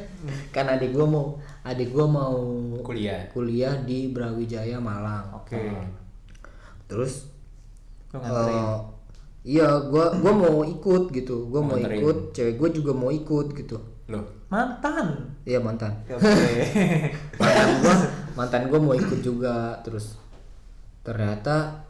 Kan 0.51 0.69
adik 0.69 0.93
gua 0.93 1.05
mau 1.05 1.25
adik 1.63 1.91
gua 1.91 2.07
mau 2.07 2.37
Kuliah. 2.81 3.27
kuliah 3.29 3.75
di 3.83 4.09
Brawijaya 4.09 4.77
Malang. 4.77 5.29
Oke. 5.35 5.59
Terus 6.87 7.29
lu 8.11 8.19
nganterin? 8.19 8.55
eh, 8.57 8.79
iya 9.47 9.69
gua 9.83 10.15
gua 10.15 10.33
mau 10.33 10.57
ikut 10.63 11.11
gitu. 11.11 11.47
Gua 11.47 11.61
mau 11.61 11.75
Nganterin. 11.75 11.99
ikut 12.01 12.19
cewek 12.33 12.55
gua 12.57 12.69
juga 12.69 12.93
mau 12.93 13.11
ikut 13.11 13.47
gitu. 13.53 13.77
Loh. 14.07 14.27
mantan? 14.49 15.39
Iya 15.45 15.59
mantan. 15.59 15.95
Oke. 16.05 16.19
Mantan 17.39 17.69
gua 17.79 17.95
mantan 18.41 18.67
gua 18.67 18.81
mau 18.81 18.97
ikut 18.97 19.21
juga. 19.21 19.77
Terus 19.85 20.17
ternyata 21.01 21.85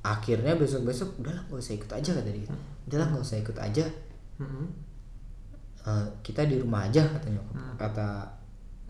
akhirnya 0.00 0.54
besok 0.54 0.84
besok 0.84 1.08
udahlah 1.16 1.40
nggak 1.42 1.58
usah 1.58 1.74
ikut 1.74 1.90
aja 1.90 2.10
kata 2.12 2.28
dia. 2.28 2.46
Udahlah 2.84 3.06
nggak 3.10 3.24
usah 3.24 3.38
ikut 3.40 3.56
aja. 3.56 3.84
Eh, 5.82 6.06
kita 6.20 6.44
di 6.44 6.58
rumah 6.58 6.84
aja 6.84 7.06
katanya 7.08 7.40
kata 7.74 8.08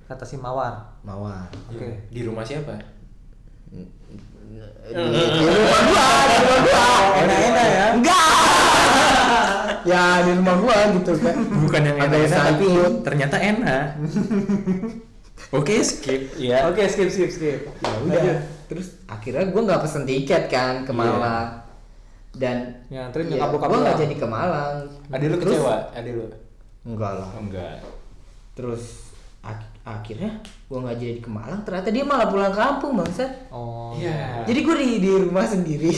kata 0.05 0.25
si 0.25 0.37
mawar. 0.37 0.75
Mawar. 1.03 1.47
Oke. 1.69 2.09
Di 2.09 2.27
rumah 2.27 2.43
siapa? 2.43 2.75
di, 3.67 3.83
di 4.95 5.45
rumah 5.45 5.81
gua 5.85 6.09
di 6.25 6.37
rumah 6.41 6.61
gua. 6.63 6.87
Enak-enak 7.17 7.67
ya? 7.69 7.87
Enggak. 7.95 8.27
Ya 9.87 10.19
di 10.19 10.35
rumah 10.35 10.59
gua 10.59 10.91
gitu 10.99 11.15
kan 11.15 11.39
Bukan 11.63 11.79
yang 11.79 11.95
Ada 11.95 12.11
enak-enak, 12.11 12.27
yang 12.27 12.47
tapi 12.51 12.67
sakit. 12.67 12.93
ternyata 13.07 13.37
enak. 13.39 13.87
Oke, 15.49 15.79
skip. 15.79 16.35
Ya. 16.35 16.67
oke 16.67 16.83
skip 16.85 17.07
skip 17.07 17.29
skip 17.29 17.61
ya 17.79 17.93
udah 18.03 18.39
terus 18.67 18.99
akhirnya 19.07 19.47
gua 19.47 19.63
nggak 19.65 19.81
pesen 19.81 20.03
tiket 20.03 20.47
kan 20.47 20.83
ke 20.83 20.91
Iya. 20.91 20.99
Malang 20.99 21.49
dan 22.33 22.57
Ya, 22.87 23.07
nganterin 23.07 23.31
ya, 23.31 23.47
nyokap 23.47 23.69
lu. 23.69 23.79
nggak 23.81 23.99
jadi 23.99 24.15
ke 24.17 24.27
Malang 24.27 24.75
Adik 25.09 25.27
lu 25.27 25.37
Terus- 25.37 25.55
kecewa, 25.57 25.77
adik 25.91 26.13
lu. 26.13 26.27
enggak 26.85 27.13
lah 27.15 27.29
Oh, 27.31 27.41
enggak. 27.41 27.79
terus 28.53 28.83
ak- 29.41 29.71
akhirnya 29.83 30.35
gua 30.67 30.79
nggak 30.83 30.99
jadi 30.99 31.19
ke 31.21 31.31
Malang 31.31 31.61
ternyata 31.63 31.89
dia 31.89 32.03
malah 32.03 32.27
pulang 32.27 32.51
kampung 32.51 32.93
bangsat 32.97 33.31
oh 33.49 33.95
Iya. 33.95 34.43
jadi 34.45 34.59
gua 34.61 34.75
di 34.75 34.99
di 34.99 35.11
rumah 35.13 35.45
sendiri 35.45 35.95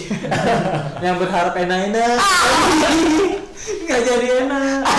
yang 1.04 1.16
berharap 1.16 1.56
enak-enak 1.56 2.20
nggak 3.84 4.00
jadi 4.02 4.26
enak 4.44 4.80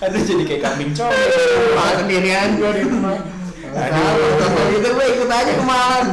Aduh 0.00 0.16
jadi 0.18 0.42
kayak 0.42 0.62
kambing 0.62 0.92
cowok. 0.92 1.12
malah 1.74 1.94
sendirian 1.98 2.48
gua 2.54 2.70
di 2.70 2.82
rumah 2.82 3.16
Aduh. 3.70 4.34
Kalau 4.40 4.64
gitu 4.74 4.88
gue 4.90 5.06
ikut 5.14 5.30
aja 5.30 5.52
ke 5.54 5.64
Malang 5.64 6.08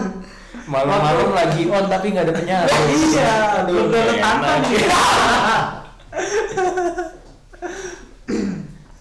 Malam-malam 0.68 1.32
lagi. 1.32 1.64
on 1.72 1.88
tapi 1.88 2.12
nggak 2.12 2.28
ada 2.28 2.34
penyiar. 2.36 2.68
iya. 3.08 3.64
Aduh, 3.64 3.88
belum 3.88 3.88
ada 3.88 4.04
nggak 4.04 4.20
tantang 4.20 4.62
enak. 4.68 5.64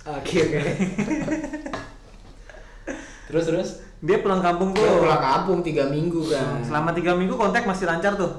dia 0.07 0.43
akhirnya 0.47 0.63
Terus 3.27 3.45
terus. 3.51 3.71
dia 3.99 4.23
pulang 4.23 4.39
kampung 4.39 4.71
tuh. 4.71 5.03
Pulang 5.03 5.19
kampung 5.19 5.59
tiga 5.67 5.91
minggu 5.91 6.31
kan. 6.31 6.63
Selama 6.63 6.95
tiga 6.95 7.19
minggu 7.19 7.35
kontak 7.35 7.67
masih 7.67 7.91
lancar 7.91 8.15
tuh? 8.15 8.31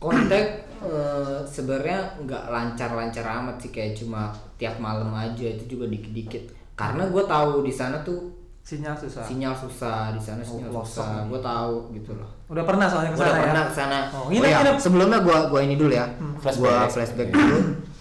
Kontak 0.00 0.64
eh, 0.80 1.38
sebenarnya 1.44 2.16
nggak 2.24 2.48
lancar-lancar 2.48 3.24
amat 3.44 3.60
sih. 3.60 3.68
Kayak 3.68 4.00
cuma 4.00 4.32
tiap 4.56 4.80
malam 4.80 5.12
aja 5.12 5.44
itu 5.44 5.76
juga 5.76 5.84
dikit-dikit. 5.92 6.48
Karena 6.72 7.04
gue 7.12 7.22
tahu 7.28 7.60
di 7.60 7.68
sana 7.68 8.00
tuh 8.00 8.39
sinyal 8.60 8.94
susah. 8.94 9.24
Sinyal 9.24 9.54
susah 9.54 10.12
di 10.12 10.20
sana 10.20 10.40
Oh, 10.40 10.48
sinyal 10.48 10.68
pelosok 10.70 11.02
susah. 11.02 11.26
gue 11.26 11.40
tahu 11.40 11.74
gitu 11.92 12.10
loh. 12.14 12.30
Udah 12.46 12.64
pernah 12.64 12.86
soalnya 12.86 13.10
Gua 13.10 13.16
ke 13.16 13.20
sana 13.20 13.30
udah 13.30 13.36
ya? 13.36 13.44
pernah 13.44 13.62
ke 13.62 13.74
sana 13.74 13.98
Oh, 14.06 14.16
oh, 14.16 14.26
nginep, 14.28 14.50
ya, 14.50 14.72
sebelumnya 14.76 15.18
gua 15.20 15.38
gua 15.46 15.60
ini 15.60 15.74
dulu 15.74 15.90
ya. 15.90 16.06
Flashback. 16.38 16.60
gua 16.60 16.76
flashback 16.86 17.28
dulu. 17.30 17.58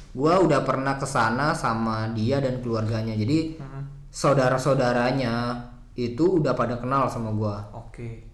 Gua 0.10 0.34
udah 0.42 0.60
pernah 0.62 0.94
ke 0.96 1.06
sana 1.06 1.54
sama 1.54 2.10
dia 2.12 2.38
dan 2.38 2.60
keluarganya. 2.60 3.14
Jadi 3.14 3.56
Mhm. 3.56 3.82
saudara-saudaranya 4.10 5.34
itu 5.94 6.40
udah 6.40 6.54
pada 6.54 6.76
kenal 6.76 7.06
sama 7.06 7.30
gua. 7.30 7.62
Oke. 7.72 8.26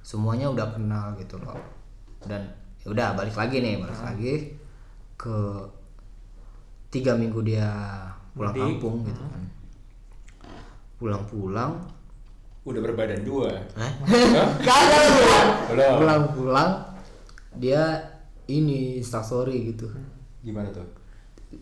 Semuanya 0.00 0.48
udah 0.48 0.72
kenal 0.72 1.14
gitu 1.14 1.38
loh. 1.38 1.56
Dan 2.22 2.42
ya 2.78 2.90
udah 2.90 3.08
balik 3.12 3.34
lagi 3.34 3.58
nih 3.58 3.78
balik 3.78 4.00
lagi 4.00 4.34
ke 5.14 5.36
tiga 6.88 7.14
minggu 7.14 7.40
dia 7.40 7.70
pulang 8.32 8.50
Mudik. 8.50 8.62
kampung 8.82 8.96
gitu 9.04 9.22
kan 9.22 9.42
pulang-pulang 11.02 11.82
udah 12.62 12.78
berbadan 12.80 13.20
dua. 13.20 13.50
Hah? 13.74 13.90
Kagak 14.56 15.02
pulang. 15.10 15.48
Belum. 15.68 15.92
Pulang 15.98 16.22
pulang 16.30 16.70
dia 17.52 17.98
ini 18.46 18.96
instastory 18.96 19.68
gitu. 19.68 19.90
Gimana 20.40 20.70
tuh? 20.70 20.86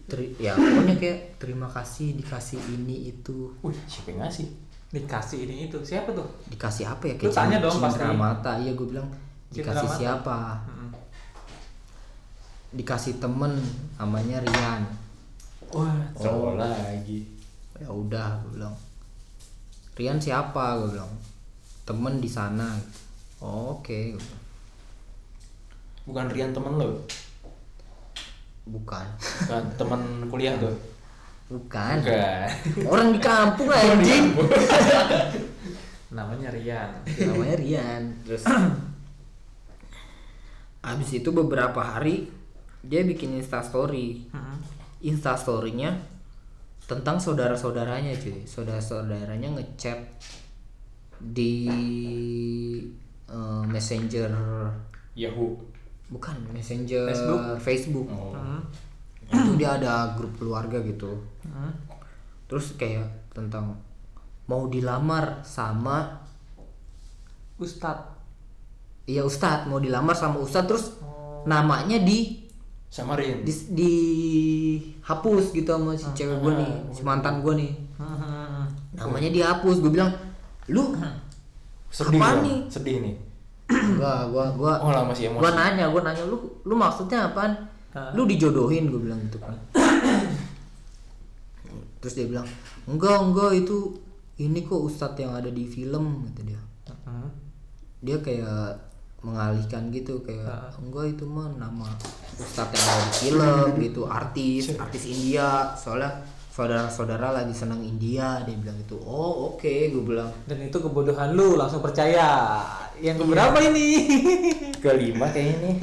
Teri- 0.07 0.36
ya 0.36 0.53
pokoknya 0.53 0.95
kayak 0.95 1.18
terima 1.36 1.66
kasih 1.66 2.14
dikasih 2.14 2.61
ini 2.70 3.11
itu 3.11 3.51
Wih, 3.59 3.74
siapa 3.84 4.12
yang 4.12 4.20
ngasih? 4.22 4.47
Dikasih 4.91 5.38
ini 5.43 5.66
itu. 5.66 5.78
Siapa 5.80 6.12
tuh? 6.12 6.28
dikasih 6.47 6.84
apa 6.84 7.05
ya 7.07 7.14
Lu 7.18 7.32
tanya 7.32 7.59
dong 7.59 7.74
pasti. 7.74 8.05
mata 8.12 8.53
iya 8.57 8.70
gue 8.70 8.86
bilang 8.86 9.09
dikasih 9.51 9.82
mata. 9.82 9.97
siapa 9.97 10.38
Mm-mm. 10.62 10.91
dikasih 12.72 13.18
temen 13.18 13.51
namanya 13.97 14.38
Rian 14.41 14.82
Wah, 15.70 15.95
Cowok 16.12 16.55
lagi. 16.57 17.26
ya 17.74 17.86
udah 17.86 18.38
gue 18.41 18.51
bilang 18.55 18.74
Rian 20.01 20.16
siapa 20.16 20.80
gue 20.80 20.96
bilang 20.96 21.12
temen 21.84 22.16
di 22.16 22.26
sana 22.26 22.72
oh, 23.38 23.76
oke 23.76 24.16
bilang. 24.16 24.40
Bukan 26.03 26.26
Rian 26.26 26.51
temen 26.51 26.72
lo. 26.74 27.05
bukan 28.62 29.05
Bukan 29.44 29.62
temen 29.76 30.01
kuliah 30.26 30.57
tuh. 30.57 30.72
bukan 31.48 31.96
Bukan. 31.98 32.46
orang 32.86 33.09
di 33.11 33.20
kampung 33.20 33.68
anjing 33.68 34.30
namanya 36.09 36.48
Rian. 36.48 36.90
namanya 37.20 37.57
Rian 37.57 38.03
terus 38.22 38.46
abis 40.80 41.11
itu 41.12 41.28
beberapa 41.28 41.76
hari 41.78 42.30
dia 42.80 43.03
bikin 43.03 43.36
instastory 43.36 44.24
Mm-mm. 44.30 44.57
instastorynya 45.03 45.98
tentang 46.91 47.14
saudara-saudaranya 47.16 48.11
cuy 48.12 48.43
saudara-saudaranya 48.43 49.47
ngechat 49.49 49.95
di 51.22 51.55
eh, 53.24 53.62
messenger 53.64 54.30
Yahoo. 55.14 55.55
bukan 56.09 56.34
messenger 56.51 57.07
Facebook? 57.07 57.41
Facebook, 57.61 58.07
Oh. 58.11 58.34
Itu 59.30 59.55
dia 59.55 59.78
ada 59.78 60.11
grup 60.12 60.34
keluarga 60.34 60.82
gitu 60.82 61.22
Mm. 61.47 61.70
terus 62.45 62.74
kayak 62.74 63.07
tentang 63.30 63.78
mau 64.45 64.66
dilamar 64.66 65.38
sama 65.41 66.18
Ustadz. 67.57 68.11
iya 69.05 69.22
Ustadz 69.22 69.66
mau 69.66 69.78
dilamar 69.78 70.14
sama 70.14 70.38
Ustadz 70.38 70.66
terus 70.66 70.84
Oh. 70.99 71.45
namanya 71.45 72.01
di 72.01 72.39
Sama 72.91 73.14
Rian. 73.14 73.41
di, 73.41 73.53
dihapus 73.70 75.51
gitu 75.51 75.68
sama 75.68 75.95
si 75.95 76.05
cewek 76.11 76.36
gue 76.36 76.53
nih 76.59 76.70
si 76.91 77.01
mantan 77.01 77.38
gue 77.38 77.55
nih 77.55 77.72
Mm-mm. 77.97 78.66
namanya 78.93 79.30
dihapus 79.30 79.78
gue 79.78 79.91
bilang 79.91 80.11
lu 80.66 80.91
Sedih 81.88 82.18
dong, 82.18 82.43
nih? 82.43 82.59
Sedih 82.66 82.97
nih. 83.01 83.14
gua 83.99 84.26
gua 84.26 84.51
gua 84.51 84.72
Oh 84.78 84.91
lah 84.91 85.03
masih 85.03 85.26
emosi. 85.26 85.38
gua 85.38 85.51
nanya 85.53 85.86
gua 85.86 86.03
nanya 86.03 86.22
lu 86.26 86.36
lu 86.62 86.74
maksudnya 86.74 87.26
apaan 87.26 87.55
lu 88.14 88.22
dijodohin 88.26 88.86
gue 88.86 89.01
bilang 89.01 89.18
gitu 89.26 89.38
kan 89.38 89.55
terus 91.99 92.14
dia 92.14 92.26
bilang 92.26 92.47
enggak 92.86 93.18
enggak 93.20 93.51
itu 93.57 93.76
ini 94.38 94.62
kok 94.62 94.80
ustadz 94.80 95.18
yang 95.18 95.34
ada 95.34 95.49
di 95.49 95.64
film 95.64 96.26
kata 96.26 96.43
dia 96.45 96.61
Mm. 97.01 97.28
dia 98.01 98.16
kayak 98.18 98.89
mengalihkan 99.21 99.89
gitu 99.91 100.21
kayak 100.21 100.43
Ah. 100.43 100.73
enggak 100.77 101.12
itu 101.12 101.25
mah 101.25 101.49
nama 101.55 101.85
ustadz 102.35 102.73
yang 102.73 102.87
ada 102.87 103.03
di 103.03 103.12
film 103.21 103.68
gitu 103.85 104.03
artis 104.05 104.62
artis 104.75 105.05
India 105.07 105.49
soalnya 105.75 106.09
saudara-saudara 106.51 107.31
lagi 107.31 107.53
senang 107.53 107.81
India 107.81 108.41
dia 108.43 108.55
bilang 108.55 108.77
gitu 108.77 108.97
oh 108.99 109.51
oke 109.51 109.64
gue 109.87 110.03
bilang 110.03 110.29
Dan 110.45 110.61
itu 110.62 110.75
kebodohan 110.75 111.33
lu 111.33 111.55
langsung 111.55 111.79
percaya. 111.79 112.59
Yang 112.97 113.25
keberapa 113.25 113.57
ini? 113.62 113.89
Kelima 114.83 115.25
kayaknya 115.27 115.57
nih. 115.62 115.77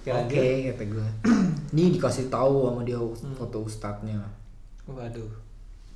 Oke, 0.00 0.10
oke 0.18 0.36
lanjut. 0.36 0.64
kata 0.66 0.84
gue 0.86 1.06
ini 1.72 1.82
dikasih 1.94 2.28
tahu 2.28 2.54
sama 2.66 2.80
dia 2.82 2.96
us- 2.96 3.24
foto 3.32 3.58
ustadznya 3.62 4.20
Waduh. 4.84 5.28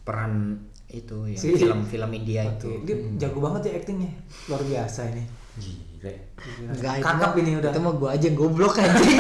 peran 0.01 0.61
itu 0.87 1.25
ya 1.27 1.37
Si- 1.37 1.57
film-film 1.59 2.11
India 2.15 2.45
itu 2.47 2.69
Oke, 2.71 2.85
Dia 2.87 2.97
jago 3.19 3.41
banget 3.43 3.61
ya 3.67 3.73
aktingnya. 3.75 4.13
Luar 4.47 4.61
biasa 4.63 5.09
ini. 5.11 5.25
Enggak, 6.05 7.01
itu 7.01 7.05
Kakap 7.07 7.33
ini 7.41 7.51
udah. 7.57 7.71
itu 7.73 7.81
mah 7.81 7.95
gue 7.97 8.09
aja 8.13 8.25
yang 8.29 8.37
goblok 8.37 8.75
anjing 8.77 9.19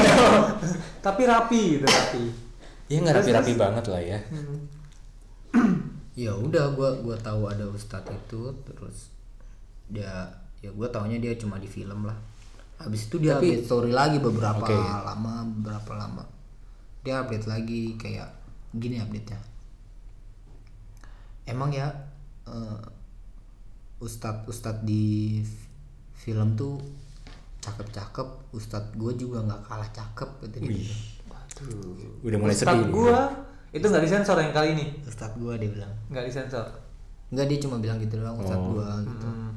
Tapi 1.06 1.22
rapi 1.24 1.60
gitu, 1.78 1.86
rapi. 1.88 2.24
Ya 2.92 2.96
nggak 3.00 3.16
rapi-rapi 3.20 3.52
banget 3.56 3.84
lah 3.88 4.02
ya. 4.02 4.18
Hmm. 4.28 4.58
ya 6.14 6.30
udah 6.30 6.70
gua 6.78 6.94
gua 7.02 7.16
tahu 7.18 7.50
ada 7.50 7.66
ustadz 7.66 8.06
itu 8.10 8.40
terus 8.62 9.10
dia 9.90 10.30
ya 10.62 10.70
gua 10.70 10.86
taunya 10.86 11.18
dia 11.18 11.34
cuma 11.34 11.58
di 11.58 11.66
film 11.66 12.06
lah 12.06 12.14
habis 12.78 13.10
itu 13.10 13.18
dia 13.18 13.34
Tapi- 13.38 13.50
update 13.50 13.66
story 13.66 13.90
lagi 13.90 14.18
beberapa 14.22 14.62
Oke. 14.62 14.74
lama 14.78 15.42
beberapa 15.58 15.92
lama 15.98 16.22
dia 17.02 17.22
update 17.22 17.46
lagi 17.50 17.98
kayak 17.98 18.30
gini 18.74 19.02
update 19.02 19.34
nya 19.34 19.40
emang 21.50 21.70
ya 21.74 21.90
eh, 22.46 22.80
ustadz 23.98 24.46
ustadz 24.46 24.86
di 24.86 25.42
film 26.24 26.48
tuh 26.54 26.80
cakep-cakep 27.60 28.28
ustadz 28.50 28.92
gue 28.94 29.12
juga 29.14 29.40
nggak 29.40 29.60
kalah 29.62 29.90
cakep 29.90 30.30
gitu 30.42 30.56
Wih. 30.64 30.88
Waduh. 31.26 32.22
Udah 32.22 32.38
mulai 32.38 32.52
Ustadz 32.52 32.72
sedih. 32.74 32.88
gua 32.90 33.20
itu 33.70 33.84
nggak 33.84 34.02
disensor 34.02 34.36
yang 34.38 34.50
kali 34.50 34.68
ini. 34.72 34.86
ustadz 35.02 35.34
gue 35.34 35.52
dia 35.54 35.70
bilang 35.70 35.92
Nggak 36.08 36.24
disensor. 36.24 36.64
Enggak 37.26 37.46
dia 37.46 37.58
cuma 37.58 37.76
bilang 37.78 37.98
gitu 37.98 38.14
doang 38.16 38.36
ustadz 38.36 38.56
Oh. 38.58 38.68
gua 38.72 38.88
gitu 39.02 39.26
Hmm. 39.26 39.50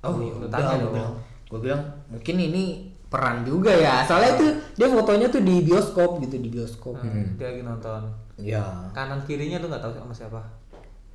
Oh, 0.00 0.12
Gua- 0.12 0.22
iya, 0.22 0.32
gua 0.32 0.40
udah, 0.40 0.50
tanya 0.52 0.66
gua 0.66 0.78
dong. 0.78 0.92
bilang, 0.92 1.14
gua 1.46 1.60
bilang 1.60 1.82
mungkin 2.06 2.36
ini 2.40 2.64
peran 3.06 3.36
juga 3.42 3.72
ya. 3.72 4.02
Soalnya 4.02 4.32
tuh 4.34 4.50
dia 4.72 4.86
fotonya 4.88 5.26
tuh 5.28 5.40
di 5.40 5.62
bioskop 5.62 6.18
gitu 6.20 6.36
di 6.36 6.48
bioskop. 6.48 6.94
Hmm, 6.96 7.34
Dia 7.36 7.46
lagi 7.48 7.62
nonton. 7.62 8.02
Ya, 8.36 8.62
Kanan 8.92 9.24
kirinya 9.24 9.56
tuh 9.56 9.66
nggak 9.66 9.80
tahu 9.80 9.92
sama 9.92 10.12
siapa. 10.12 10.40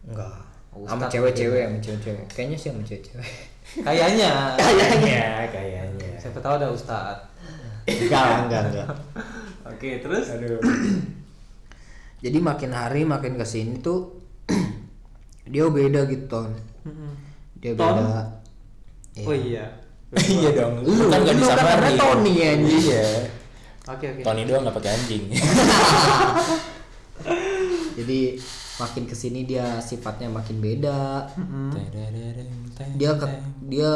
enggak. 0.02 0.42
Sama 0.72 1.06
cewek-cewek, 1.12 1.62
sama 1.68 1.80
cewek-cewek. 1.84 2.24
Kayaknya 2.32 2.58
sih 2.58 2.70
sama 2.72 2.84
cewek-cewek. 2.88 3.28
Kayaknya. 3.88 4.32
Kayaknya, 4.60 5.24
kayaknya. 5.52 6.10
Siapa 6.20 6.40
tahu 6.44 6.54
ada 6.60 6.68
Ustadz. 6.72 7.24
enggak, 7.88 8.28
enggak, 8.48 8.62
enggak. 8.72 8.88
Oke, 9.68 10.00
terus? 10.04 10.26
Aduh. 10.36 10.60
Jadi 12.22 12.38
makin 12.38 12.72
hari 12.76 13.02
makin 13.02 13.34
ke 13.34 13.46
sini 13.48 13.82
tuh 13.82 14.22
dia 15.52 15.66
beda 15.66 16.06
gitu 16.06 16.26
ton. 16.30 16.54
Dia 17.58 17.74
Ton? 17.74 17.98
beda. 17.98 18.22
Iya. 19.18 19.26
Oh 19.28 19.36
iya. 19.36 19.66
iya 20.12 20.50
dong. 20.54 20.86
Lu, 20.86 21.10
kan 21.10 21.20
nggak 21.24 21.36
lu 21.40 21.46
kan 21.48 21.58
namanya 21.58 21.92
Tony, 21.98 22.34
anjing. 22.44 22.84
Iya. 22.86 23.06
Oke 23.90 24.06
oke. 24.14 24.22
Tony 24.22 24.42
doang 24.46 24.62
nggak 24.68 24.76
pakai 24.78 24.92
anjing. 24.94 25.24
Jadi 27.98 28.20
makin 28.82 29.04
ke 29.06 29.14
sini 29.14 29.46
dia 29.46 29.78
sifatnya 29.80 30.26
makin 30.28 30.58
beda. 30.58 31.30
Dia 32.98 33.12
ke, 33.14 33.26
dia 33.70 33.90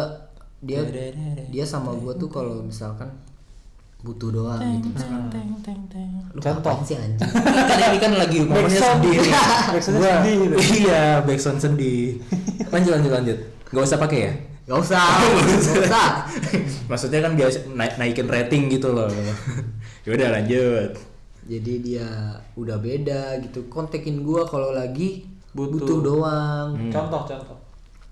dia 0.62 0.82
dia 1.50 1.66
sama 1.66 1.94
gua 1.94 2.14
tuh 2.14 2.30
kalau 2.30 2.62
misalkan 2.62 3.10
butuh 4.02 4.30
doang 4.30 4.62
gitu 4.62 4.94
misalkan 4.94 5.34
lu 6.30 6.38
Contoh. 6.38 6.78
sih 6.86 6.94
anjing 6.94 7.26
kan 7.70 7.78
ini 7.90 7.98
kan 7.98 8.12
lagi 8.14 8.38
nih. 8.40 8.54
Backsoundnya 9.74 9.98
Gua- 9.98 10.22
gitu. 10.22 10.56
Iya, 10.86 11.04
backsound 11.26 11.58
sedih. 11.58 12.22
Lanjut 12.74 12.92
lanjut 12.94 13.12
lanjut. 13.12 13.38
Gak 13.66 13.82
usah 13.82 13.98
pakai 13.98 14.20
ya. 14.30 14.34
Gak 14.66 14.78
usah, 14.78 15.06
gak 15.26 15.90
usah. 15.90 16.10
Maksudnya 16.86 17.20
kan 17.22 17.34
biasa 17.34 17.58
naik 17.74 17.94
naikin 17.98 18.28
rating 18.30 18.64
gitu 18.70 18.94
loh. 18.94 19.10
ya 20.06 20.10
udah 20.14 20.30
lanjut. 20.38 20.90
Jadi 21.46 21.74
dia 21.82 22.42
udah 22.58 22.78
beda 22.82 23.38
gitu. 23.46 23.70
Kontekin 23.70 24.26
gua 24.26 24.50
kalau 24.50 24.74
lagi 24.74 25.30
Butuh. 25.54 25.78
butuh, 25.78 25.98
doang. 26.02 26.70
Contoh 26.90 27.22
contoh. 27.24 27.58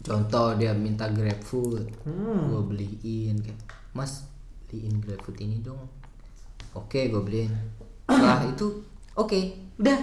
Contoh 0.04 0.48
dia 0.56 0.72
minta 0.78 1.10
GrabFood. 1.10 2.06
Hmm. 2.06 2.54
Gua 2.54 2.62
beliin 2.62 3.42
kayak, 3.42 3.60
"Mas, 3.98 4.30
beliin 4.70 5.02
GrabFood 5.02 5.38
ini 5.42 5.60
dong." 5.66 5.82
Oke, 6.78 7.10
gua 7.10 7.26
beliin. 7.26 7.50
Setelah 8.06 8.46
itu, 8.46 8.68
oke, 9.18 9.40
udah. 9.82 10.00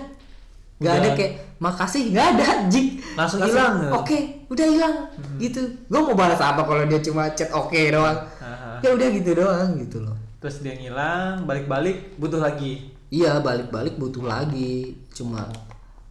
Gak 0.80 0.94
ada 0.96 1.08
kayak 1.12 1.60
makasih, 1.60 2.08
gak 2.08 2.26
ada 2.40 2.64
jik. 2.72 3.04
Langsung 3.12 3.44
hilang, 3.44 3.84
ya? 3.84 3.90
Oke, 4.00 4.48
udah 4.48 4.64
hilang. 4.64 4.96
Gitu. 5.36 5.60
Gua 5.92 6.00
mau 6.08 6.16
balas 6.16 6.40
apa 6.40 6.64
kalau 6.64 6.88
dia 6.88 7.00
cuma 7.04 7.28
chat 7.36 7.52
oke 7.52 7.76
doang. 7.92 8.16
Aha. 8.40 8.80
Ya 8.80 8.88
udah 8.96 9.08
gitu 9.12 9.36
doang 9.36 9.76
gitu 9.76 10.00
loh. 10.00 10.16
Terus 10.40 10.64
dia 10.64 10.72
ngilang, 10.72 11.44
balik-balik 11.44 12.16
butuh 12.16 12.40
lagi. 12.40 12.96
Iya 13.10 13.42
balik-balik 13.42 13.98
butuh 13.98 14.22
lagi. 14.22 14.94
Cuma 15.10 15.42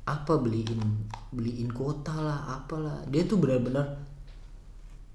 apa 0.04 0.34
beliin 0.36 0.80
beliin 1.32 1.72
kuota 1.72 2.14
lah 2.14 2.60
apalah. 2.60 3.00
Dia 3.08 3.24
tuh 3.24 3.39
benar-benar 3.39 4.04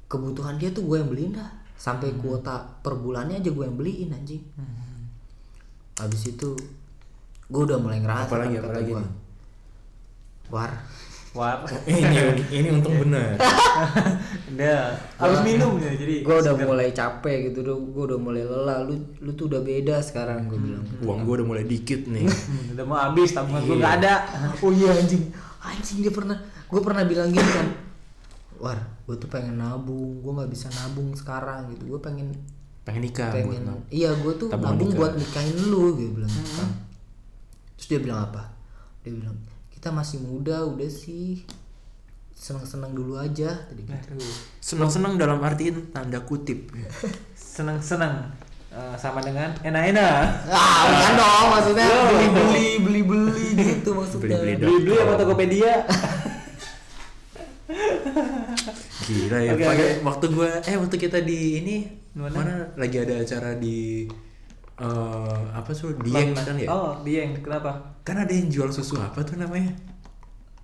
kebutuhan 0.08 0.56
dia 0.56 0.72
tuh 0.72 0.88
gue 0.88 0.96
yang 0.98 1.10
beliin 1.12 1.36
dah. 1.36 1.50
Sampai 1.76 2.16
kuota 2.16 2.64
per 2.80 2.96
bulannya 2.96 3.44
aja 3.44 3.50
gue 3.52 3.64
yang 3.64 3.76
beliin 3.76 4.16
anjing. 4.16 4.40
Habis 6.00 6.32
itu 6.32 6.56
gue 7.44 7.62
udah 7.62 7.76
mulai 7.76 8.00
ngerasa 8.00 8.32
Apalagi, 8.32 8.56
apalagi 8.56 8.92
war 10.48 10.72
war 11.34 11.66
ini 11.84 12.06
ini 12.48 12.68
untung 12.70 12.94
benar. 12.96 13.34
dia 14.56 14.94
harus 15.18 15.42
minum 15.42 15.74
ya 15.76 15.90
jadi 15.92 16.22
gue 16.22 16.36
udah 16.40 16.54
mulai 16.56 16.88
capek 16.90 17.50
gitu 17.50 17.60
udah 17.60 17.74
gue 17.74 18.04
udah 18.08 18.20
mulai 18.20 18.42
lelah. 18.42 18.78
Lu 18.82 18.94
lu 19.18 19.34
tuh 19.34 19.50
udah 19.50 19.60
beda 19.60 19.98
sekarang 19.98 20.46
gue 20.46 20.54
bilang. 20.56 20.86
Uang 21.00 21.22
gue 21.22 21.34
udah 21.36 21.48
mulai 21.48 21.64
dikit 21.64 22.06
nih. 22.06 22.22
Hmm, 22.22 22.74
udah 22.74 22.84
mau 22.84 22.98
habis 23.00 23.30
tabungan 23.30 23.62
gue 23.62 23.74
Iya. 23.74 23.82
nggak 23.82 23.94
ada. 23.98 24.14
Oh 24.60 24.70
iya 24.70 24.90
anjing. 24.92 25.24
Anjing 25.58 25.98
dia 26.00 26.12
pernah 26.12 26.38
gue 26.64 26.80
pernah 26.80 27.02
bilang 27.02 27.28
gini 27.28 27.50
kan. 27.50 27.66
War 28.56 28.78
gue 29.02 29.16
tuh 29.16 29.26
pengen 29.26 29.58
nabung. 29.58 30.22
Gue 30.22 30.32
nggak 30.32 30.48
bisa 30.48 30.70
nabung 30.72 31.10
sekarang 31.12 31.66
gitu. 31.68 31.88
Gue 31.88 32.00
pengen 32.00 32.30
Pengen 32.84 33.00
nikah 33.02 33.32
buat 33.32 33.42
pengen 33.42 33.62
nabung. 33.64 33.84
iya 33.88 34.10
gue 34.12 34.32
tuh 34.36 34.48
nabung 34.50 34.86
nikah. 34.86 34.98
buat 35.00 35.12
nikahin 35.16 35.56
lu 35.64 35.96
gitu 35.96 36.10
bilang 36.14 36.28
kan. 36.28 36.68
terus 37.74 37.86
dia 37.88 37.98
bilang 37.98 38.20
apa? 38.22 38.54
Dia 39.00 39.10
bilang 39.10 39.34
kita 39.84 39.92
masih 39.92 40.16
muda 40.24 40.64
udah 40.64 40.88
sih 40.88 41.44
senang-senang 42.32 42.96
dulu 42.96 43.20
aja 43.20 43.52
tadi 43.68 43.84
gitu. 43.84 43.92
Aduh, 44.16 44.32
Senang-senang 44.56 45.20
dalam 45.20 45.36
artian 45.44 45.92
tanda 45.92 46.24
kutip. 46.24 46.72
seneng-seneng 47.36 48.32
Eh, 48.74 48.96
sama 48.96 49.20
dengan 49.20 49.52
enak-enak 49.60 50.50
ah 50.50 50.82
bukan 50.90 51.12
dong 51.14 51.46
maksudnya 51.46 51.86
beli 52.10 52.26
beli 52.26 52.66
beli 52.82 53.00
beli 53.06 53.46
gitu 53.70 53.94
maksudnya 53.94 54.34
Beli-beli 54.34 54.56
dong. 54.56 54.66
beli-beli 54.66 54.96
apa 54.98 55.12
Tokopedia 55.14 55.72
Gila 59.04 59.38
ya. 59.38 59.52
Pada 59.54 59.68
oke. 59.68 59.86
waktu 60.02 60.24
gua 60.32 60.48
eh 60.64 60.74
waktu 60.74 60.96
kita 60.96 61.22
di 61.22 61.62
ini 61.62 61.76
Mana? 62.18 62.34
mana, 62.34 62.54
lagi 62.74 62.98
ada 62.98 63.14
acara 63.14 63.54
di 63.54 64.10
eh 64.74 65.40
apa 65.50 65.70
tuh 65.70 65.94
Dieng 66.00 66.34
kan 66.34 66.54
ya? 66.54 66.66
oh 66.66 66.98
Dieng 67.00 67.38
kenapa 67.38 67.94
Kan 68.02 68.18
ada 68.18 68.28
yang 68.28 68.48
jual 68.48 68.68
susu 68.68 68.98
apa 68.98 69.22
tuh 69.22 69.34
namanya? 69.34 69.70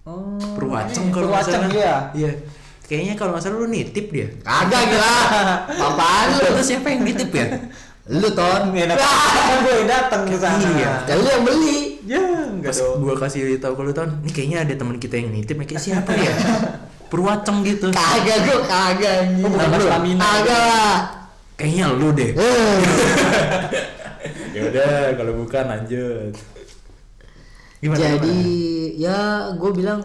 oh 0.03 0.35
Perwaceng 0.57 1.09
ini, 1.09 1.15
kalau 1.15 1.29
nggak 1.29 1.45
salah. 1.45 1.71
iya 1.71 1.95
Iya. 2.13 2.33
Kayaknya 2.85 3.15
kalau 3.15 3.31
nggak 3.33 3.45
salah 3.45 3.57
lu 3.57 3.69
nitip 3.69 4.07
dia. 4.09 4.27
kagak 4.41 4.83
gila 4.85 5.15
apaan 5.71 6.27
lu 6.33 6.43
Terus 6.53 6.67
siapa 6.67 6.87
yang 6.89 7.03
nitip 7.03 7.31
ya? 7.31 7.47
lu 8.11 8.27
ton 8.29 8.75
enak 8.75 8.99
kan 8.99 9.63
gue 9.63 9.87
datang 9.87 10.23
ke 10.27 10.35
sana 10.35 10.67
Iya. 10.75 10.93
ya 11.07 11.15
lu 11.15 11.29
yang 11.29 11.45
beli 11.45 11.79
ya 12.03 12.23
enggak 12.51 12.75
Pas 12.75 12.83
dong 12.83 12.99
gua 12.99 13.15
kasih 13.15 13.41
tahu 13.57 13.79
lu 13.81 13.95
tahun, 13.95 14.19
ini 14.21 14.31
kayaknya 14.35 14.59
ada 14.61 14.75
teman 14.75 14.99
kita 14.99 15.15
yang 15.15 15.31
nitip, 15.31 15.55
kayak 15.55 15.79
siapa 15.79 16.11
ya? 16.13 16.33
Perwaceng 17.11 17.63
gitu. 17.63 17.87
kagak 17.91 18.39
gue 18.43 18.59
kagak 18.67 19.15
Oh, 19.39 19.47
bukan 19.47 19.67
Mas 19.69 19.87
Lamina. 19.87 20.19
kagak 20.21 20.59
lah 20.61 20.99
Kayaknya 21.55 21.85
lu 21.93 22.09
deh. 22.11 22.31
Ya 24.61 24.69
udah, 24.69 25.17
kalau 25.17 25.33
bukan 25.39 25.65
lanjut. 25.67 26.35
Gimana? 27.81 27.97
jadi 27.97 28.21
gimana? 28.21 29.01
ya 29.01 29.19
gue 29.57 29.71
bilang 29.73 30.05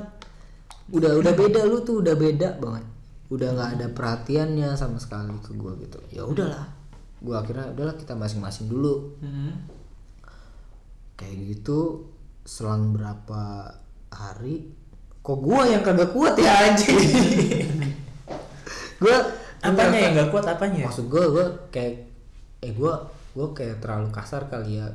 udah 0.87 1.11
udah 1.19 1.33
beda 1.35 1.67
lu 1.67 1.83
tuh 1.83 1.99
udah 1.99 2.15
beda 2.15 2.55
banget 2.55 2.87
udah 3.27 3.51
nggak 3.51 3.69
ada 3.75 3.87
perhatiannya 3.91 4.71
sama 4.73 4.95
sekali 4.95 5.35
ke 5.43 5.51
gue 5.51 5.83
gitu 5.83 5.99
ya 6.07 6.23
udahlah 6.23 6.71
gue 7.19 7.35
akhirnya 7.35 7.75
udahlah 7.75 7.99
kita 7.99 8.15
masing-masing 8.15 8.69
dulu 8.69 9.17
Hmm. 9.19 9.67
kayak 11.15 11.35
gitu 11.51 12.05
selang 12.47 12.93
berapa 12.93 13.73
hari 14.07 14.71
kok 15.19 15.35
gue 15.35 15.61
yang 15.67 15.81
kagak 15.81 16.15
kuat 16.15 16.37
ya 16.39 16.71
anjing 16.71 16.95
gue 19.03 19.15
apanya 19.59 19.99
yang 19.99 20.13
nggak 20.15 20.29
kuat 20.31 20.45
apanya? 20.47 20.87
maksud 20.87 21.09
gue 21.09 21.23
gue 21.27 21.45
kayak 21.73 22.07
eh 22.61 22.71
gue 22.71 22.93
gue 23.35 23.47
kayak 23.51 23.77
terlalu 23.77 24.07
kasar 24.09 24.47
kali 24.47 24.79
ya 24.79 24.87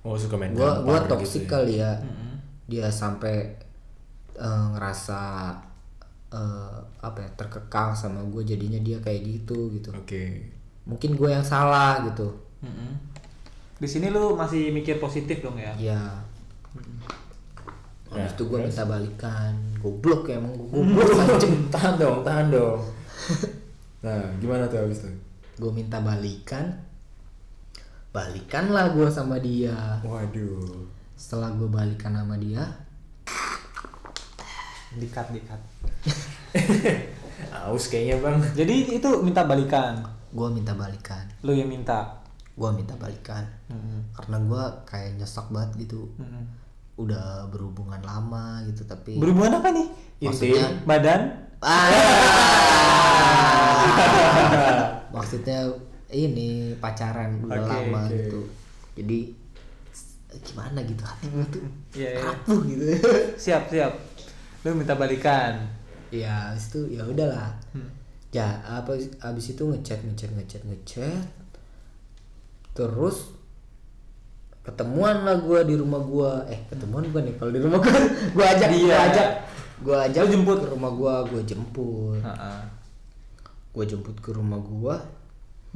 Oh 0.00 0.14
suka 0.14 0.38
main 0.38 0.54
gue 0.54 0.62
gue 0.62 0.96
toksik 1.04 1.44
gitu 1.44 1.46
ya. 1.46 1.50
kali 1.50 1.74
ya 1.76 1.92
dia 2.64 2.86
sampai 2.88 3.58
eh, 4.36 4.66
ngerasa 4.72 5.50
eh, 6.30 6.76
apa 7.00 7.18
ya 7.18 7.30
terkekang 7.34 7.90
sama 7.92 8.22
gue 8.24 8.42
jadinya 8.44 8.78
dia 8.78 8.98
kayak 8.98 9.22
gitu 9.24 9.70
gitu 9.72 9.90
Oke. 9.92 10.46
mungkin 10.84 11.14
gue 11.14 11.28
yang 11.28 11.42
salah 11.42 12.06
gitu 12.06 12.30
Mm-mm. 12.62 13.18
Di 13.76 13.84
sini 13.84 14.08
lu 14.08 14.32
masih 14.32 14.72
mikir 14.72 14.96
positif 14.96 15.44
dong 15.44 15.58
ya? 15.58 15.74
ya 15.76 16.00
Ya, 18.06 18.22
Habis 18.22 18.32
itu 18.32 18.42
gue 18.46 18.58
minta 18.62 18.86
balikan 18.86 19.52
goblok 19.76 20.30
ya 20.30 20.38
emang 20.38 20.54
gue 20.54 20.68
goblok 20.70 21.10
anjing 21.12 21.66
tahan 21.74 21.98
dong, 21.98 22.22
tahan 22.22 22.46
dong. 22.48 22.78
nah, 24.06 24.22
gimana 24.38 24.64
tuh 24.64 24.78
abis 24.80 25.04
itu? 25.04 25.10
gue 25.56 25.70
minta 25.70 25.98
balikan 25.98 26.70
balikan 28.16 28.72
lah 28.72 28.88
gue 28.88 29.04
sama 29.06 29.36
dia 29.38 29.76
Waduh. 30.00 30.88
setelah 31.14 31.52
gue 31.52 31.68
balikan 31.68 32.12
sama 32.14 32.36
dia 32.36 32.64
Dikat 34.94 35.28
dikat. 35.28 35.60
Aus 37.62 37.84
kayaknya 37.86 38.16
bang. 38.18 38.40
Jadi 38.56 38.96
itu 38.96 39.08
minta 39.20 39.44
balikan. 39.44 40.00
gue 40.26 40.48
minta 40.50 40.72
balikan 40.72 41.20
Lu 41.42 41.52
yang 41.52 41.68
minta. 41.68 42.16
gue 42.52 42.70
minta 42.70 42.96
balikan 42.96 43.44
Mm-mm. 43.68 44.00
karena 44.10 44.36
gue 44.38 44.62
kayak 44.84 45.10
nyesek 45.14 45.44
banget 45.46 45.76
gitu 45.78 46.08
Mm-mm. 46.16 46.44
udah 46.96 47.44
berhubungan 47.46 48.00
lama 48.00 48.64
gitu 48.64 48.84
tapi 48.84 49.16
Berhubungan 49.16 49.60
apa 49.60 49.68
nih? 49.70 49.88
Maksudnya- 50.22 50.64
Intim, 50.72 50.88
badan? 50.88 51.20
Ah. 51.60 51.88
maksudnya 55.14 55.68
ini 56.08 56.48
pacaran 56.76 57.40
udah 57.40 57.58
Oke, 57.58 57.68
lama 57.68 58.00
oke. 58.02 58.12
gitu 58.12 58.40
jadi 58.94 59.18
gimana 60.38 60.78
gitu 60.80 61.00
hati 61.00 61.26
gue 61.26 61.46
tuh 61.48 61.64
Iya, 61.92 62.10
iya. 62.12 62.20
rapuh 62.22 62.58
gitu 62.62 62.84
Siap, 63.44 63.62
siap. 63.66 63.92
Lu 64.60 64.72
minta 64.72 64.92
balikan. 64.92 65.64
ya 66.06 66.52
itu 66.52 66.86
ya 66.88 67.02
udahlah 67.02 67.50
Hmm. 67.72 67.90
ya 68.30 68.46
apa 68.62 68.94
abis 69.20 69.50
itu 69.50 69.62
ngechat 69.64 69.98
ngechat 70.02 70.30
ngechat 70.32 70.62
ngechat 70.62 71.24
terus 72.72 73.32
ketemuan 74.62 75.22
lah 75.22 75.38
gua 75.38 75.62
di 75.62 75.74
rumah 75.74 75.98
gua 75.98 76.42
eh 76.46 76.58
ketemuan 76.66 77.06
bukan 77.06 77.22
nih 77.24 77.34
kalau 77.36 77.50
di 77.50 77.60
rumah 77.60 77.78
gua 77.78 77.96
gua 78.34 78.46
ajak 78.48 78.68
Dia. 78.68 78.82
gua 78.84 78.98
ajak 79.04 79.28
gua 79.78 79.96
ajak 80.04 80.20
Lu 80.20 80.30
jemput? 80.32 80.58
ke 80.58 80.68
rumah 80.68 80.92
gua 80.92 81.14
gua 81.24 81.40
jemput 81.42 82.20
Heeh. 82.20 82.60
gua 83.70 83.84
jemput 83.84 84.16
ke 84.18 84.30
rumah 84.30 84.58
gua 84.58 84.96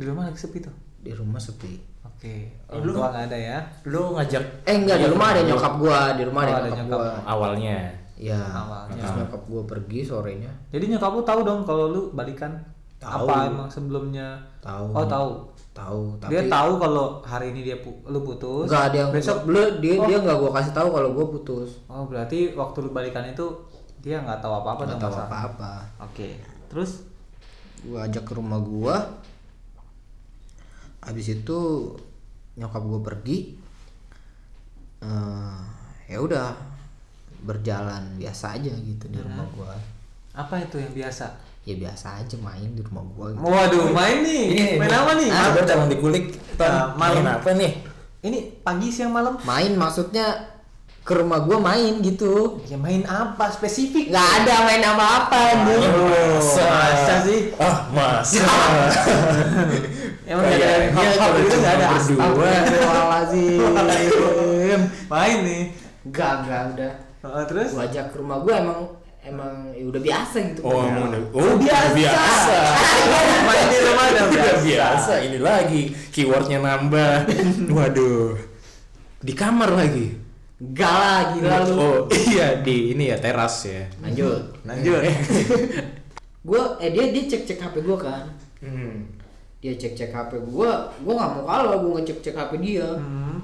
Di 0.01 0.07
rumah 0.07 0.25
lagi 0.25 0.39
sepi 0.39 0.59
tuh. 0.59 0.73
di 0.99 1.13
rumah 1.13 1.37
sepi 1.39 1.77
Oke. 2.03 2.53
Oh, 2.67 2.77
Orang 2.77 2.85
lu- 2.87 2.93
tua 2.95 3.09
nggak 3.09 3.25
ada 3.27 3.39
ya? 3.39 3.59
Lu 3.87 4.13
ngajak 4.13 4.45
eh 4.63 4.75
enggak 4.75 4.97
di 4.99 5.07
rumah 5.07 5.27
ada 5.31 5.41
nyokap 5.43 5.75
gua 5.77 5.99
di 6.13 6.23
rumah 6.23 6.41
Oh, 6.41 6.47
ada 6.47 6.53
ada 6.55 6.69
nyokap 6.71 6.81
nyokap. 6.83 6.99
gua 6.99 7.13
awalnya. 7.27 7.79
ya 8.15 8.37
Awalnya. 8.37 8.97
terus 8.99 9.13
nyokap 9.19 9.43
gua 9.47 9.63
pergi 9.67 10.01
sorenya 10.03 10.53
Jadi 10.69 10.85
nyokap 10.91 11.11
lu 11.11 11.23
tahu 11.23 11.41
dong 11.43 11.61
kalau 11.63 11.85
lu 11.87 12.03
balikan? 12.11 12.53
Tahu. 12.99 13.25
Apa 13.25 13.35
emang 13.47 13.65
sebelumnya? 13.67 14.37
tahu 14.59 14.93
Oh, 14.93 15.05
tahu. 15.07 15.29
tahu 15.71 16.01
tapi 16.19 16.31
Dia 16.31 16.43
tahu 16.47 16.71
kalau 16.77 17.07
hari 17.23 17.47
ini 17.51 17.61
dia 17.63 17.77
pu- 17.79 18.05
lu 18.05 18.21
putus. 18.21 18.65
Enggak 18.67 18.93
ada 18.93 18.97
yang 18.99 19.11
besok 19.11 19.37
besok 19.43 19.81
dia 19.81 19.95
Oh. 19.95 20.05
dia 20.05 20.17
nggak 20.19 20.37
gua 20.39 20.51
kasih 20.55 20.73
tahu 20.75 20.89
kalau 20.91 21.09
gua 21.11 21.27
putus. 21.31 21.71
Oh, 21.87 22.05
berarti 22.05 22.53
waktu 22.53 22.77
lu 22.79 22.91
balikan 22.91 23.25
itu 23.25 23.47
dia 23.99 24.17
nggak 24.19 24.37
tahu 24.39 24.53
apa-apa 24.55 24.85
Nggak 24.87 24.93
dong 24.95 25.03
tahu 25.03 25.17
apa-apa. 25.19 25.73
Oke. 26.03 26.37
Terus 26.67 27.09
Gua 27.81 28.05
ajak 28.05 28.23
ke 28.23 28.33
rumah 28.35 28.61
gua. 28.61 28.97
Habis 31.01 31.27
itu 31.33 31.59
nyokap 32.57 32.83
gua 32.85 33.01
pergi. 33.01 33.57
Eh, 35.01 35.59
ya 36.13 36.19
udah 36.21 36.53
berjalan 37.41 38.05
biasa 38.21 38.61
aja 38.61 38.69
gitu 38.69 39.09
di 39.09 39.17
rumah 39.17 39.49
gua. 39.57 39.73
apa 40.31 40.61
itu 40.63 40.77
yang 40.79 40.93
biasa? 40.95 41.27
Ya 41.65 41.75
biasa 41.77 42.21
aja 42.23 42.37
main 42.39 42.71
di 42.73 42.81
rumah 42.85 43.03
gua 43.17 43.33
gitu. 43.33 43.43
Waduh, 43.43 43.87
main 43.91 44.23
nih. 44.23 44.77
main 44.77 44.93
apa 44.93 45.13
nih? 45.17 45.29
Ah, 45.29 45.51
Coba 45.51 45.61
tolong 45.65 45.89
dikulik. 45.89 46.25
Nah, 46.57 46.93
malam. 46.95 47.25
Main 47.25 47.29
apa 47.33 47.51
nih? 47.57 47.73
Ini 48.21 48.39
pagi 48.61 48.89
siang 48.93 49.17
malam? 49.17 49.41
Main 49.43 49.73
maksudnya 49.75 50.53
ke 51.01 51.17
rumah 51.17 51.41
gua 51.43 51.57
main 51.59 51.99
gitu. 52.05 52.61
Ya 52.69 52.77
main 52.77 53.01
apa 53.09 53.49
spesifik? 53.49 54.13
Nggak 54.13 54.29
ada 54.45 54.55
main 54.69 54.83
apa-apa 54.85 55.39
anjing. 55.57 55.81
Masa, 56.37 56.65
Masa 56.69 57.15
sih? 57.25 57.41
Ah, 57.57 57.77
masa. 57.89 58.45
Emang 60.31 60.47
nggak 60.47 60.63
ada 60.63 60.79
gitu 61.35 61.51
cuma 61.51 61.59
nggak 61.59 61.75
ada. 61.75 61.87
berdua. 61.91 62.47
Astagfirullahaladzim. 62.47 63.71
Main 65.11 65.39
nih. 65.43 65.63
Enggak, 66.07 66.33
enggak 66.47 66.63
udah. 66.71 66.93
Oh, 67.21 67.45
terus? 67.45 67.69
Gua 67.75 67.85
ajak 67.85 68.07
ke 68.15 68.17
rumah 68.17 68.39
gua 68.41 68.55
emang 68.63 68.81
emang 69.21 69.53
ya 69.75 69.85
udah 69.85 70.01
biasa 70.01 70.37
gitu. 70.55 70.61
Oh, 70.63 70.87
emang 70.87 71.11
udah. 71.11 71.21
Oh, 71.35 71.53
biasa. 71.59 71.93
biasa. 71.93 72.57
main 73.51 73.65
di 73.67 73.79
rumah 73.83 74.05
udah 74.07 74.25
Udah 74.25 74.31
biasa. 74.31 74.65
biasa. 74.65 75.13
Ini 75.27 75.39
lagi 75.43 75.83
keywordnya 76.15 76.59
nambah. 76.63 77.15
Waduh. 77.69 78.39
Di 79.21 79.33
kamar 79.35 79.71
lagi. 79.75 80.15
Enggak 80.63 80.95
lah 80.95 81.21
gila 81.35 81.57
lu. 81.67 81.75
Oh, 81.75 81.97
iya 82.31 82.63
di 82.63 82.95
ini 82.95 83.11
ya 83.11 83.19
teras 83.19 83.67
ya. 83.67 83.83
Lanjut. 83.99 84.63
Lanjut. 84.63 85.03
Gua 86.41 86.79
eh 86.79 86.89
dia 86.89 87.11
dia 87.11 87.23
cek-cek 87.27 87.59
HP 87.59 87.83
gua 87.83 87.99
kan. 87.99 88.25
Hmm. 88.63 89.20
Dia 89.61 89.73
cek-cek 89.73 90.09
HP 90.09 90.41
gua, 90.43 90.71
gua 90.99 91.13
nggak 91.15 91.31
mau 91.35 91.45
kalah 91.45 91.77
gua 91.77 91.93
ngecek-cek 91.97 92.33
HP 92.33 92.53
dia. 92.59 92.89
Hmm. 92.93 93.39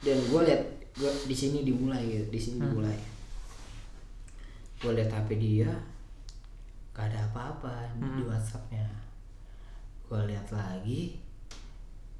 Dan 0.00 0.16
gua 0.26 0.40
lihat 0.42 0.62
gua 0.92 1.12
di 1.22 1.32
sini 1.32 1.62
dimulai 1.62 2.02
gitu, 2.02 2.26
di 2.28 2.40
sini 2.40 2.56
dimulai. 2.58 2.98
gue 4.80 4.88
liat 4.90 5.12
hp 5.12 5.28
dia 5.36 5.68
gak 6.90 7.04
ada 7.06 7.20
apa-apa 7.26 7.84
di 7.92 8.00
Hmm. 8.00 8.24
whatsappnya 8.26 8.88
gue 10.02 10.20
liat 10.24 10.48
lagi 10.48 11.20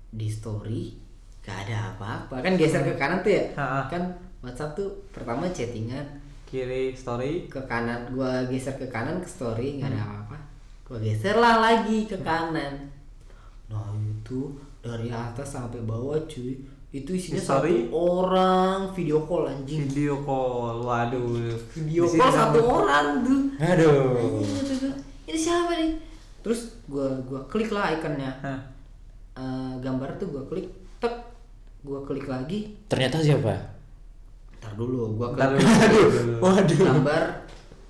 di 0.07 0.29
story 0.29 0.93
gak 1.41 1.65
ada 1.65 1.97
apa-apa 1.97 2.37
kan 2.39 2.55
geser 2.55 2.85
ke 2.85 2.93
kanan 2.95 3.25
tuh 3.25 3.33
ya 3.33 3.45
Ha-ha. 3.57 3.89
kan 3.89 4.13
whatsapp 4.41 4.77
tuh 4.77 4.93
pertama 5.09 5.49
chattingan 5.49 6.05
kiri 6.45 6.93
story 6.93 7.49
ke 7.49 7.65
kanan 7.65 8.13
gua 8.13 8.45
geser 8.45 8.77
ke 8.77 8.85
kanan 8.87 9.19
ke 9.19 9.29
story 9.31 9.81
nggak 9.81 9.89
Hmm. 9.89 9.97
ada 9.97 10.05
apa-apa 10.05 10.37
gua 10.85 10.99
geser 11.01 11.37
lah 11.37 11.65
lagi 11.65 12.05
ke 12.05 12.21
kanan 12.21 12.77
nah 12.77 13.00
itu 14.31 14.47
dari 14.79 15.11
atas 15.11 15.43
sampai 15.51 15.83
bawah 15.83 16.15
cuy 16.25 16.55
itu 16.91 17.11
isinya 17.13 17.35
Di 17.35 17.43
story? 17.43 17.75
satu 17.83 17.91
orang 17.91 18.79
video 18.93 19.19
call 19.21 19.43
anjing 19.45 19.83
video 19.85 20.15
call 20.21 20.79
waduh 20.81 21.35
video 21.69 22.03
Di 22.05 22.11
sini 22.13 22.21
call 22.21 22.31
satu 22.33 22.59
sama- 22.61 22.71
orang 22.81 23.07
tuh 23.21 23.41
Aduh. 23.59 24.39
Ini 25.25 25.35
siapa 25.37 25.75
nih 25.75 25.91
terus 26.41 26.61
gua 26.85 27.11
gua 27.23 27.43
klik 27.45 27.69
lah 27.69 27.93
ikonnya. 27.93 28.31
Eh, 29.33 29.73
gambar 29.79 30.15
tuh 30.17 30.31
gua 30.31 30.43
klik 30.45 30.67
tek 30.97 31.15
gua 31.83 32.01
klik 32.01 32.25
lagi 32.25 32.71
Ternyata 32.87 33.19
siapa? 33.19 33.51
ntar 34.57 34.73
dulu 34.75 35.15
gua 35.15 35.31
Ntar 35.33 35.51
klik 35.53 35.67
dulu. 35.91 36.33
Waduh. 36.41 36.79
gambar 36.81 37.23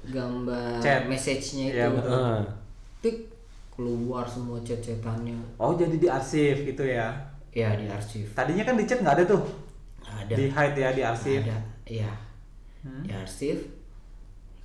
gambar 0.06 0.76
Chat. 0.78 1.04
message-nya 1.06 1.64
itu 1.66 1.76
Iya, 1.76 1.86
betul. 1.90 2.10
Ah. 2.10 2.40
tik 2.98 3.29
keluar 3.80 4.28
semua 4.28 4.60
chat-chatannya 4.60 5.56
oh 5.56 5.72
jadi 5.72 5.96
di 5.96 6.04
arsip 6.04 6.68
gitu 6.68 6.84
ya? 6.84 7.16
Ya 7.48 7.72
di 7.72 7.88
arsip 7.88 8.28
tadinya 8.36 8.68
kan 8.68 8.76
di 8.76 8.84
chat 8.84 9.00
nggak 9.00 9.16
ada 9.16 9.24
tuh? 9.24 9.42
Ada. 10.04 10.36
Di 10.36 10.44
hide 10.52 10.80
ya 10.84 10.90
di 10.92 11.02
arsip 11.02 11.40
ada 11.48 11.58
iya. 11.88 12.12
Hmm. 12.84 13.00
di 13.00 13.08
arsip 13.16 13.56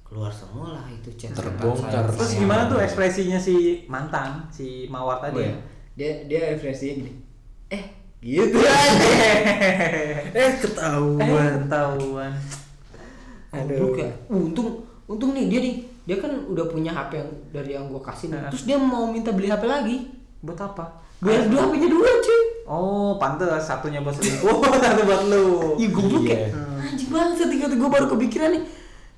keluar 0.03 0.35
semua 0.35 0.75
lah 0.75 0.85
itu 0.91 1.15
chat 1.15 1.31
Terbongkar. 1.31 2.11
terus 2.11 2.35
gimana 2.35 2.67
tuh 2.67 2.83
ekspresinya 2.83 3.39
si 3.39 3.87
mantan 3.87 4.51
si 4.51 4.91
mawar 4.91 5.23
tadi? 5.23 5.39
Oh, 5.39 5.47
ya. 5.47 5.55
dia 5.95 6.11
dia 6.27 6.41
ekspresinya 6.59 6.93
gini. 6.99 7.11
Eh 7.71 7.83
gitu 8.19 8.59
aja. 8.59 8.75
Eh 8.75 10.35
eh 10.43 10.51
ketahuan. 10.59 11.63
ketahuan 11.63 12.33
Goblok 13.55 13.95
ya. 14.03 14.11
untung 14.27 14.83
untung 15.07 15.31
nih 15.31 15.47
dia 15.47 15.59
nih 15.63 15.94
dia 16.05 16.15
kan 16.15 16.29
udah 16.45 16.65
punya 16.65 16.91
HP 16.91 17.11
yang 17.17 17.29
dari 17.49 17.71
yang 17.73 17.85
gua 17.89 17.99
kasih. 17.99 18.29
Heeh. 18.29 18.49
terus 18.49 18.63
dia 18.63 18.77
mau 18.77 19.09
minta 19.09 19.29
beli 19.29 19.49
HP 19.49 19.63
lagi 19.65 19.97
buat 20.39 20.57
apa 20.57 21.01
biar 21.15 21.47
dua 21.47 21.65
HP-nya 21.65 21.89
dua 21.89 22.09
cuy 22.19 22.41
oh 22.67 23.17
pantes 23.17 23.49
satunya 23.59 23.99
buat 23.99 24.13
selingkuh 24.13 24.61
satu 24.83 25.01
buat 25.03 25.21
lu 25.25 25.45
Ih 25.75 25.89
goblok 25.89 26.25
ya. 26.25 26.45
Iya. 26.45 26.61
Anjing 26.85 27.09
banget 27.09 27.35
ketika 27.41 27.65
gue 27.67 27.89
baru 27.89 28.05
kepikiran 28.07 28.49
nih. 28.53 28.63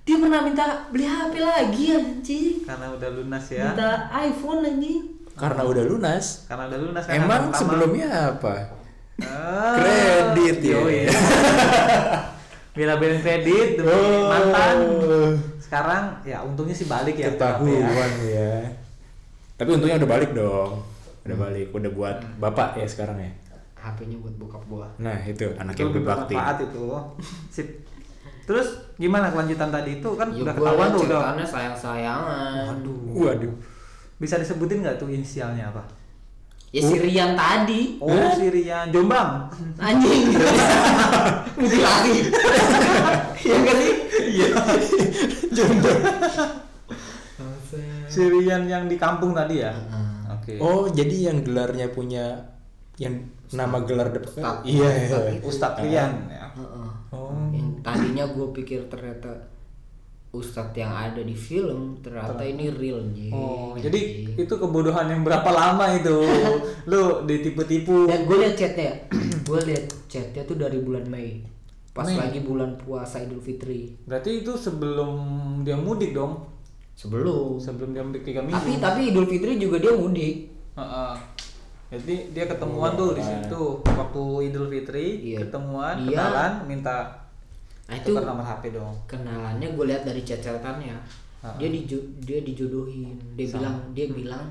Dia 0.02 0.16
pernah 0.16 0.40
minta 0.40 0.64
beli 0.88 1.04
HP 1.04 1.34
lagi 1.38 1.86
anjing. 1.92 2.56
karena 2.64 2.88
udah 2.90 3.10
lunas 3.12 3.46
ya 3.52 3.64
Minta 3.68 3.90
iPhone 4.16 4.64
anjing. 4.64 5.00
Karena 5.36 5.62
udah 5.62 5.84
lunas. 5.84 6.26
karena 6.48 6.64
udah 6.66 6.80
lunas 6.80 7.04
kan 7.04 7.14
Emang 7.14 7.42
sebelumnya 7.52 8.08
apa? 8.32 8.54
Ah, 9.20 9.76
Kredit 9.76 10.58
ya. 10.64 10.78
yoi. 10.80 11.00
Bila-bilain 12.78 13.20
kredit 13.20 13.70
demi 13.76 13.90
Oh. 13.90 14.30
mantan. 14.30 14.78
Sekarang 15.68 16.24
ya 16.24 16.40
untungnya 16.40 16.72
sih 16.72 16.88
balik 16.88 17.20
ya. 17.20 17.28
Ketahuan 17.30 18.12
ya. 18.24 18.56
Tapi 19.54 19.70
untungnya 19.70 20.00
udah 20.00 20.10
balik 20.10 20.32
dong. 20.32 20.80
Udah 21.22 21.38
balik, 21.38 21.68
udah 21.70 21.92
buat 21.92 22.18
bapak 22.40 22.80
ya 22.80 22.88
sekarang 22.88 23.20
ya. 23.20 23.32
HP-nya 23.78 24.16
buat 24.18 24.32
bokap 24.40 24.64
gua. 24.66 24.88
Nah 24.98 25.20
itu 25.22 25.44
anak 25.54 25.76
Itu 25.76 25.84
yang 25.84 25.92
berbakti. 25.94 26.34
bermanfaat 26.34 26.58
itu. 26.64 26.86
Sip. 27.56 27.68
Terus 28.48 28.68
gimana 28.96 29.28
kelanjutan 29.28 29.68
tadi 29.68 30.00
itu 30.00 30.10
kan 30.16 30.32
Ya 30.32 30.40
udah 30.42 30.56
ketahuan 30.56 30.88
tuh 30.88 31.02
udah. 31.04 31.20
catatannya 31.20 31.46
sayang-sayangan. 31.46 32.64
Waduh. 32.80 33.12
Waduh. 33.14 33.54
Bisa 34.18 34.40
disebutin 34.40 34.80
nggak 34.82 34.96
tuh 34.96 35.12
inisialnya 35.12 35.68
apa? 35.68 35.84
Ya 36.68 36.80
si 36.80 36.96
Rian 36.98 37.32
tadi. 37.32 37.96
Oh, 37.98 38.12
si 38.34 38.48
Rian 38.48 38.88
Jombang. 38.88 39.52
Anjing. 39.78 40.32
Mesti 41.56 41.78
lari. 41.80 42.16
Iya 43.38 43.58
kan 43.62 43.76
sih? 43.78 43.94
Iya. 44.38 44.54
Si 48.08 48.24
Rian 48.24 48.64
yang 48.66 48.88
di 48.88 48.96
kampung 48.96 49.36
tadi 49.36 49.60
ya. 49.62 49.76
Oke. 50.32 50.58
Oh 50.64 50.88
jadi 50.90 51.30
yang 51.30 51.44
gelarnya 51.44 51.92
punya 51.92 52.40
yang 52.98 53.20
nama 53.54 53.84
gelar 53.86 54.10
depan. 54.10 54.64
Iya. 54.64 54.90
Ustadz. 54.90 55.06
iya. 55.36 55.44
Ustadz 55.44 55.80
Rian 55.84 56.12
ya. 56.32 56.48
Heeh. 56.56 56.90
Oh. 57.14 57.36
Yang 57.54 57.84
tadinya 57.84 58.26
gue 58.32 58.48
pikir 58.56 58.88
ternyata 58.90 59.52
Ustadz 60.34 60.76
yang 60.76 60.92
ada 60.92 61.24
di 61.24 61.32
film 61.32 62.04
ternyata 62.04 62.44
ini 62.44 62.68
real 62.68 63.00
anjing. 63.00 63.32
Oh, 63.32 63.80
jadi 63.80 63.96
Anjing. 63.96 64.44
itu 64.44 64.54
kebodohan 64.60 65.08
yang 65.08 65.24
berapa 65.24 65.48
lama 65.50 65.88
itu? 65.96 66.20
Lu 66.92 67.24
ditipu-tipu. 67.24 68.12
Dan 68.12 68.28
gue 68.28 68.38
liat 68.44 68.56
chatnya, 68.60 68.92
gue 69.48 69.60
liat 69.72 69.88
chatnya 70.12 70.44
tuh 70.44 70.60
dari 70.60 70.84
bulan 70.84 71.08
Mei, 71.08 71.40
pas 71.98 72.06
Mei. 72.06 72.14
lagi 72.16 72.40
bulan 72.40 72.78
puasa 72.78 73.18
Idul 73.18 73.42
Fitri. 73.42 73.98
Berarti 74.06 74.46
itu 74.46 74.54
sebelum 74.54 75.10
dia 75.66 75.74
mudik 75.74 76.14
dong. 76.14 76.46
Sebelum. 76.94 77.58
Sebelum 77.58 77.90
dia 77.92 78.06
mudik 78.06 78.22
tiga 78.22 78.40
minggu. 78.40 78.54
Tapi 78.54 78.78
tapi 78.78 79.02
Idul 79.10 79.26
Fitri 79.26 79.58
juga 79.58 79.82
dia 79.82 79.92
mudik. 79.92 80.54
Heeh. 80.78 81.14
Jadi 81.88 82.16
dia 82.32 82.46
ketemuan 82.46 82.94
tuh 82.94 83.16
di 83.16 83.24
situ 83.24 83.64
waktu 83.82 84.24
Idul 84.46 84.68
Fitri, 84.68 85.06
Iya. 85.26 85.42
ketemuan, 85.42 85.96
Dia- 86.04 86.20
kenalan, 86.20 86.52
minta 86.68 86.96
Nah 87.88 87.96
itu 87.96 88.12
nomor 88.14 88.44
HP 88.44 88.76
dong. 88.76 88.92
kenalannya 89.08 89.68
gue 89.72 89.86
liat 89.88 90.04
dari 90.04 90.22
chat-chatannya. 90.22 90.94
Ah. 91.40 91.56
Dia 91.56 91.72
dijo 91.72 91.96
dia 92.20 92.44
dijodohin. 92.44 93.16
Dia 93.34 93.48
bilang 93.50 93.76
dia 93.96 94.06
bilang 94.12 94.44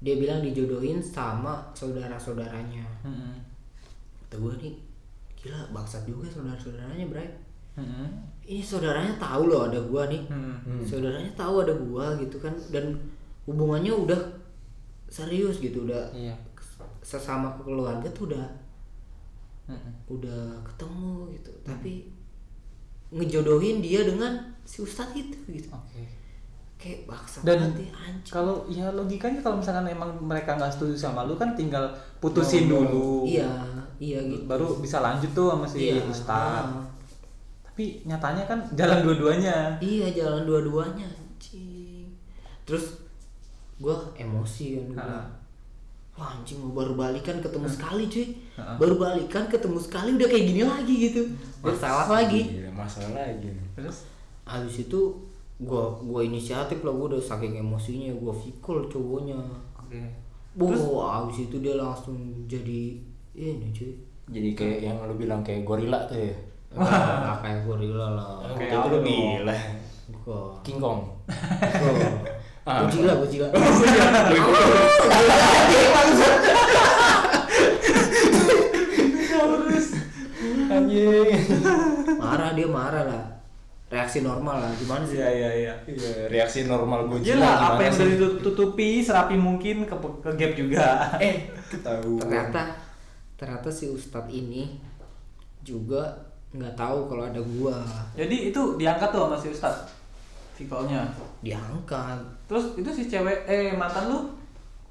dia 0.00 0.14
bilang 0.16 0.40
dijodohin 0.40 0.98
sama 0.98 1.60
saudara-saudaranya. 1.76 2.82
Heeh. 3.04 3.34
Kata 4.24 4.40
gue 4.40 4.52
nih 4.58 4.74
gila 5.42 5.58
bangsat 5.70 6.06
juga 6.06 6.30
saudara-saudaranya 6.30 7.06
Bray. 7.06 7.26
Heeh. 7.74 8.06
Ini 8.44 8.62
saudaranya 8.62 9.10
tahu 9.16 9.46
loh 9.46 9.66
ada 9.66 9.78
gua 9.82 10.06
nih. 10.06 10.22
Hmm. 10.28 10.78
saudaranya 10.80 11.32
tahu 11.34 11.62
ada 11.62 11.74
gua 11.74 12.14
gitu 12.16 12.38
kan 12.38 12.54
dan 12.70 12.94
hubungannya 13.42 13.90
udah 13.90 14.20
serius 15.06 15.58
gitu 15.58 15.82
udah 15.82 16.06
Iya. 16.12 16.32
sesama 17.02 17.50
keluarga 17.58 18.06
tuh 18.10 18.30
udah 18.30 18.46
Heeh. 19.66 19.92
udah 20.08 20.62
ketemu 20.62 21.10
gitu 21.32 21.50
tapi 21.62 22.06
ngejodohin 23.10 23.78
dia 23.78 24.02
dengan 24.02 24.32
si 24.62 24.80
ustadz 24.80 25.12
itu 25.12 25.36
gitu 25.50 25.68
Oke. 25.68 26.00
kayak 26.78 27.04
baksa 27.04 27.44
Dan 27.44 27.74
ya 27.76 27.92
Kalau 28.24 28.64
ya 28.66 28.88
logikanya 28.90 29.38
kalau 29.38 29.58
misalkan 29.58 29.84
emang 29.86 30.10
mereka 30.18 30.56
nggak 30.56 30.72
setuju 30.72 30.96
sama 30.96 31.22
lu 31.22 31.34
kan 31.34 31.52
tinggal 31.52 31.90
putusin 32.18 32.66
dulu. 32.66 33.26
iya 33.26 33.50
iya 34.02 34.18
gitu 34.20 34.42
Baru 34.44 34.66
bisa 34.76 34.98
lanjut 34.98 35.30
tuh 35.30 35.46
sama 35.48 35.62
si 35.64 35.78
iya 35.86 36.02
Ustadz. 36.02 36.66
ah. 36.66 36.82
Tapi 37.62 38.02
nyatanya 38.02 38.44
kan 38.44 38.58
jalan 38.74 39.00
dua-duanya. 39.00 39.78
iya 39.78 40.10
jalan 40.10 40.42
dua-duanya 40.42 41.06
anjing 41.06 42.10
terus 42.62 42.98
gua 43.76 43.94
emosi 44.14 44.64
kan 44.76 44.86
bilang, 44.92 45.26
Wah 46.12 46.28
anjing 46.28 46.60
mau 46.60 46.76
baru 46.76 46.92
balikan 46.92 47.38
ketemu 47.38 47.64
sekali 47.66 48.04
cuy 48.06 48.26
Ah. 48.54 48.76
Baru 48.76 48.94
balikan 48.96 49.46
ketemu 49.46 49.78
sekali 49.78 50.12
udah 50.12 50.28
kayak 50.28 50.44
gini 50.44 50.62
lagi 50.62 50.94
gitu 51.00 51.22
Bersalah 51.58 52.04
lagi 52.06 52.42
Gila, 52.52 52.68
masalah 52.70 53.10
lagi. 53.16 53.48
Terus 53.72 54.04
Habis 54.44 54.84
itu 54.84 55.00
gua 55.56 55.88
gua 56.02 56.20
inisiatif 56.20 56.82
lah 56.82 56.90
gua 56.90 57.06
udah 57.08 57.22
saking 57.22 57.56
emosinya 57.56 58.10
gua 58.14 58.34
fikul 58.34 58.84
cowoknya 58.86 59.38
oke. 59.72 60.02
Wah 60.60 61.24
habis 61.24 61.48
itu 61.48 61.56
dia 61.58 61.74
langsung 61.74 62.18
jadi 62.44 63.00
ini 63.32 63.72
cuy 63.72 63.92
Jadi 64.32 64.48
kayak 64.54 64.78
yang 64.84 64.96
lu 65.08 65.14
bilang 65.18 65.40
kayak 65.42 65.64
gorila 65.66 65.98
tuh 66.06 66.16
ya. 66.20 66.34
Nggak 66.72 67.36
kayak 67.42 67.58
gorila 67.68 68.06
lah 68.16 68.28
Oke, 68.48 68.64
Itu 68.68 68.98
gila. 69.02 69.56
Bukan 70.12 70.62
King 70.64 70.78
Kong. 70.80 71.00
Bukan. 71.28 72.12
Ah, 72.62 72.78
Godzilla, 72.86 73.12
Godzilla 73.18 73.48
Anjing. 80.72 81.28
Marah 82.16 82.50
dia 82.56 82.68
marah 82.68 83.04
lah 83.04 83.24
Reaksi 83.92 84.24
normal 84.24 84.56
lah 84.64 84.72
gimana 84.80 85.04
sih 85.04 85.20
Iya 85.20 85.28
iya 85.28 85.50
iya. 85.52 85.74
Iya, 85.84 86.12
reaksi 86.32 86.64
normal 86.64 87.12
gue 87.12 87.20
Gila, 87.20 87.76
apa 87.76 87.80
yang 87.84 87.92
udah 87.92 88.08
ditutupi 88.40 89.04
serapi 89.04 89.36
mungkin 89.36 89.84
ke 89.84 89.92
ke 90.24 90.30
gap 90.32 90.52
juga. 90.56 91.12
Eh 91.20 91.52
tahu. 91.84 92.16
ternyata 92.16 92.91
ternyata 93.42 93.66
si 93.66 93.90
Ustadz 93.90 94.30
ini 94.30 94.78
juga 95.60 96.06
nggak 96.50 96.74
tahu 96.74 96.98
kalau 97.06 97.24
ada 97.24 97.42
gua 97.42 97.82
Jadi 98.12 98.48
itu 98.48 98.60
diangkat 98.76 99.08
tuh 99.08 99.24
sama 99.24 99.34
si 99.34 99.48
Ustad 99.48 99.74
Vikolnya. 100.52 101.02
diangkat 101.40 102.18
Terus 102.44 102.76
itu 102.76 102.90
si 102.92 103.02
cewek 103.04 103.42
eh 103.44 103.72
mantan 103.72 104.06
lu? 104.06 104.18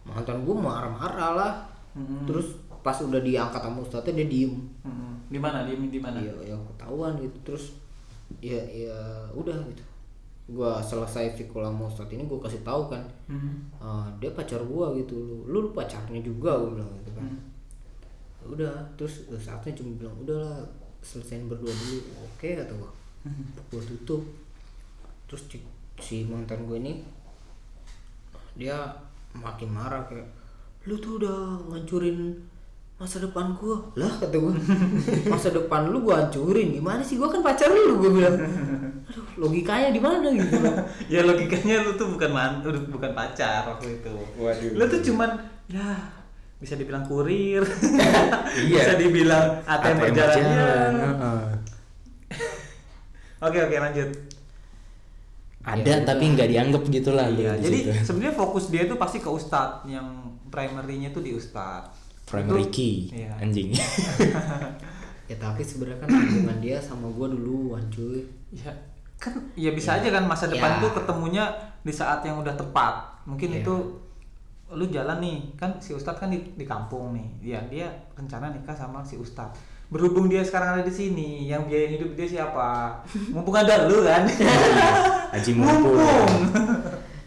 mantan 0.04 0.42
gua 0.42 0.56
marah-marah 0.60 1.32
lah 1.34 1.54
Hmm. 1.92 2.24
terus 2.24 2.56
pas 2.80 2.96
udah 2.98 3.20
diangkat 3.20 3.60
sama 3.60 3.80
Ustadznya 3.80 4.24
dia 4.24 4.28
diem 4.28 4.56
Hmm. 4.82 5.16
Di 5.28 5.36
mana? 5.36 5.64
Di 5.64 5.76
di 5.78 6.00
mana? 6.00 6.20
ya 6.20 6.32
ya 6.42 6.56
ketahuan 6.56 7.16
gitu 7.18 7.38
terus 7.46 7.64
ya 8.40 8.56
ya 8.64 8.96
udah 9.32 9.56
gitu 9.66 9.84
gue 10.48 10.72
selesai 10.82 11.32
vikul 11.34 11.60
sama 11.62 11.84
ustadz 11.86 12.12
ini 12.12 12.24
gue 12.26 12.36
kasih 12.38 12.60
tahu 12.62 12.88
kan 12.88 13.00
"Eh, 13.28 14.06
dia 14.20 14.32
pacar 14.32 14.60
gue 14.60 14.86
gitu 14.98 15.16
lu 15.46 15.58
lu 15.58 15.70
pacarnya 15.72 16.20
juga 16.20 16.52
gue 16.58 16.76
bilang 16.76 16.92
gitu 16.98 17.12
kan 17.14 17.24
udah. 18.52 18.76
Terus 19.00 19.28
saatnya 19.40 19.72
cuma 19.74 19.96
bilang 19.96 20.16
udahlah 20.20 20.62
selesaiin 21.02 21.50
berdua 21.50 21.72
dulu. 21.72 22.00
Oke 22.28 22.54
kata 22.60 22.74
gue 22.76 22.92
gue 23.72 23.82
tutup. 23.96 24.22
Terus 25.26 25.42
si, 25.48 25.58
si 25.98 26.16
mantan 26.28 26.68
gue 26.68 26.78
ini 26.78 26.94
dia 28.52 28.76
makin 29.32 29.72
marah 29.72 30.04
kayak 30.12 30.28
lu 30.84 30.98
tuh 31.00 31.22
udah 31.22 31.62
ngancurin 31.72 32.36
masa 33.02 33.18
depan 33.18 33.58
gua. 33.58 33.82
Lah 33.98 34.14
kata 34.22 34.38
gue 34.38 34.54
masa 35.34 35.50
depan 35.50 35.90
lu 35.90 36.06
gua 36.06 36.22
hancurin? 36.22 36.70
Gimana 36.78 37.02
sih? 37.02 37.18
Gua 37.18 37.34
kan 37.34 37.42
pacar 37.42 37.74
lu 37.74 37.98
gue 37.98 38.12
bilang. 38.14 38.38
Aduh 39.10 39.26
logikanya 39.42 39.90
di 39.90 39.98
mana? 39.98 40.30
Gitu. 40.30 40.54
Ya 41.14 41.26
logikanya 41.26 41.82
lu 41.82 41.98
tuh 41.98 42.14
bukan 42.14 42.30
man, 42.30 42.62
bukan 42.94 43.12
pacar 43.18 43.66
waktu 43.66 43.98
itu. 43.98 44.14
Waduh. 44.38 44.78
lu 44.78 44.84
tuh 44.86 45.02
cuman 45.02 45.34
ya 45.66 46.21
bisa 46.62 46.74
dibilang 46.76 47.02
kurir 47.04 47.66
Iya. 48.62 48.78
bisa 48.78 48.94
dibilang 48.96 49.46
ATM, 49.64 49.98
berjalan, 49.98 50.30
berjalan, 50.30 50.92
Ya. 50.94 51.10
heeh. 51.10 51.44
oke 53.42 53.58
oke 53.60 53.76
lanjut 53.80 54.10
ada 55.62 55.94
tapi 56.04 56.24
nggak 56.28 56.48
dianggap 56.48 56.84
gitu 56.88 57.10
lah 57.12 57.26
lu 57.28 57.38
Iya, 57.40 57.54
di 57.56 57.64
jadi 57.64 57.80
sebenarnya 58.02 58.34
fokus 58.36 58.70
dia 58.70 58.86
tuh 58.86 58.98
pasti 58.98 59.18
ke 59.18 59.30
ustadz 59.30 59.86
yang 59.86 60.06
primernya 60.48 61.10
tuh 61.10 61.22
di 61.22 61.34
ustadz 61.34 61.94
primary 62.26 62.66
Itu- 62.66 62.72
key 62.72 62.96
iya. 63.12 63.34
anjing 63.38 63.70
ya 65.30 65.36
tapi 65.38 65.62
sebenarnya 65.62 65.98
kan 66.00 66.10
hubungan 66.12 66.58
dia 66.60 66.78
sama 66.78 67.08
gua 67.08 67.26
duluan 67.26 67.82
cuy 67.88 68.26
ya 68.52 68.74
kan 69.16 69.38
ya 69.54 69.70
bisa 69.72 69.96
aja 69.96 70.10
kan 70.10 70.26
masa 70.26 70.46
depan 70.46 70.78
Ya. 70.78 70.82
tuh 70.82 70.92
ketemunya 70.94 71.44
di 71.80 71.90
saat 71.90 72.22
yang 72.22 72.38
udah 72.38 72.54
tepat 72.54 72.94
mungkin 73.24 73.50
Iya. 73.52 73.62
itu 73.62 73.74
lu 74.72 74.88
jalan 74.88 75.20
nih 75.20 75.38
kan 75.60 75.76
si 75.84 75.92
ustadz 75.92 76.24
kan 76.24 76.32
di, 76.32 76.40
di 76.56 76.64
kampung 76.64 77.12
nih. 77.12 77.28
Ya 77.44 77.60
dia 77.68 77.92
rencana 78.16 78.56
nikah 78.56 78.76
sama 78.76 79.04
si 79.04 79.20
ustadz. 79.20 79.60
Berhubung 79.92 80.32
dia 80.32 80.40
sekarang 80.40 80.80
ada 80.80 80.84
di 80.88 80.94
sini 80.96 81.52
yang 81.52 81.68
biayain 81.68 82.00
hidup 82.00 82.16
dia 82.16 82.40
siapa? 82.40 82.96
Mumpung 83.36 83.52
ada 83.52 83.92
lu 83.92 84.08
kan? 84.08 84.24
Haji 85.36 85.52
mumpung. 85.52 86.00
Mumpung. 86.00 86.32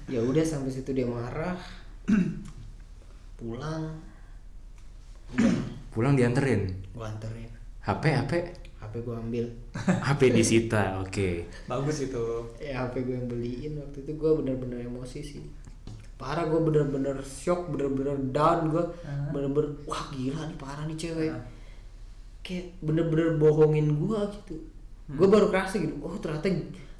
Ya 0.08 0.24
udah 0.24 0.40
sampai 0.40 0.72
situ 0.72 0.96
dia 0.96 1.04
marah. 1.04 1.52
Pulang. 3.36 4.00
Pulang 5.92 6.16
dianterin? 6.16 6.72
Gua 6.96 7.12
anterin. 7.12 7.52
HP 7.84 8.02
HP 8.16 8.32
HP 8.80 8.94
gua 9.04 9.20
ambil. 9.20 9.44
HP 9.76 10.32
disita 10.32 10.96
oke. 11.04 11.44
Bagus 11.68 12.08
itu. 12.08 12.24
Ya 12.56 12.88
HP 12.88 13.04
gue 13.04 13.16
yang 13.20 13.28
beliin. 13.28 13.76
Waktu 13.76 14.08
itu 14.08 14.12
gue 14.16 14.30
bener-bener 14.40 14.88
emosi 14.88 15.20
sih 15.20 15.44
parah 16.14 16.44
gue 16.44 16.60
bener-bener 16.60 17.16
shock 17.20 17.68
bener-bener 17.68 18.14
down 18.30 18.68
gue 18.68 18.84
bener-bener 19.30 19.70
wah 19.84 20.08
gila 20.08 20.46
nih 20.46 20.56
parah 20.56 20.84
nih 20.84 20.96
cewek. 20.96 21.32
Kayak 22.40 22.76
bener-bener 22.78 23.34
bohongin 23.34 23.88
gue 23.96 24.20
gitu. 24.36 24.54
Gue 25.06 25.26
baru 25.26 25.48
kerasa 25.48 25.78
gitu 25.78 25.96
oh 26.00 26.16
ternyata 26.16 26.48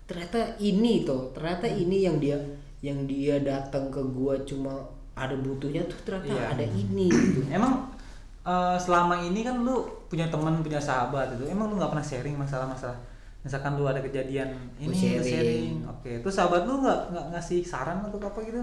ternyata 0.04 0.40
ini 0.58 1.02
toh 1.02 1.32
ternyata 1.32 1.64
ini 1.64 2.04
yang 2.04 2.16
dia 2.18 2.36
yang 2.80 3.04
dia 3.04 3.40
datang 3.40 3.88
ke 3.88 3.96
gue 3.98 4.34
cuma 4.44 4.76
ada 5.14 5.32
butuhnya 5.34 5.80
tuh 5.84 5.96
ternyata 6.04 6.28
Iya. 6.28 6.44
ada 6.52 6.64
ini 6.66 7.08
gitu. 7.08 7.40
Emang 7.56 7.88
eh, 8.42 8.76
selama 8.76 9.22
ini 9.22 9.40
kan 9.40 9.56
lu 9.60 9.80
punya 10.04 10.28
teman 10.28 10.60
punya 10.60 10.76
sahabat 10.78 11.32
itu 11.32 11.48
emang 11.48 11.72
lu 11.72 11.80
nggak 11.80 11.90
pernah 11.90 12.04
sharing 12.04 12.36
masalah-masalah 12.36 12.94
misalkan 13.40 13.74
lu 13.74 13.84
ada 13.84 13.98
kejadian 13.98 14.52
ini 14.76 14.88
Gua 14.88 14.94
lu 14.94 15.00
sharing. 15.00 15.24
sharing 15.24 15.74
oke. 15.84 16.10
Terus 16.22 16.34
sahabat 16.34 16.62
lu 16.64 16.80
nggak 16.80 17.00
nggak 17.10 17.26
ngasih 17.32 17.60
saran 17.62 17.98
atau 18.00 18.20
apa 18.20 18.38
gitu 18.42 18.60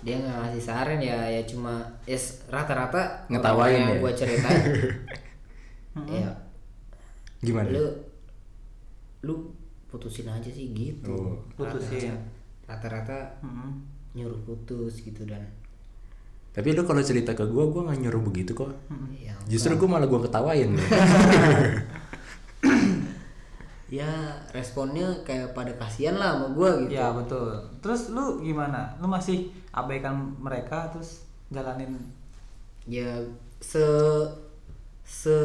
dia 0.00 0.16
nggak 0.16 0.36
ngasih 0.40 0.62
saran 0.62 0.96
ya 0.96 1.18
ya 1.28 1.42
cuma 1.44 1.84
yes, 2.04 2.44
rata-rata 2.48 3.28
Ngetawain 3.28 3.76
yang 3.76 3.90
ya? 3.92 4.00
gue 4.00 4.12
ceritain 4.14 4.64
ya 6.24 6.30
gimana 7.38 7.68
lu 7.68 7.84
lu 9.20 9.34
putusin 9.86 10.24
aja 10.26 10.48
sih 10.48 10.72
gitu 10.72 11.12
Oh. 11.12 11.36
Putusin. 11.52 12.16
rata-rata 12.64 13.36
Mm-mm. 13.42 13.70
nyuruh 14.14 14.40
putus 14.42 15.02
gitu 15.02 15.26
dan 15.26 15.42
tapi 16.50 16.72
lu 16.72 16.82
kalau 16.82 16.98
cerita 16.98 17.30
ke 17.30 17.44
gua 17.46 17.66
gua 17.66 17.90
nggak 17.90 17.98
nyuruh 18.02 18.22
begitu 18.24 18.54
kok 18.54 18.70
ya 19.14 19.34
justru 19.46 19.76
gua 19.76 19.98
malah 19.98 20.06
gua 20.06 20.22
ketawain 20.22 20.74
ya 23.90 24.06
responnya 24.54 25.10
kayak 25.26 25.50
pada 25.50 25.74
kasihan 25.74 26.14
lah 26.14 26.38
sama 26.38 26.48
gue 26.54 26.70
gitu. 26.86 26.94
Ya 26.94 27.10
betul. 27.10 27.58
Terus 27.82 28.14
lu 28.14 28.38
gimana? 28.38 28.94
Lu 29.02 29.10
masih 29.10 29.50
abaikan 29.74 30.30
mereka 30.38 30.86
terus 30.94 31.26
jalanin? 31.50 31.98
Ya 32.86 33.18
se 33.58 33.82
se 35.02 35.38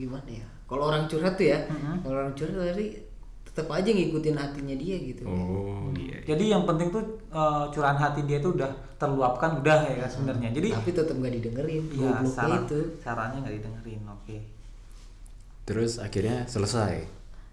gimana 0.00 0.24
ya? 0.32 0.48
Kalau 0.66 0.88
orang 0.90 1.04
curhat 1.06 1.36
tuh 1.36 1.46
ya 1.52 1.60
kalau 2.02 2.24
orang 2.24 2.32
curhat 2.32 2.72
tadi 2.72 2.96
tetap 3.44 3.68
aja 3.72 3.88
ngikutin 3.92 4.36
hatinya 4.36 4.76
dia 4.80 4.96
gitu. 4.96 5.28
Oh 5.28 5.92
iya 5.92 6.18
jadi 6.24 6.56
yang 6.56 6.64
penting 6.64 6.88
tuh 6.88 7.04
eh, 7.30 7.64
curahan 7.68 8.00
hati 8.00 8.24
dia 8.24 8.40
tuh 8.40 8.56
udah 8.56 8.68
terluapkan 8.96 9.60
udah 9.60 9.84
ya 9.92 10.04
kan 10.04 10.10
sebenarnya. 10.10 10.48
Jadi 10.56 10.68
tapi 10.72 10.90
tetap 10.96 11.14
gak 11.20 11.34
didengerin 11.36 11.84
ya 11.92 12.16
saran 12.24 12.64
itu 12.64 12.80
sarannya 12.96 13.44
nggak 13.44 13.56
didengerin 13.60 14.02
oke 14.08 14.55
terus 15.66 15.98
akhirnya 15.98 16.46
selesai. 16.46 17.02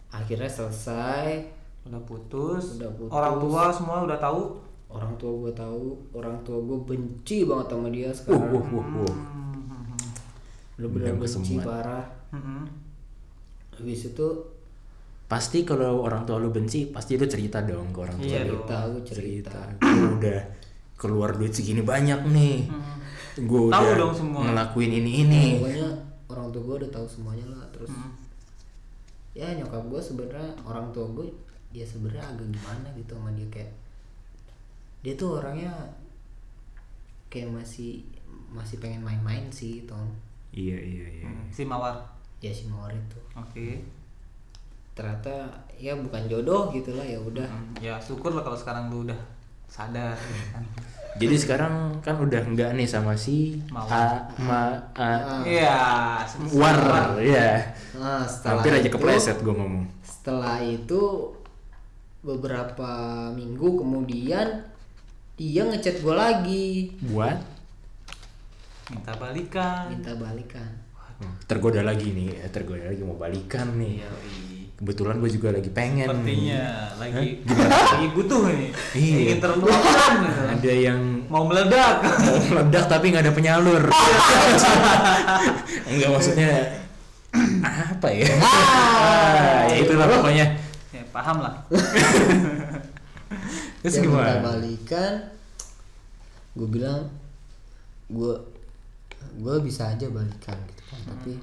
Akhirnya 0.08 0.48
selesai 0.48 1.50
udah 1.84 2.02
putus. 2.04 2.78
Udah 2.78 2.94
putus. 2.94 3.12
orang 3.12 3.36
tua 3.38 3.64
semua 3.70 3.98
udah 4.04 4.16
tahu? 4.16 4.42
Orang 4.88 5.18
tua 5.18 5.32
gue 5.40 5.52
tahu. 5.52 5.84
Orang 6.14 6.38
tua 6.42 6.62
gue 6.62 6.78
benci 6.80 7.44
banget 7.44 7.68
sama 7.68 7.90
dia 7.90 8.08
uh 8.08 8.14
sekarang. 8.14 8.54
uh 8.54 8.68
uh 8.72 8.88
uh. 9.02 9.14
Bener-bener 10.74 11.06
Dendam 11.08 11.22
benci 11.22 11.34
kesemuan. 11.54 11.66
parah. 11.66 12.06
Mm-mm. 12.32 12.62
habis 13.74 14.06
itu 14.08 14.28
pasti 15.26 15.62
kalau 15.62 16.02
orang 16.02 16.24
tua 16.24 16.38
lu 16.38 16.50
benci 16.50 16.86
pasti 16.88 17.14
lu 17.14 17.26
cerita 17.26 17.58
dong 17.60 17.90
ke 17.90 18.00
orang 18.00 18.18
tua 18.18 18.26
Iya 18.28 18.42
lu. 18.44 18.62
cerita 18.62 18.76
gue 18.88 19.02
cerita. 19.04 19.60
Gua 19.80 20.10
udah 20.14 20.40
keluar 20.94 21.30
duit 21.34 21.52
segini 21.52 21.82
banyak 21.82 22.22
nih. 22.28 22.70
Gue 23.40 23.70
Tahu 23.70 23.82
udah 23.84 23.98
dong 23.98 24.14
semua. 24.14 24.42
ngelakuin 24.46 24.92
ini 24.94 25.12
ini. 25.26 25.44
Pokoknya 25.58 25.90
orang 26.34 26.50
tua 26.50 26.62
gue 26.64 26.76
udah 26.84 26.92
tahu 26.92 27.06
semuanya 27.06 27.46
lah. 27.48 27.64
Terus 27.70 27.94
Hmm. 27.94 28.12
ya 29.34 29.50
nyokap 29.54 29.82
gue 29.88 29.98
sebenarnya 29.98 30.46
orang 30.62 30.94
tua 30.94 31.10
gue 31.10 31.26
ya 31.74 31.82
sebenarnya 31.82 32.22
agak 32.22 32.54
gimana 32.54 32.86
gitu 32.94 33.18
sama 33.18 33.34
dia 33.34 33.50
kayak 33.50 33.74
dia 35.02 35.14
tuh 35.18 35.42
orangnya 35.42 35.74
kayak 37.28 37.50
masih 37.50 38.06
masih 38.54 38.78
pengen 38.78 39.02
main-main 39.02 39.50
sih 39.50 39.82
Tom 39.90 40.06
iya 40.54 40.78
iya 40.78 41.06
iya. 41.10 41.30
Si 41.50 41.66
mawar? 41.66 41.98
Ya 42.38 42.54
si 42.54 42.70
Mawar 42.70 42.94
itu. 42.94 43.18
Oke. 43.34 43.82
Ternyata 44.94 45.50
ya 45.74 45.98
bukan 45.98 46.30
jodoh 46.30 46.70
gitu 46.70 46.94
lah 46.94 47.02
ya 47.02 47.18
udah. 47.18 47.50
Hmm, 47.50 47.74
ya 47.82 47.98
syukur 47.98 48.30
lah 48.30 48.46
kalau 48.46 48.54
sekarang 48.54 48.94
lu 48.94 49.02
udah 49.10 49.18
sadar 49.66 50.14
kan 50.54 50.62
jadi 51.14 51.36
sekarang 51.38 52.02
kan 52.02 52.18
udah 52.18 52.42
enggak 52.42 52.74
nih 52.74 52.90
sama 52.90 53.14
si 53.14 53.62
Mawar. 53.70 53.94
A 53.94 54.06
ma 54.42 54.62
A 54.98 55.42
iya 55.46 56.26
war 56.54 57.18
ya 57.22 57.62
nah 57.98 58.26
setelah 58.26 58.60
hampir 58.60 58.72
aja 58.74 58.90
itu- 58.90 58.94
kepleset 58.98 59.38
gue 59.42 59.54
ngomong. 59.54 59.86
setelah 60.02 60.58
itu 60.60 61.02
beberapa 62.24 62.92
minggu 63.36 63.84
kemudian 63.84 64.64
dia 65.34 65.62
ngechat 65.66 66.00
gue 66.00 66.16
lagi. 66.16 66.94
Buat? 67.10 67.42
Minta 68.94 69.12
balikan. 69.18 69.90
Minta 69.90 70.14
balikan. 70.16 70.70
Tergoda 71.50 71.82
lagi 71.84 72.14
nih 72.14 72.38
ya, 72.38 72.46
tergoda 72.54 72.86
lagi 72.88 73.02
mau 73.04 73.18
balikan 73.18 73.76
nih. 73.80 74.04
Iya 74.04 74.12
iya. 74.24 74.53
Kebetulan 74.84 75.16
gue 75.24 75.32
juga 75.32 75.56
lagi 75.56 75.72
pengen. 75.72 76.12
Sepertinya 76.12 76.92
lagi 77.00 77.40
lagi 77.48 78.08
butuh 78.12 78.52
ini. 78.52 78.68
Iya. 78.92 79.18
ingin 79.24 79.40
terluapkan 79.40 80.12
gitu. 80.28 80.44
ada 80.60 80.74
yang 80.76 81.00
mau 81.32 81.48
meledak. 81.48 82.04
Mau 82.04 82.44
meledak 82.52 82.92
tapi 82.92 83.16
nggak 83.16 83.24
ada 83.24 83.32
penyalur. 83.32 83.84
Enggak 85.88 86.10
maksudnya 86.12 86.52
apa 87.64 88.08
ya? 88.12 88.28
Ah, 88.44 89.72
ya 89.72 89.88
itulah 89.88 90.08
pokoknya. 90.20 90.52
Ya 90.92 91.04
paham 91.16 91.40
lah. 91.40 91.64
Terus 93.88 93.94
dia 93.96 94.04
minta 94.04 94.20
gimana? 94.20 94.44
balikan 94.44 95.14
gue 96.60 96.68
bilang 96.70 97.08
gue 98.12 98.36
gue 99.40 99.56
bisa 99.64 99.90
aja 99.90 100.06
balikan 100.12 100.60
gitu 100.70 100.84
kan 100.92 101.00
tapi 101.08 101.34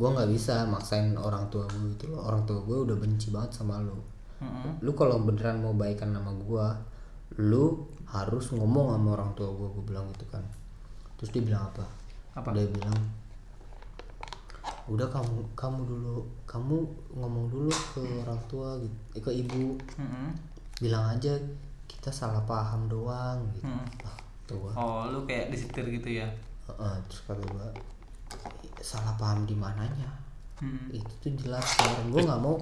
gue 0.00 0.08
nggak 0.08 0.30
bisa 0.32 0.64
maksain 0.64 1.12
orang 1.12 1.44
tua 1.52 1.68
gue 1.68 1.92
itu 1.92 2.08
loh 2.08 2.24
orang 2.24 2.40
tua 2.42 2.56
gue 2.58 2.88
udah 2.88 2.96
benci 2.96 3.28
banget 3.28 3.52
sama 3.54 3.76
lo 3.78 4.00
Mm-mm. 4.40 4.80
lu 4.80 4.96
kalau 4.96 5.20
beneran 5.20 5.60
mau 5.60 5.76
baikan 5.76 6.08
sama 6.10 6.32
gue 6.32 6.66
lu 7.44 7.84
harus 8.08 8.48
ngomong 8.50 8.96
sama 8.96 9.08
orang 9.12 9.30
tua 9.36 9.52
gue 9.52 9.68
gue 9.70 9.84
bilang 9.84 10.08
gitu 10.10 10.24
kan 10.26 10.40
terus 11.14 11.28
dia 11.30 11.44
bilang 11.44 11.68
apa, 11.68 11.84
Apa? 12.32 12.56
dia 12.56 12.64
bilang 12.66 12.96
udah 14.88 15.06
kamu 15.06 15.38
kamu 15.54 15.80
dulu 15.86 16.16
kamu 16.44 16.76
ngomong 17.14 17.46
dulu 17.46 17.70
ke 17.94 18.02
orang 18.26 18.40
tua 18.48 18.74
gitu 18.80 18.96
eh, 19.14 19.22
ke 19.22 19.30
ibu 19.36 19.76
Mm-mm. 20.00 20.32
bilang 20.80 21.14
aja 21.14 21.36
kita 21.86 22.08
salah 22.10 22.40
paham 22.42 22.88
doang 22.88 23.38
gitu 23.54 23.68
Mm. 23.68 23.86
ah 24.02 24.16
gua 24.50 24.72
oh 24.74 25.00
lu 25.12 25.22
kayak 25.22 25.52
disetir 25.52 25.84
gitu 25.86 26.18
ya 26.18 26.26
Heeh, 26.66 26.94
terus 27.06 27.22
kata 27.22 27.38
gua 27.46 27.70
salah 28.80 29.14
paham 29.20 29.44
di 29.44 29.54
mananya. 29.54 30.20
Mm-mm. 30.60 30.92
itu 30.92 31.08
tuh 31.24 31.32
jelas 31.40 31.64
kemarin 31.64 32.06
gue 32.12 32.22
nggak 32.28 32.40
mau 32.44 32.56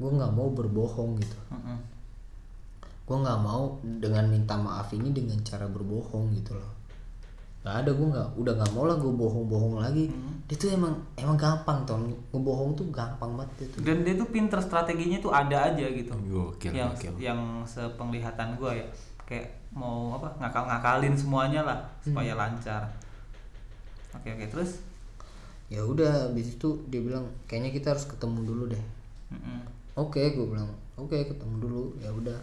gue 0.00 0.10
nggak 0.16 0.32
mau 0.32 0.48
berbohong 0.48 1.20
gitu. 1.20 1.38
Mm-mm. 1.52 1.78
gue 3.04 3.16
nggak 3.20 3.40
mau 3.40 3.76
dengan 3.84 4.24
minta 4.28 4.56
maaf 4.56 4.92
ini 4.92 5.12
dengan 5.12 5.36
cara 5.44 5.68
berbohong 5.68 6.32
gitu 6.36 6.56
loh. 6.56 6.72
Nggak 7.64 7.74
ada 7.84 7.90
gue 7.92 8.08
nggak 8.16 8.28
udah 8.36 8.52
nggak 8.56 8.72
mau 8.72 8.84
lah 8.88 8.96
gue 8.96 9.12
bohong-bohong 9.12 9.76
lagi. 9.80 10.08
Dia 10.48 10.56
tuh 10.56 10.72
emang 10.72 10.92
emang 11.20 11.36
gampang 11.36 11.84
ton. 11.84 12.08
Ngebohong 12.32 12.72
tuh 12.72 12.88
gampang 12.88 13.36
banget 13.36 13.68
itu 13.68 13.76
dan 13.84 14.04
dia 14.04 14.14
tuh 14.16 14.28
pinter 14.32 14.60
strateginya 14.60 15.20
tuh 15.20 15.32
ada 15.32 15.72
aja 15.72 15.84
gitu. 15.84 16.12
Gokil, 16.32 16.72
yang 16.72 16.92
gokil. 16.96 17.12
yang 17.20 17.40
sepenglihatan 17.68 18.56
gua 18.56 18.72
ya 18.72 18.88
kayak 19.28 19.52
mau 19.76 20.16
apa 20.16 20.32
ngakal-ngakalin 20.40 21.12
semuanya 21.12 21.60
lah 21.60 21.78
supaya 22.00 22.32
lancar. 22.32 22.88
Oke 24.16 24.32
oke 24.32 24.48
terus 24.48 24.87
ya 25.68 25.84
udah 25.84 26.32
habis 26.32 26.56
itu 26.56 26.80
dia 26.88 27.04
bilang 27.04 27.28
kayaknya 27.44 27.70
kita 27.72 27.92
harus 27.92 28.08
ketemu 28.08 28.40
dulu 28.44 28.62
deh. 28.72 28.84
Mm-mm. 29.28 29.60
oke 29.94 30.16
gue 30.16 30.46
bilang 30.48 30.68
oke 30.96 31.12
ketemu 31.14 31.54
dulu. 31.60 31.82
Ya 32.00 32.08
udah. 32.08 32.38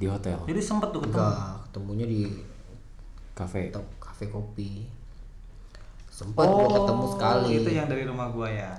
Di 0.00 0.08
hotel, 0.08 0.40
jadi 0.48 0.60
sempet 0.64 0.92
tuh 0.92 1.00
ketemu? 1.04 1.20
Enggak 1.20 1.36
ketemunya 1.68 2.06
di 2.08 2.22
kafe. 3.36 3.68
to- 3.68 3.96
kafe 4.00 4.28
kopi. 4.28 4.84
Sempat 6.08 6.44
gue 6.44 6.68
ketemu 6.68 7.04
sekali. 7.16 7.52
Oh, 7.56 7.60
itu 7.64 7.70
yang 7.72 7.88
dari 7.88 8.04
rumah 8.04 8.28
gua 8.28 8.48
ya? 8.48 8.72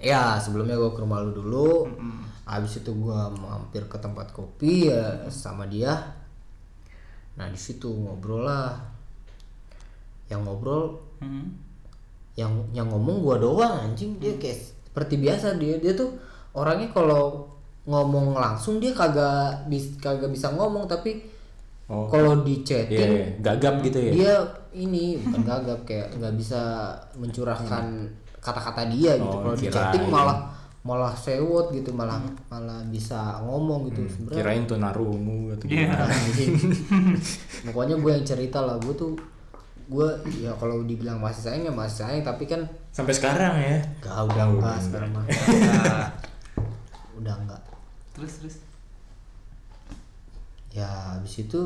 Ya 0.00 0.40
sebelumnya 0.40 0.76
gue 0.80 0.90
ke 0.92 1.00
rumah 1.00 1.20
lu 1.20 1.32
dulu. 1.36 1.88
Mm-mm. 1.92 2.24
habis 2.50 2.82
itu 2.82 2.90
gue 2.90 3.20
mampir 3.38 3.84
ke 3.86 3.94
tempat 4.00 4.32
kopi 4.34 4.90
ya 4.90 5.28
sama 5.30 5.68
dia. 5.70 5.92
Nah 7.36 7.46
di 7.46 7.60
situ 7.60 7.86
ngobrol 7.86 8.42
lah. 8.42 8.74
Yang 10.28 10.40
ngobrol 10.44 10.82
Mm-mm. 11.20 11.46
Yang 12.34 12.52
yang 12.70 12.86
ngomong 12.86 13.20
gua 13.20 13.36
doang 13.36 13.74
anjing 13.80 14.16
dia 14.16 14.34
kayak 14.36 14.58
seperti 14.86 15.18
biasa 15.18 15.56
dia 15.56 15.76
dia 15.76 15.92
tuh 15.92 16.14
orangnya 16.52 16.90
kalau 16.90 17.46
ngomong 17.84 18.34
langsung 18.34 18.78
dia 18.78 18.92
kagak 18.92 19.66
bis 19.66 19.96
kagak 19.96 20.28
bisa 20.28 20.50
ngomong 20.50 20.86
tapi 20.86 21.38
Oh. 21.90 22.06
kalau 22.06 22.46
di 22.46 22.62
chatting 22.62 23.02
iya. 23.02 23.26
gagap 23.42 23.82
gitu 23.82 23.98
ya. 23.98 24.12
dia 24.14 24.34
ini 24.70 25.18
bukan 25.18 25.42
gagap 25.42 25.82
kayak 25.82 26.14
nggak 26.14 26.38
bisa 26.38 26.94
mencurahkan 27.18 28.06
kata-kata 28.38 28.86
dia 28.86 29.18
gitu 29.18 29.26
Oh, 29.26 29.42
kalau 29.42 29.58
di 29.58 29.66
chatting 29.66 30.06
malah 30.06 30.38
malah 30.80 31.10
sewot 31.10 31.74
gitu 31.74 31.90
malah 31.90 32.22
malah 32.46 32.78
bisa 32.86 33.42
ngomong 33.42 33.90
gitu 33.90 34.06
sebenarnya 34.06 34.38
Kirain 34.38 34.62
tuh 34.64 34.78
narungu 34.78 35.50
atau 35.50 35.66
Iya. 35.66 35.90
gimana. 35.90 36.06
Anjing. 36.06 36.52
pokoknya 37.66 37.96
gue 37.98 38.10
yang 38.14 38.24
cerita 38.24 38.58
lah 38.62 38.78
gue 38.78 38.94
tuh 38.94 39.12
gue 39.90 40.08
ya 40.38 40.54
kalau 40.54 40.86
dibilang 40.86 41.18
masih 41.18 41.42
sayang 41.42 41.66
ya 41.66 41.72
masih 41.74 42.06
sayang 42.06 42.22
tapi 42.22 42.46
kan 42.46 42.62
Sampai 42.90 43.10
sekarang 43.10 43.58
ya. 43.58 43.78
gak 43.98 44.22
udah 44.30 44.44
Oh, 44.46 44.54
enggak 44.54 44.78
sekarang 44.78 45.10
mah. 45.10 45.26
Nah, 45.26 46.06
udah 47.18 47.34
enggak 47.36 47.62
terus 48.14 48.38
terus? 48.38 48.56
Ya 50.70 50.86
habis 50.86 51.42
itu 51.42 51.60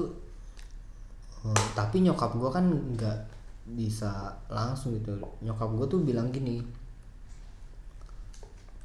eh, 1.44 1.64
tapi 1.76 2.00
nyokap 2.00 2.32
gue 2.32 2.48
kan 2.48 2.64
nggak 2.96 3.18
bisa 3.76 4.32
langsung 4.48 4.96
gitu. 4.96 5.12
Nyokap 5.40 5.68
gue 5.76 5.86
tuh 5.86 6.00
bilang 6.00 6.32
gini 6.32 6.64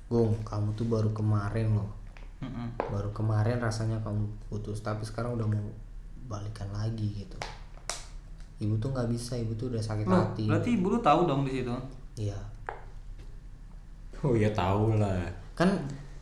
Gong 0.10 0.36
kamu 0.44 0.74
tuh 0.74 0.84
baru 0.84 1.10
kemarin 1.14 1.80
loh. 1.80 1.90
Mm-mm. 2.40 2.72
baru 2.80 3.12
kemarin 3.12 3.60
rasanya 3.60 4.00
kamu 4.00 4.24
putus 4.48 4.80
tapi 4.80 5.04
sekarang 5.04 5.36
udah 5.36 5.44
mau 5.44 5.60
balikan 6.32 6.72
lagi 6.72 7.20
gitu 7.20 7.36
ibu 8.60 8.76
tuh 8.76 8.91
nggak 8.91 9.07
bisa 9.07 9.34
ibu 9.36 9.55
tuh 9.55 9.72
udah 9.72 9.80
sakit 9.80 10.03
Loh, 10.03 10.20
hati. 10.22 10.43
berarti 10.45 10.70
ibu 10.76 10.88
lu 10.89 10.99
tahu 10.99 11.24
dong 11.26 11.41
di 11.43 11.51
situ? 11.55 11.72
Iya. 12.20 12.36
Oh 14.20 14.36
ya 14.36 14.51
tahu 14.51 14.99
lah. 14.99 15.24
kan 15.55 15.76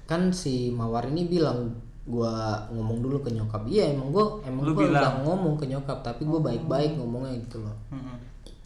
kan 0.05 0.29
si 0.29 0.69
mawar 0.69 1.05
ini 1.05 1.25
bilang 1.25 1.69
gua 2.05 2.61
ngomong 2.69 3.01
dulu 3.01 3.17
ke 3.19 3.29
nyokap. 3.29 3.65
Iya 3.65 3.93
emang 3.93 4.09
gua 4.09 4.37
emang 4.41 4.63
Lu 4.63 4.71
gua 4.71 4.85
bilang? 4.85 5.01
udah 5.01 5.13
ngomong 5.25 5.53
ke 5.57 5.65
nyokap 5.65 5.99
tapi 6.01 6.23
gua 6.23 6.39
baik-baik 6.39 6.95
ngomongnya 6.95 7.33
gitu 7.41 7.61
loh. 7.61 7.73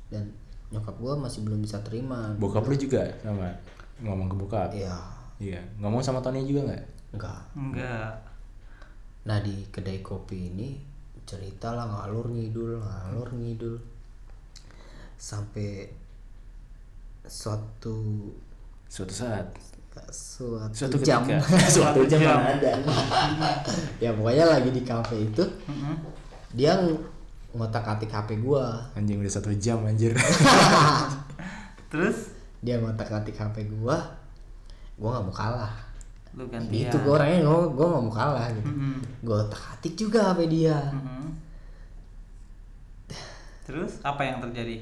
Dan 0.07 0.27
nyokap 0.69 0.95
gua 0.97 1.15
masih 1.15 1.43
belum 1.43 1.59
bisa 1.59 1.79
terima. 1.81 2.35
Bokap 2.35 2.63
lu 2.63 2.75
juga 2.75 3.07
sama 3.19 3.47
ngomong 3.99 4.27
ke 4.27 4.35
bokap. 4.35 4.69
iya. 4.71 4.95
Iya. 5.39 5.59
Ngomong 5.79 5.99
sama 5.99 6.19
Tony 6.19 6.43
juga 6.43 6.67
nggak? 6.67 6.83
enggak 7.11 7.39
enggak 7.51 8.11
nah 9.21 9.37
di 9.37 9.67
kedai 9.67 9.99
kopi 9.99 10.47
ini 10.47 10.79
cerita 11.31 11.71
lah 11.71 11.87
ngalur 11.87 12.27
ngidul 12.27 12.75
ngalur 12.77 13.29
ngidul. 13.31 13.75
Sampai 15.15 15.87
suatu 17.23 18.27
Suatu 18.91 19.13
saat. 19.15 19.47
suatu, 20.11 20.71
Suatu 20.75 20.97
jam. 20.99 21.23
suatu 21.75 22.03
jam 22.03 22.19
jam. 22.19 22.39
ada. 22.43 22.71
Ya 23.99 24.11
pokoknya 24.11 24.43
lagi 24.47 24.71
di 24.71 24.83
kafe 24.83 25.31
itu 25.31 25.43
dia 26.51 26.75
ngotak 27.51 27.87
atik 27.87 28.11
HP 28.11 28.43
gua. 28.43 28.83
Anjing 28.95 29.23
udah 29.23 29.31
satu 29.31 29.51
jam 29.55 29.79
anjir. 29.87 30.11
terus? 31.91 32.31
Dia 32.59 32.79
ngotak 32.79 33.07
atik 33.11 33.35
HP 33.35 33.67
gua 33.71 33.99
gua 34.99 35.19
nggak 35.19 35.23
mau 35.27 35.35
kalah. 35.35 35.73
Lu 36.35 36.47
gantian. 36.47 36.87
Itu 36.87 36.97
gua 37.03 37.19
orangnya 37.19 37.43
gua 37.43 37.67
gua 37.71 37.85
nggak 37.91 38.03
mau 38.07 38.13
kalah 38.13 38.47
gitu. 38.51 38.67
Mm-mm. 38.67 38.95
gua 39.23 39.35
otak 39.43 39.61
atik 39.75 39.93
juga 39.95 40.31
HP 40.31 40.39
dia. 40.47 40.79
Mm-mm. 40.91 41.20
Terus 43.61 44.01
apa 44.01 44.21
yang 44.21 44.37
terjadi? 44.39 44.81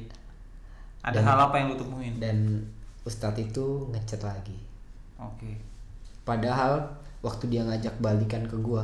Ada 1.01 1.15
Dan- 1.15 1.25
hal 1.25 1.39
apa 1.41 1.55
yang 1.55 1.67
lu 1.67 1.77
temuin? 1.77 2.15
dan 2.17 2.37
Ustadz 3.01 3.39
itu 3.41 3.65
ngechat 3.89 4.21
lagi. 4.21 4.55
Oke. 5.15 5.55
Padahal 6.23 6.83
waktu 7.19 7.49
dia 7.49 7.63
ngajak 7.63 7.95
balikan 7.99 8.43
ke 8.43 8.55
gua 8.57 8.83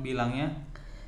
bilangnya? 0.00 0.46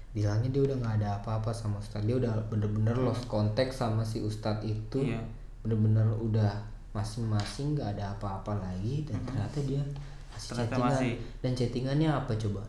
bilangnya 0.09 0.49
dia 0.49 0.63
udah 0.65 0.77
nggak 0.77 0.95
ada 0.99 1.09
apa-apa 1.17 1.51
sama 1.51 1.77
Ustadz. 1.77 2.05
Dia 2.05 2.17
udah 2.17 2.33
bener-bener 2.49 2.97
lost 2.97 3.27
contact 3.27 3.71
sama 3.71 4.01
si 4.03 4.19
Ustadz 4.21 4.65
itu. 4.65 5.05
Iya. 5.05 5.21
bener-bener 5.59 6.07
udah 6.15 6.55
masing-masing 6.93 7.75
nggak 7.75 7.93
ada 7.93 8.11
apa-apa 8.13 8.55
lagi 8.57 9.03
dan 9.05 9.19
ternyata 9.21 9.59
dia 9.61 9.83
masih 10.29 10.49
Ternyata 10.49 10.71
chattingan. 10.71 10.89
masih. 10.89 11.13
dan 11.39 11.53
chattingannya 11.53 12.09
apa 12.11 12.33
coba 12.33 12.63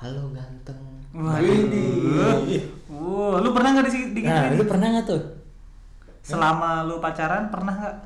halo 0.00 0.32
ganteng 0.32 0.80
Waduh. 1.10 2.46
Wow, 2.86 3.42
lu 3.42 3.50
pernah 3.50 3.70
nggak 3.74 3.86
di 3.86 4.14
di 4.14 4.20
Nah, 4.22 4.54
lu 4.54 4.62
pernah 4.62 4.86
nggak 4.88 5.04
tuh? 5.04 5.22
Selama 6.22 6.86
lu 6.86 7.02
pacaran 7.02 7.50
pernah 7.50 7.74
nggak? 7.74 7.96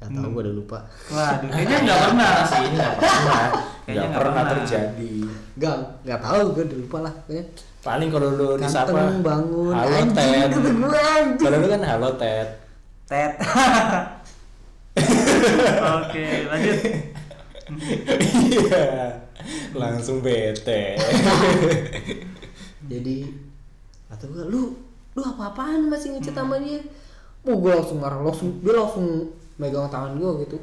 nggak 0.00 0.10
tahu 0.10 0.28
gua 0.32 0.42
udah 0.42 0.54
lupa 0.56 0.78
Waduh, 1.08 1.48
kayaknya 1.48 1.76
nggak 1.84 2.00
pernah 2.02 2.30
sih. 2.42 2.58
Ini 2.58 2.76
nggak 2.76 2.94
pernah. 2.96 3.42
Kayaknya 3.80 3.90
Nggak 3.90 4.06
nggak 4.06 4.20
pernah 4.20 4.34
pernah. 4.34 4.52
terjadi. 4.54 5.14
nggak 5.56 5.74
nggak 6.04 6.20
tahu 6.20 6.40
gua 6.50 6.64
udah 6.64 6.78
lupa 6.78 6.98
lah 7.00 7.12
pokoknya 7.16 7.44
Paling 7.80 8.08
kalau 8.12 8.28
lu 8.30 8.48
disapa 8.60 8.92
ganteng 8.92 9.22
bangun 9.24 9.72
Halo 9.72 9.94
anjing 9.96 10.12
Ted. 10.12 10.50
Kalau 11.40 11.56
lu 11.56 11.66
kan 11.66 11.80
halo 11.80 12.08
Ted. 12.14 12.48
Tet. 13.08 13.32
Oke, 15.96 16.26
lanjut. 16.44 16.76
Iya. 17.78 18.86
Langsung 19.72 20.20
bete. 20.20 20.96
jadi 22.90 23.28
atau 24.10 24.26
gua 24.34 24.44
lu 24.50 24.74
lu 25.14 25.20
apa-apaan 25.22 25.86
masih 25.86 26.16
ngechat 26.16 26.34
sama 26.34 26.58
dia 26.58 26.82
oh 27.46 27.54
gua 27.54 27.78
langsung 27.78 28.02
marah 28.02 28.18
langsung 28.18 28.58
dia 28.64 28.74
langsung 28.74 29.30
megang 29.60 29.86
tangan 29.86 30.18
gua 30.18 30.42
gitu 30.42 30.58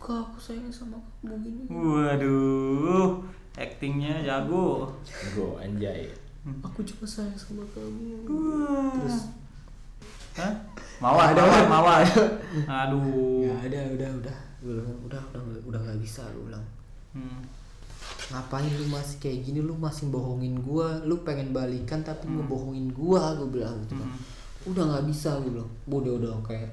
kak 0.00 0.16
aku 0.32 0.38
sayang 0.40 0.70
sama 0.72 0.96
kamu 1.20 1.36
gini 1.42 1.62
Waduh, 1.66 3.18
actingnya 3.58 4.22
jago. 4.22 4.94
Go 5.34 5.58
anjay. 5.58 6.06
aku 6.62 6.86
juga 6.86 7.02
sayang 7.02 7.34
sama 7.34 7.66
kamu 7.74 8.22
Terus, 9.02 9.34
Hah? 10.38 10.52
Mawar, 11.02 11.32
mawar, 11.34 11.64
mawar. 11.66 12.00
Aduh. 12.68 13.44
ya 13.50 13.54
ada 13.66 13.80
udah 13.98 14.10
udah 14.22 14.36
Gua 14.62 14.72
bilang, 14.80 14.98
udah 15.04 15.22
udah 15.32 15.42
udah 15.68 15.80
nggak 15.84 16.00
bisa 16.00 16.24
lu 16.32 16.48
bilang. 16.48 16.64
Hmm. 17.16 17.40
ngapain 18.26 18.68
lu 18.76 18.86
masih 18.90 19.16
kayak 19.22 19.38
gini? 19.46 19.58
Lu 19.62 19.74
masih 19.76 20.08
bohongin 20.12 20.58
gua. 20.60 21.00
Lu 21.04 21.22
pengen 21.22 21.50
balikan 21.54 22.02
tapi 22.02 22.28
ngebohongin 22.28 22.92
gua 22.92 23.34
gua 23.36 23.48
bilang 23.48 23.76
gitu 23.86 23.94
kan. 23.98 24.10
Udah 24.66 24.82
nggak 24.84 25.04
bisa 25.10 25.36
gua 25.42 25.50
bilang. 25.60 25.70
Gua 25.86 25.98
udah 26.04 26.14
udah 26.22 26.32
kayak 26.44 26.70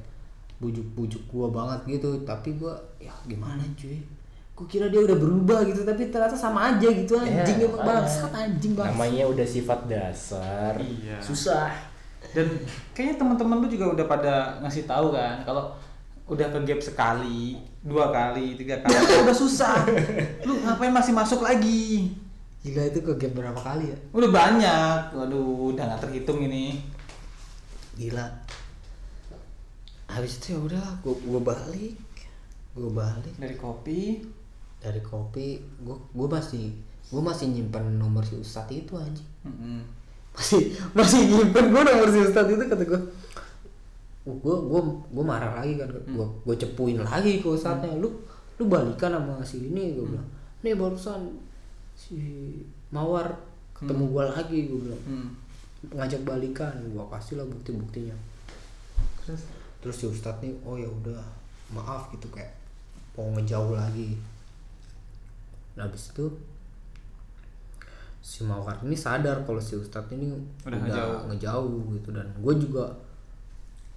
bujuk-bujuk 0.62 1.24
gua 1.30 1.48
banget 1.52 2.00
gitu. 2.00 2.10
Tapi 2.24 2.56
gua 2.58 2.76
ya 2.98 3.14
gimana 3.28 3.62
cuy? 3.78 4.00
Gua 4.54 4.66
kira 4.70 4.86
dia 4.90 5.02
udah 5.02 5.18
berubah 5.18 5.60
gitu 5.66 5.82
tapi 5.86 6.10
ternyata 6.10 6.38
sama 6.38 6.74
aja 6.74 6.88
gitu. 6.90 7.18
Anjing 7.18 7.58
Ya, 7.62 7.68
emang 7.70 7.82
bangsat 7.82 8.34
anjing 8.34 8.74
bangsat. 8.74 8.94
Namanya 8.98 9.24
udah 9.30 9.48
sifat 9.48 9.80
dasar. 9.90 10.74
Iya. 10.78 11.18
Susah. 11.22 11.70
Dan 12.34 12.50
kayaknya 12.96 13.20
teman-teman 13.20 13.62
lu 13.62 13.68
juga 13.70 13.94
udah 13.94 14.06
pada 14.10 14.34
ngasih 14.64 14.90
tahu 14.90 15.14
kan 15.14 15.44
kalau 15.46 15.70
udah 16.24 16.48
ke 16.48 16.60
gap 16.64 16.80
sekali, 16.80 17.60
dua 17.84 18.08
kali, 18.10 18.56
tiga 18.56 18.80
kali, 18.80 18.96
udah 19.28 19.36
susah. 19.36 19.84
Lu 20.48 20.64
ngapain 20.64 20.94
masih 20.94 21.12
masuk 21.12 21.44
lagi? 21.44 22.12
Gila 22.64 22.88
itu 22.88 23.04
ke 23.04 23.12
game 23.20 23.36
berapa 23.36 23.60
kali 23.60 23.92
ya? 23.92 23.98
Udah 24.16 24.30
banyak. 24.32 25.00
Waduh, 25.12 25.76
udah 25.76 25.84
nggak 25.84 26.02
terhitung 26.08 26.40
ini. 26.48 26.80
Gila. 28.00 28.24
Habis 30.08 30.40
itu 30.40 30.56
ya 30.56 30.60
udah 30.64 30.86
gua 31.04 31.16
gua 31.28 31.42
balik. 31.52 32.00
Gua 32.74 32.90
balik 32.90 33.36
Dari 33.36 33.60
kopi, 33.60 34.24
dari 34.80 35.04
kopi, 35.04 35.60
gua 35.84 36.00
gua 36.16 36.40
masih 36.40 36.72
gua 37.12 37.36
masih 37.36 37.52
nyimpen 37.52 38.00
nomor 38.00 38.24
si 38.24 38.40
Ustadz 38.40 38.72
itu 38.72 38.96
anjing. 38.96 39.28
mm-mm. 39.44 39.84
Masih 40.34 40.74
masih 40.96 41.20
nyimpen 41.30 41.68
gua 41.70 41.84
nomor 41.84 42.08
si 42.10 42.20
Ustadz 42.24 42.56
itu 42.56 42.64
kata 42.64 42.84
gua. 42.88 43.02
Uh, 44.24 44.36
gua 44.40 44.56
gua 44.64 44.80
gua 45.12 45.24
marah 45.24 45.60
lagi 45.60 45.76
kan 45.76 45.88
gua 46.16 46.24
gua 46.48 46.56
cepuin 46.56 47.00
lagi 47.04 47.44
ke 47.44 47.48
Ustadznya. 47.48 47.92
Lu 48.00 48.08
lu 48.56 48.64
balikan 48.72 49.12
sama 49.12 49.44
si 49.44 49.68
ini 49.68 49.94
gua 49.96 50.16
bilang. 50.16 50.30
Nih 50.64 50.74
barusan 50.80 51.28
si 51.94 52.18
Mawar 52.94 53.28
ketemu 53.76 54.04
gua 54.10 54.32
lagi 54.32 54.72
gua 54.72 54.80
bilang. 54.80 55.04
Hmm. 55.08 55.30
ngajak 55.84 56.24
balikan 56.24 56.72
gua 56.96 57.04
kasih 57.12 57.36
lah 57.36 57.44
bukti 57.44 57.76
buktinya 57.76 58.16
Terus, 59.20 59.44
terus 59.84 59.96
si 60.00 60.06
Ustadz 60.08 60.40
nih 60.40 60.56
oh 60.64 60.80
ya 60.80 60.88
udah 60.88 61.20
maaf 61.76 62.08
gitu 62.16 62.32
kayak 62.32 62.56
mau 63.20 63.28
ngejauh 63.36 63.76
lagi. 63.76 64.16
Nah 65.76 65.84
habis 65.84 66.16
itu 66.16 66.24
si 68.24 68.48
Mawar 68.48 68.80
ini 68.88 68.96
sadar 68.96 69.44
kalau 69.44 69.60
si 69.60 69.76
Ustadz 69.76 70.16
ini 70.16 70.32
Udah 70.64 70.72
udah, 70.72 70.80
ngejauh. 70.88 71.20
ngejauh 71.36 71.80
gitu. 72.00 72.10
Dan 72.16 72.28
gue 72.40 72.54
juga 72.64 72.88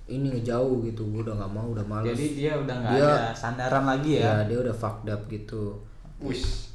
ini 0.06 0.30
ngejauh 0.32 0.82
gitu 0.82 1.02
gue 1.04 1.20
udah 1.20 1.34
nggak 1.34 1.52
mau 1.52 1.66
udah 1.68 1.82
males 1.82 2.10
jadi 2.10 2.26
dia 2.32 2.52
udah 2.54 2.74
nggak 2.76 2.92
Dia- 2.94 3.10
ada 3.10 3.32
sandaran 3.32 3.84
lagi 3.84 4.10
ya. 4.16 4.22
ya 4.22 4.34
dia 4.46 4.58
udah 4.60 4.72
fucked 4.72 5.06
up 5.06 5.22
gitu 5.26 5.74
Wis. 6.18 6.70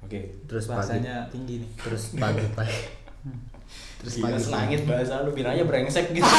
Oke. 0.00 0.20
terus 0.44 0.66
pagi 0.66 0.76
Bahasanya 0.76 1.16
tinggi 1.26 1.54
nih. 1.58 1.70
terus 1.76 2.14
pagi 2.14 2.46
pagi 2.58 2.78
terus 3.96 4.12
Gila 4.14 4.26
pagi 4.28 4.38
selangit 4.40 4.80
bahasa 4.82 5.22
lu 5.22 5.30
bilang 5.30 5.52
aja 5.52 5.64
brengsek 5.64 6.06
gitu. 6.10 6.26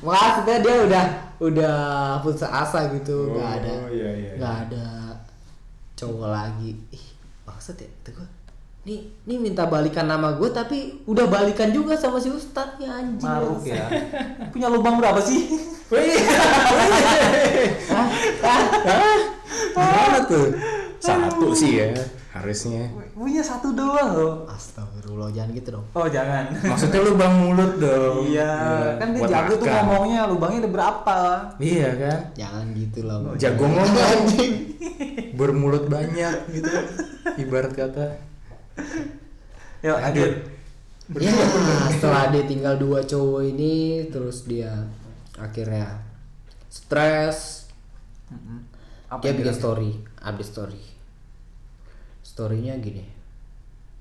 maksudnya 0.00 0.56
dia 0.58 0.76
udah 0.82 1.04
udah 1.38 1.76
putus 2.18 2.42
asa 2.42 2.90
gitu 2.90 3.30
nggak 3.30 3.42
Oh, 3.42 3.56
ada 3.56 3.72
iya, 3.88 4.10
iya, 4.12 4.30
nggak 4.36 4.56
ada 4.66 4.86
cowok 5.94 6.28
lagi 6.28 6.70
ih 6.90 7.06
maksud 7.44 7.74
ya 7.74 7.86
itu 7.86 8.10
gua 8.12 8.28
nih 8.88 9.04
nih 9.28 9.36
minta 9.36 9.68
balikan 9.68 10.08
nama 10.08 10.32
gue 10.32 10.48
tapi 10.48 11.04
udah 11.04 11.28
balikan 11.28 11.68
juga 11.68 11.92
sama 11.92 12.16
si 12.16 12.32
Ustadz 12.32 12.80
ya 12.80 12.96
anjing 12.96 13.28
Maruk 13.28 13.60
ya. 13.68 13.84
Punya 14.56 14.72
lubang 14.72 14.96
berapa 14.96 15.20
sih? 15.20 15.44
Gimana 19.76 20.18
tuh? 20.24 20.56
Satu 20.98 21.52
sih 21.52 21.84
ya 21.84 21.92
harusnya. 22.38 22.86
Punya 23.12 23.42
satu 23.42 23.74
doang 23.74 24.14
loh. 24.14 24.34
Astagfirullah 24.46 25.28
jangan 25.34 25.50
gitu 25.58 25.68
dong 25.74 25.84
Oh 25.92 26.06
jangan. 26.06 26.48
Maksudnya 26.54 27.00
lubang 27.02 27.34
mulut 27.34 27.72
dong. 27.82 28.24
Iya, 28.30 28.52
kan 28.96 29.08
dia 29.12 29.26
jago 29.26 29.52
tuh 29.58 29.66
ngomongnya 29.66 30.20
lubangnya 30.30 30.58
ada 30.64 30.70
berapa. 30.70 31.18
Iya 31.58 31.88
kan? 31.98 32.18
jangan 32.38 32.64
gitu 32.72 32.98
lah 33.04 33.16
Oh, 33.20 33.34
Jago 33.34 33.64
ngomong 33.66 34.22
bermulut 35.38 35.84
banyak 35.90 36.36
gitu. 36.54 36.70
Ibarat 37.36 37.72
kata. 37.74 38.27
Yuk 39.80 39.96
lanjut. 39.96 40.32
ya 41.16 41.32
setelah 41.90 42.28
dia 42.28 42.44
tinggal 42.44 42.76
dua 42.76 43.00
cowok 43.00 43.40
ini 43.46 43.74
terus 44.06 44.44
dia 44.44 44.68
akhirnya 45.34 46.04
stres 46.68 47.64
Apa 49.08 49.22
dia 49.22 49.32
bikin 49.32 49.54
story 49.54 49.90
update 50.18 50.44
story 50.46 50.82
storynya 52.20 52.76
gini 52.76 53.08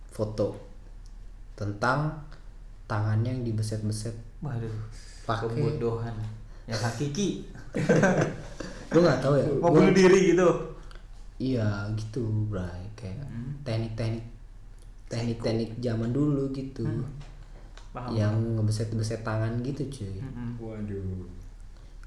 foto 0.09 0.59
tentang 1.53 2.11
tangannya 2.85 3.31
yang 3.31 3.43
dibeset-beset 3.45 4.13
Waduh. 4.37 4.69
Pakai- 5.23 5.49
Kebodohan. 5.49 6.13
Ya 6.63 6.75
hakiki. 6.75 7.47
lu 8.93 8.99
nggak 8.99 9.19
tahu 9.19 9.33
ya 9.33 9.45
Mau 9.57 9.71
bunuh 9.71 9.91
diri 9.91 10.31
gitu. 10.31 10.49
iya 11.37 11.65
gitu 11.93 12.21
bray 12.47 12.83
kayak 12.93 13.23
Hmm. 13.23 13.57
teknik-teknik 13.61 14.23
teknik-teknik 15.07 15.79
zaman 15.79 16.11
dulu 16.11 16.51
gitu 16.51 16.83
Hmm. 16.83 17.07
Paham. 17.87 18.13
yang 18.13 18.35
ngebeset-beset 18.53 19.23
tangan 19.23 19.57
gitu 19.61 19.81
cuy 19.87 20.19
Mm-mm. 20.19 20.59
Waduh. 20.59 21.25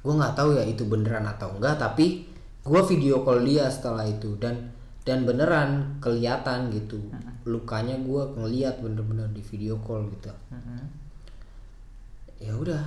gue 0.01 0.12
nggak 0.14 0.32
tahu 0.32 0.55
ya 0.55 0.62
itu 0.62 0.84
beneran 0.84 1.24
atau 1.24 1.51
enggak 1.53 1.76
tapi 1.76 2.28
gue 2.61 2.82
video 2.86 3.20
call 3.20 3.42
dia 3.42 3.66
setelah 3.66 4.05
itu 4.05 4.36
dan 4.36 4.70
dan 5.03 5.24
beneran 5.24 5.96
kelihatan 5.98 6.68
gitu 6.70 7.01
lukanya 7.42 7.96
gue 7.98 8.22
ngeliat 8.30 8.78
bener-bener 8.78 9.26
di 9.30 9.40
video 9.40 9.80
call 9.80 10.07
gitu 10.11 10.30
Mm-mm. 10.53 10.84
ya 12.38 12.53
udah 12.53 12.84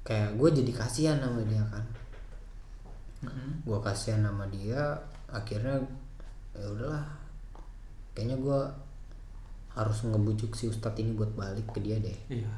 kayak 0.00 0.32
gue 0.34 0.48
jadi 0.54 0.72
kasihan 0.72 1.18
sama 1.18 1.42
dia 1.44 1.60
kan 1.68 1.84
Mm-mm. 3.20 3.50
gue 3.62 3.78
kasihan 3.80 4.24
sama 4.24 4.48
dia 4.48 4.80
akhirnya 5.28 5.76
ya 6.52 6.66
udahlah 6.66 7.04
kayaknya 8.12 8.38
gue 8.38 8.60
harus 9.72 9.98
ngebujuk 10.02 10.50
si 10.52 10.66
ustadz 10.66 10.98
ini 10.98 11.12
buat 11.12 11.30
balik 11.32 11.66
ke 11.68 11.78
dia 11.78 11.96
deh 11.96 12.18
Iya. 12.28 12.50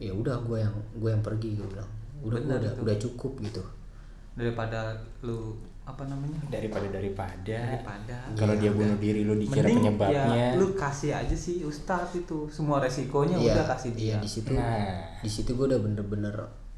ya 0.00 0.12
udah 0.12 0.38
gue 0.40 0.58
yang 0.58 0.72
gue 0.94 1.10
yang 1.10 1.20
pergi 1.20 1.54
gue 1.54 1.66
bilang 1.66 1.90
udah 2.18 2.34
gua 2.34 2.40
Benar 2.40 2.58
udah 2.58 2.72
itu. 2.72 2.80
udah 2.82 2.96
cukup 2.98 3.32
gitu 3.42 3.62
Daripada 4.34 4.94
lu 5.20 5.50
apa 5.82 6.04
namanya? 6.04 6.38
Daripada 6.46 6.86
daripada. 6.86 7.34
Daripada. 7.42 8.14
Kalau 8.36 8.54
Iya, 8.54 8.60
dia 8.60 8.70
udah. 8.70 8.78
bunuh 8.78 8.98
diri 8.98 9.20
lu 9.24 9.34
dikira 9.34 9.66
Mending 9.66 9.78
penyebabnya. 9.82 10.24
ya, 10.30 10.48
lu 10.54 10.66
kasih 10.72 11.10
aja 11.12 11.34
sih 11.34 11.64
ustadz 11.64 12.14
itu 12.14 12.46
semua 12.46 12.78
resikonya 12.78 13.34
Iya, 13.34 13.50
udah 13.50 13.66
kasih 13.66 13.90
dia. 13.92 14.04
iya 14.04 14.16
di 14.16 14.28
situ 14.28 14.52
Nah. 14.52 14.94
di 15.18 15.26
situ 15.26 15.50
gue 15.50 15.66
udah 15.66 15.80
bener-bener 15.80 16.34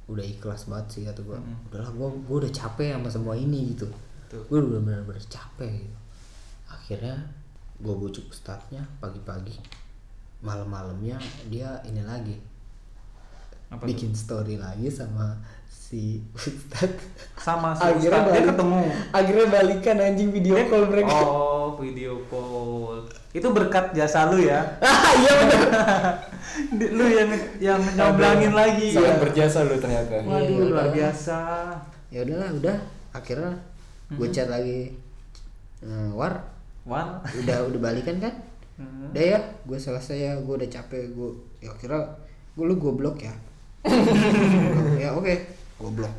udah 0.07 0.25
ikhlas 0.25 0.67
banget 0.67 0.87
sih 0.89 1.03
kata 1.05 1.21
gue 1.21 1.37
Mm-mm. 1.37 1.69
udahlah 1.69 1.91
gue 1.91 2.09
gue 2.23 2.37
udah 2.41 2.53
capek 2.55 2.89
sama 2.95 3.09
semua 3.11 3.35
ini 3.37 3.71
gitu 3.71 3.87
Tuh. 4.27 4.41
gue 4.43 4.57
udah 4.59 4.81
bener-bener 4.81 5.23
capek 5.23 5.71
gitu 5.85 5.97
akhirnya 6.67 7.15
gue 7.81 7.95
bujuk 7.95 8.29
ustadznya 8.29 8.85
pagi-pagi 8.99 9.57
malam-malamnya 10.41 11.17
dia 11.47 11.81
ini 11.83 12.01
lagi 12.01 12.37
Apa 13.69 13.85
bikin 13.85 14.11
story 14.11 14.57
lagi 14.57 14.87
sama 14.87 15.39
si 15.67 16.21
ustadz 16.35 17.01
Sama 17.37 17.71
si 17.73 17.83
akhirnya 17.83 18.03
ustadz 18.11 18.27
dia 18.27 18.35
balik- 18.35 18.49
ketemu. 18.51 18.83
akhirnya 19.11 19.47
balikan 19.49 19.97
anjing 19.99 20.31
video 20.31 20.55
call 20.65 20.85
mereka 20.87 21.15
Oh, 21.15 21.79
video 21.79 22.19
call. 22.27 23.07
Itu 23.31 23.49
berkat 23.51 23.93
jasa 23.93 24.27
lu 24.27 24.43
ya. 24.43 24.59
iya 25.23 25.33
bener 25.39 25.63
Di- 26.73 26.91
lu 26.91 27.05
yang 27.07 27.31
yang 27.59 27.81
nyomblangin 27.95 28.51
lagi. 28.51 28.91
Sangat 28.91 29.17
ya. 29.17 29.23
berjasa 29.23 29.59
lu 29.63 29.79
ternyata. 29.79 30.19
Waduh, 30.21 30.43
Iya, 30.43 30.59
luar 30.61 30.71
udah. 30.83 30.93
biasa. 30.93 31.39
ya 32.09 32.21
udahlah 32.21 32.51
udah 32.53 32.77
akhirnya 33.13 33.53
gue 34.11 34.27
Mhm. 34.27 34.35
chat 34.35 34.49
lagi 34.49 34.91
"Eh, 35.81 36.11
war 36.11 36.43
Wan. 36.91 37.23
udah 37.25 37.59
udah 37.65 37.81
balikan 37.81 38.19
kan 38.19 38.35
Hmm. 38.75 39.13
udah 39.13 39.25
ya 39.27 39.39
gue 39.63 39.77
selesai 39.77 40.17
ya 40.19 40.33
gue 40.37 40.55
udah 40.57 40.67
capek 40.67 41.13
gue 41.13 41.31
ya 41.61 41.69
kira 41.77 42.01
gue 42.51 42.65
lu 42.65 42.75
gue 42.75 42.89
blok 42.91 43.21
ya 43.21 43.35
ya 45.03 45.13
oke 45.13 45.35
gue 45.77 45.91
blok 45.93 46.15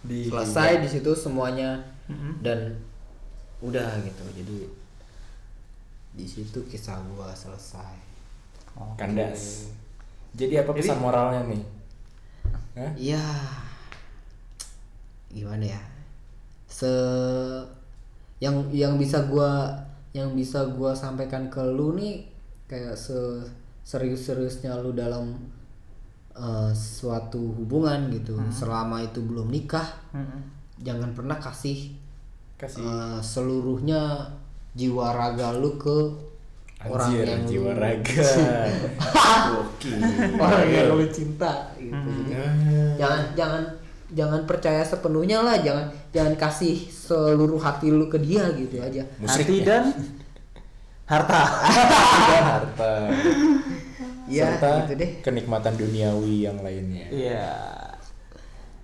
Di 0.00 0.26
selesai 0.26 0.80
di 0.80 0.88
situ 0.88 1.10
semuanya 1.12 1.78
Mhm. 2.04 2.42
dan 2.42 2.74
udah 3.60 3.86
gitu 4.00 4.24
jadi 4.34 4.58
di 6.12 6.26
situ 6.26 6.58
kisah 6.66 6.98
gue 6.98 7.28
selesai 7.30 7.94
Oke. 8.74 8.98
kandas. 8.98 9.70
Jadi 10.32 10.58
apa 10.58 10.72
Jadi- 10.72 10.82
pesan 10.82 10.98
moralnya 10.98 11.42
nih? 11.46 11.62
Hah? 12.74 12.92
Iya 12.96 13.24
gimana 15.28 15.62
ya 15.68 15.82
se 16.66 16.90
yang 18.40 18.56
yang 18.70 18.96
bisa 18.96 19.22
gua 19.22 19.68
yang 20.10 20.32
bisa 20.32 20.64
gua 20.70 20.90
sampaikan 20.92 21.46
ke 21.46 21.60
lu 21.62 21.92
nih 21.92 22.24
kayak 22.66 22.94
se 22.94 23.14
serius-seriusnya 23.82 24.76
lu 24.78 24.92
dalam 24.92 25.36
eh, 26.32 26.72
suatu 26.72 27.52
hubungan 27.54 28.08
gitu 28.10 28.34
selama 28.50 29.00
itu 29.00 29.20
belum 29.20 29.48
nikah 29.48 29.86
Mm-mm. 30.10 30.40
jangan 30.78 31.10
pernah 31.12 31.36
kasih 31.36 31.92
Kasih 32.56 32.80
eh, 32.80 33.18
seluruhnya 33.20 34.24
jiwa 34.72 35.10
raga 35.10 35.52
lu 35.52 35.74
ke 35.74 35.98
orang 36.80 37.08
Anjir, 37.08 37.26
yang 37.26 37.42
jiwa 37.44 37.72
lu- 37.72 37.78
raga. 37.78 38.24
Oke. 39.60 39.92
orang 40.36 40.64
yang 40.66 40.88
lu 40.92 41.06
cinta 41.08 41.52
gitu 41.74 42.10
Jadi, 42.24 42.96
jangan 42.96 43.20
jangan 43.34 43.62
jangan 44.10 44.42
percaya 44.42 44.82
sepenuhnya 44.82 45.38
lah 45.40 45.56
jangan 45.58 45.86
jangan 46.10 46.34
kasih 46.34 46.76
seluruh 46.86 47.58
hati 47.58 47.88
lu 47.88 48.06
ke 48.06 48.18
dia 48.18 48.50
gitu 48.54 48.78
aja 48.78 49.02
Musik 49.18 49.46
Hati 49.46 49.56
ya? 49.58 49.64
dan 49.66 49.84
harta. 51.06 51.42
dan 52.30 52.44
harta. 52.44 52.92
Iya, 54.30 54.46
Serta 54.54 54.68
gitu 54.86 54.94
deh. 54.94 55.10
kenikmatan 55.22 55.74
duniawi 55.74 56.46
yang 56.46 56.62
lainnya. 56.62 57.06
Iya. 57.10 57.50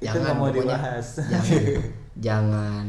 Itu 0.03 0.19
nggak 0.19 0.35
mau 0.35 0.51
pokoknya 0.51 0.75
dibahas. 0.75 1.09
jangan 1.31 1.63
jangan 2.19 2.87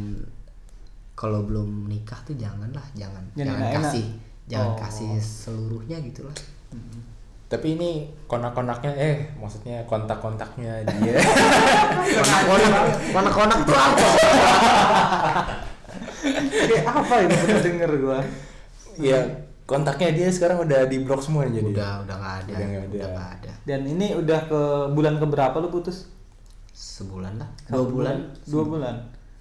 kalau 1.14 1.46
belum 1.46 1.86
nikah 1.86 2.18
tuh 2.22 2.34
janganlah 2.34 2.82
jangan 2.94 3.22
Jangan 3.34 3.58
jangan 3.62 3.74
kasih 3.78 4.06
jangan 4.48 4.72
Oh. 4.74 4.78
kasih 4.80 5.10
seluruhnya 5.20 5.98
gitu 6.02 6.26
lah 6.26 6.38
Tapi 7.48 7.68
ini 7.74 7.90
konak-konaknya 8.28 8.92
eh 8.94 9.16
maksudnya 9.36 9.80
kontak-kontaknya 9.84 10.84
dia. 10.84 11.16
konak 12.44 12.84
konak 13.10 13.34
konak 13.34 13.60
tuh 13.64 13.72
apa 13.74 14.08
Kayak 16.60 16.86
apa 16.86 17.14
itu 17.24 17.36
pernah 17.38 17.62
denger 17.64 17.92
gua. 17.98 18.20
Iya, 18.98 19.20
kontaknya 19.64 20.10
dia 20.12 20.28
sekarang 20.28 20.66
udah 20.66 20.84
di 20.86 20.98
blok 21.00 21.22
semua 21.22 21.46
jadi. 21.46 21.64
udah 21.64 22.04
udah 22.04 22.16
nggak 22.18 22.36
ada 22.42 22.52
Udah 22.52 22.66
nggak 22.66 22.84
ada. 22.84 22.96
udah 22.98 23.26
ada 23.32 23.52
Dan 23.64 23.80
ini 23.86 24.08
udah 24.12 24.40
ke 24.44 24.62
bulan 24.92 25.16
keberapa 25.16 25.56
lu 25.58 25.70
putus? 25.70 26.12
sebulan 26.70 27.42
lah 27.42 27.50
Satu 27.60 27.74
dua 27.74 27.86
bulan 27.90 28.18
Dua 28.46 28.64
bulan. 28.64 28.96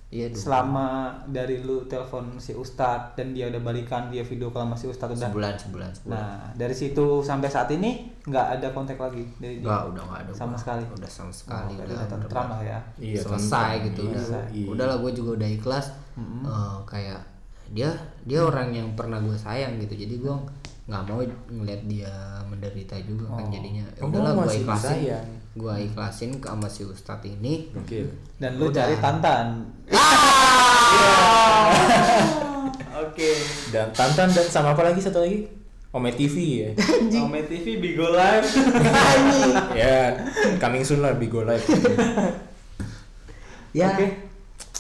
Iya 0.09 0.27
dua 0.27 0.39
Selama 0.39 0.87
dari 1.27 1.61
lu 1.61 1.83
telepon 1.85 2.37
si 2.37 2.53
Ustadz 2.53 3.15
dan 3.15 3.31
dia 3.31 3.47
udah 3.47 3.59
balikan 3.59 4.07
dia 4.07 4.23
video 4.23 4.49
call 4.49 4.65
sama 4.65 4.75
si 4.75 4.87
Ustadz 4.87 5.13
udah. 5.13 5.29
sebulan 5.29 5.55
sebulan 5.57 5.91
sebulan 5.93 6.15
Nah, 6.15 6.39
dari 6.55 6.73
situ 6.73 7.05
sampai 7.21 7.49
saat 7.49 7.67
ini 7.69 7.91
nggak 8.23 8.47
ada 8.55 8.69
kontak 8.71 8.97
lagi 8.97 9.27
dari 9.37 9.59
dia. 9.59 9.67
Nggak, 9.67 9.83
udah 9.89 10.03
nggak 10.05 10.21
ada 10.21 10.31
Sama 10.33 10.49
gua. 10.49 10.61
sekali? 10.61 10.83
udah 10.89 11.11
sama 11.11 11.33
sekali 11.33 11.73
Oh, 11.73 11.75
udah 11.77 11.85
udah 11.93 12.07
tentram 12.09 12.47
lah 12.49 12.63
ya. 12.63 12.79
Iya, 12.97 13.21
selesai 13.21 13.51
tentang. 13.51 13.85
gitu 13.85 14.01
Iya, 14.01 14.11
udah 14.13 14.45
iya. 14.53 14.67
udahlah 14.69 14.97
gue 14.99 15.13
juga 15.13 15.31
udah 15.37 15.51
ikhlas 15.53 15.87
Eh, 16.17 16.77
kayak 16.85 17.21
dia 17.69 17.91
dia 18.23 18.41
orang 18.41 18.71
yang 18.71 18.89
pernah 18.95 19.19
gue 19.19 19.35
sayang 19.35 19.77
gitu 19.77 19.93
jadi 19.97 20.15
gue 20.17 20.35
nggak 20.87 21.03
mau 21.05 21.19
ngeliat 21.51 21.83
dia 21.85 22.15
menderita 22.43 22.95
juga 23.03 23.27
kan 23.33 23.51
jadinya 23.51 23.83
Ya 23.91 24.01
Oh, 24.01 24.09
udahlah 24.09 24.33
gue 24.33 24.43
masih 24.45 24.61
ikhlasin 24.63 24.87
disayang. 25.03 25.27
Gue 25.57 25.75
ikhlasin 25.83 26.37
ke 26.37 26.47
sama 26.47 26.69
si 26.69 26.85
Ustadz 26.85 27.25
ini 27.25 27.73
Oke. 27.73 28.05
Dan 28.37 28.61
lu 28.61 28.69
Udah. 28.69 28.85
cari 28.85 28.97
Tantan. 28.99 29.47
Oke. 32.99 33.31
Dan 33.71 33.89
Tantan 33.91 34.29
dan 34.29 34.47
sama 34.47 34.77
apa 34.77 34.85
lagi 34.85 35.01
satu 35.01 35.25
lagi? 35.25 35.49
Ome 35.91 36.13
TV 36.13 36.37
ya. 36.61 36.71
Ome 37.19 37.41
TV 37.43 37.81
Bigo 37.81 38.05
Live. 38.07 38.53
ya, 39.81 40.13
coming 40.59 40.85
soon 40.85 41.01
lah 41.01 41.17
Bigo 41.17 41.41
Live. 41.41 41.65
ya 43.73 43.97
Oke. 43.97 44.07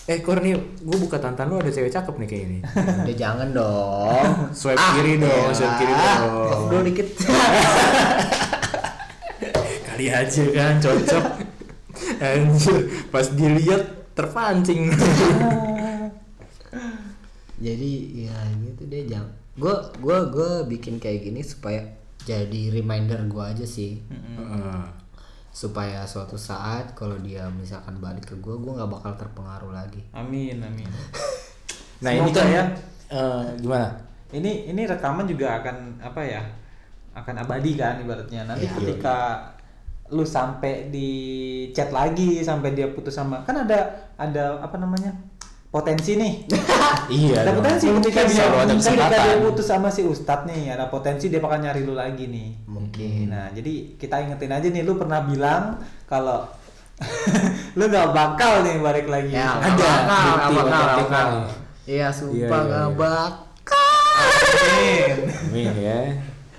eh 0.06 0.20
Kor 0.20 0.38
nih, 0.38 0.52
gue 0.78 0.96
buka 1.00 1.16
Tantan 1.16 1.48
lu 1.48 1.56
ada 1.56 1.66
cewek 1.66 1.88
cakep 1.88 2.14
nih 2.14 2.28
kayak 2.28 2.44
ini. 2.44 2.58
udah 3.02 3.16
jangan 3.16 3.48
dong 3.50 4.28
Swipe 4.60 4.78
kiri 4.94 5.16
dong, 5.16 5.48
elah. 5.48 5.50
swipe 5.50 5.74
kiri 5.80 5.94
dong. 5.96 6.68
Dulu 6.68 6.80
dikit 6.84 7.08
Kali 9.96 10.12
aja 10.12 10.44
kan 10.52 10.76
cocok. 10.76 11.24
Anjir, 12.20 12.78
pas 13.08 13.24
dilihat 13.32 14.12
terpancing. 14.12 14.92
jadi 17.56 17.92
ya 18.28 18.36
gitu 18.60 18.84
deh 18.84 19.08
jangan 19.08 19.32
gue 19.56 19.74
gue 19.96 20.18
gue 20.28 20.50
bikin 20.68 21.00
kayak 21.00 21.24
gini 21.24 21.40
supaya 21.40 21.88
jadi 22.20 22.68
reminder 22.68 23.16
gue 23.24 23.40
aja 23.40 23.64
sih 23.64 23.96
Heeh. 24.12 24.84
supaya 25.48 26.04
suatu 26.04 26.36
saat 26.36 26.92
kalau 26.92 27.16
dia 27.16 27.48
misalkan 27.48 27.96
balik 27.96 28.28
ke 28.28 28.36
gue 28.36 28.52
gue 28.52 28.72
nggak 28.76 28.92
bakal 28.92 29.16
terpengaruh 29.16 29.72
lagi 29.72 30.04
Amin, 30.12 30.60
amin. 30.60 30.84
Nah 32.04 32.12
ini 32.12 32.28
Semoga 32.28 32.36
kan 32.36 32.48
ya. 32.52 32.64
eh, 33.08 33.44
gimana? 33.56 33.88
Ini 34.28 34.52
ini 34.68 34.82
rekaman 34.84 35.24
juga 35.24 35.56
akan 35.56 35.76
apa 35.96 36.20
ya? 36.20 36.44
Akan 37.16 37.40
abadi 37.40 37.72
kan 37.72 37.96
ibaratnya. 37.96 38.44
Nanti 38.44 38.68
Iya. 38.68 38.74
ketika 38.76 39.16
lu 40.10 40.22
sampai 40.22 40.88
di 40.88 41.10
chat 41.74 41.90
lagi 41.90 42.42
sampai 42.42 42.72
dia 42.72 42.86
putus 42.90 43.14
sama 43.14 43.42
kan 43.42 43.66
ada 43.66 44.10
ada 44.14 44.62
apa 44.62 44.78
namanya? 44.78 45.12
potensi 45.66 46.16
nih. 46.16 46.46
Iya. 47.12 47.44
ada 47.44 47.52
dong. 47.52 47.60
potensi 47.62 47.86
ketika 48.00 48.22
dia 48.24 48.48
ketika 48.66 49.06
dia 49.12 49.36
putus 49.44 49.66
sama 49.68 49.92
si 49.92 50.02
Ustadz 50.02 50.48
nih, 50.48 50.72
ada 50.72 50.88
potensi 50.88 51.28
dia 51.28 51.38
bakal 51.38 51.60
nyari 51.60 51.84
lu 51.84 51.92
lagi 51.92 52.26
nih. 52.26 52.64
mungkin 52.64 53.28
Nah, 53.28 53.52
jadi 53.52 53.94
kita 54.00 54.24
ingetin 54.24 54.50
aja 54.56 54.66
nih, 54.66 54.82
lu 54.82 54.96
pernah 54.96 55.20
bilang 55.22 55.76
kalau 56.08 56.48
lu 57.78 57.84
nggak 57.86 58.08
bakal 58.10 58.64
nih 58.64 58.80
balik 58.80 59.06
lagi. 59.06 59.36
ya 59.36 59.52
Ada. 59.60 59.92
bakal 60.08 60.32
bakal 60.32 60.48
bukti. 60.56 60.96
bakal 60.96 61.28
iya 61.84 62.08
Iya, 62.08 62.08
sumpah 62.10 62.40
iya, 62.40 62.66
nggak 62.66 62.88
iya. 62.88 62.96
bakal 62.96 63.34
Amin. 64.16 65.16
Amin 65.28 65.72
ya. 65.76 66.00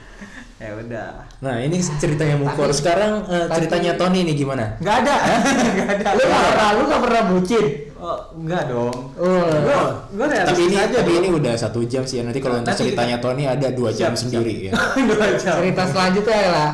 ya 0.61 0.69
udah. 0.77 1.11
Nah 1.37 1.61
ini 1.61 1.77
ceritanya 1.77 2.33
Mukor. 2.35 2.73
Sekarang 2.73 3.21
eh, 3.25 3.45
ceritanya 3.47 3.93
Tony 3.93 4.25
nih 4.25 4.35
gimana? 4.35 4.73
Nggak 4.81 4.95
ada. 5.05 5.15
Nggak 5.77 5.89
ada. 5.95 6.09
lu 6.13 6.23
nggak 6.25 6.43
pernah 6.47 6.69
lu 6.73 6.83
nggak 6.85 7.01
pernah 7.03 7.23
bucin 7.29 7.65
Oh, 7.97 8.13
enggak 8.37 8.69
dong. 8.69 8.93
oh 9.17 9.49
Gua 9.57 10.05
gua 10.13 10.25
realistis 10.29 10.53
Tapi 10.53 10.61
ini 10.65 10.75
aja 10.77 11.01
tapi 11.01 11.11
dong. 11.11 11.19
ini 11.19 11.29
udah 11.33 11.53
satu 11.53 11.79
jam 11.83 12.05
sih. 12.05 12.21
Nanti 12.21 12.37
kalau 12.37 12.61
untuk 12.61 12.69
Nanti 12.69 12.81
ceritanya 12.85 13.17
Tony 13.17 13.43
ada 13.43 13.67
dua 13.73 13.89
jam 13.89 14.13
Siap, 14.13 14.21
sendiri 14.21 14.69
ya. 14.69 14.73
Dua 15.09 15.27
jam. 15.33 15.57
cerita 15.57 15.81
selanjutnya 15.83 16.37
ya 16.37 16.49
lah 16.51 16.69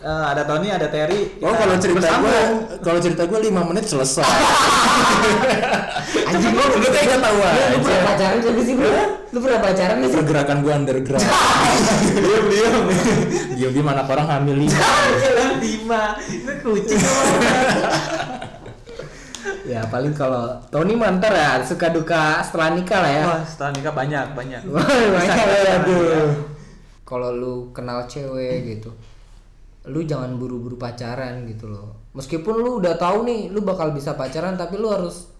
Eh, 0.00 0.08
ada 0.26 0.42
Tony, 0.42 0.66
ada 0.66 0.88
Terry. 0.88 1.28
Oh 1.38 1.52
kalau 1.52 1.76
cerita 1.76 2.08
gue 2.16 2.38
kalau 2.80 2.96
cerita 2.98 3.22
gue 3.22 3.36
lima 3.38 3.60
menit 3.62 3.84
selesai. 3.84 4.24
anjing 6.24 6.52
lu 6.52 6.64
Lu 6.72 6.88
kayak 6.88 7.06
gak 7.06 7.20
tahu 7.20 7.36
lu 7.36 7.44
aja. 7.44 7.76
pernah 7.76 8.00
pacaran 8.06 8.36
gak 8.40 8.64
sih 8.64 8.74
bro 8.74 8.92
lu 9.30 9.38
pernah 9.38 9.60
pacaran 9.60 9.94
gak 9.98 10.08
sih 10.08 10.16
Pergerakan 10.16 10.56
gue 10.58 10.72
underground. 10.72 11.26
diam 12.16 12.44
diam. 12.48 12.84
Diam 13.52 13.70
diam 13.70 13.88
anak 13.88 14.06
orang 14.08 14.26
hamil 14.26 14.56
lima. 14.58 14.80
Jalan 15.20 15.50
lima. 15.60 16.02
Itu 16.24 16.52
kucing. 16.64 17.00
ya 19.62 19.84
paling 19.86 20.12
kalau 20.12 20.48
Tony 20.68 20.96
mantar 20.96 21.30
ya 21.30 21.50
suka 21.60 21.92
duka 21.92 22.40
setelah 22.40 22.72
nikah 22.72 22.98
lah 22.98 23.12
ya 23.12 23.24
Wah, 23.28 23.42
setelah 23.44 23.70
nikah 23.70 23.92
banyak 23.92 24.26
banyak. 24.32 24.60
Wah, 24.66 24.80
banyak 24.82 25.36
ya, 25.36 25.76
aduh. 25.76 26.30
Kalau 27.04 27.30
lu 27.30 27.54
kenal 27.70 28.06
cewek 28.06 28.64
gitu, 28.66 28.90
lu 29.86 30.04
jangan 30.04 30.36
buru-buru 30.36 30.76
pacaran 30.76 31.44
gitu 31.44 31.64
loh. 31.66 31.96
Meskipun 32.12 32.54
lu 32.54 32.70
udah 32.78 32.94
tahu 32.94 33.24
nih, 33.24 33.48
lu 33.48 33.62
bakal 33.62 33.90
bisa 33.90 34.12
pacaran, 34.12 34.54
tapi 34.54 34.76
lu 34.76 34.88
harus 34.88 35.32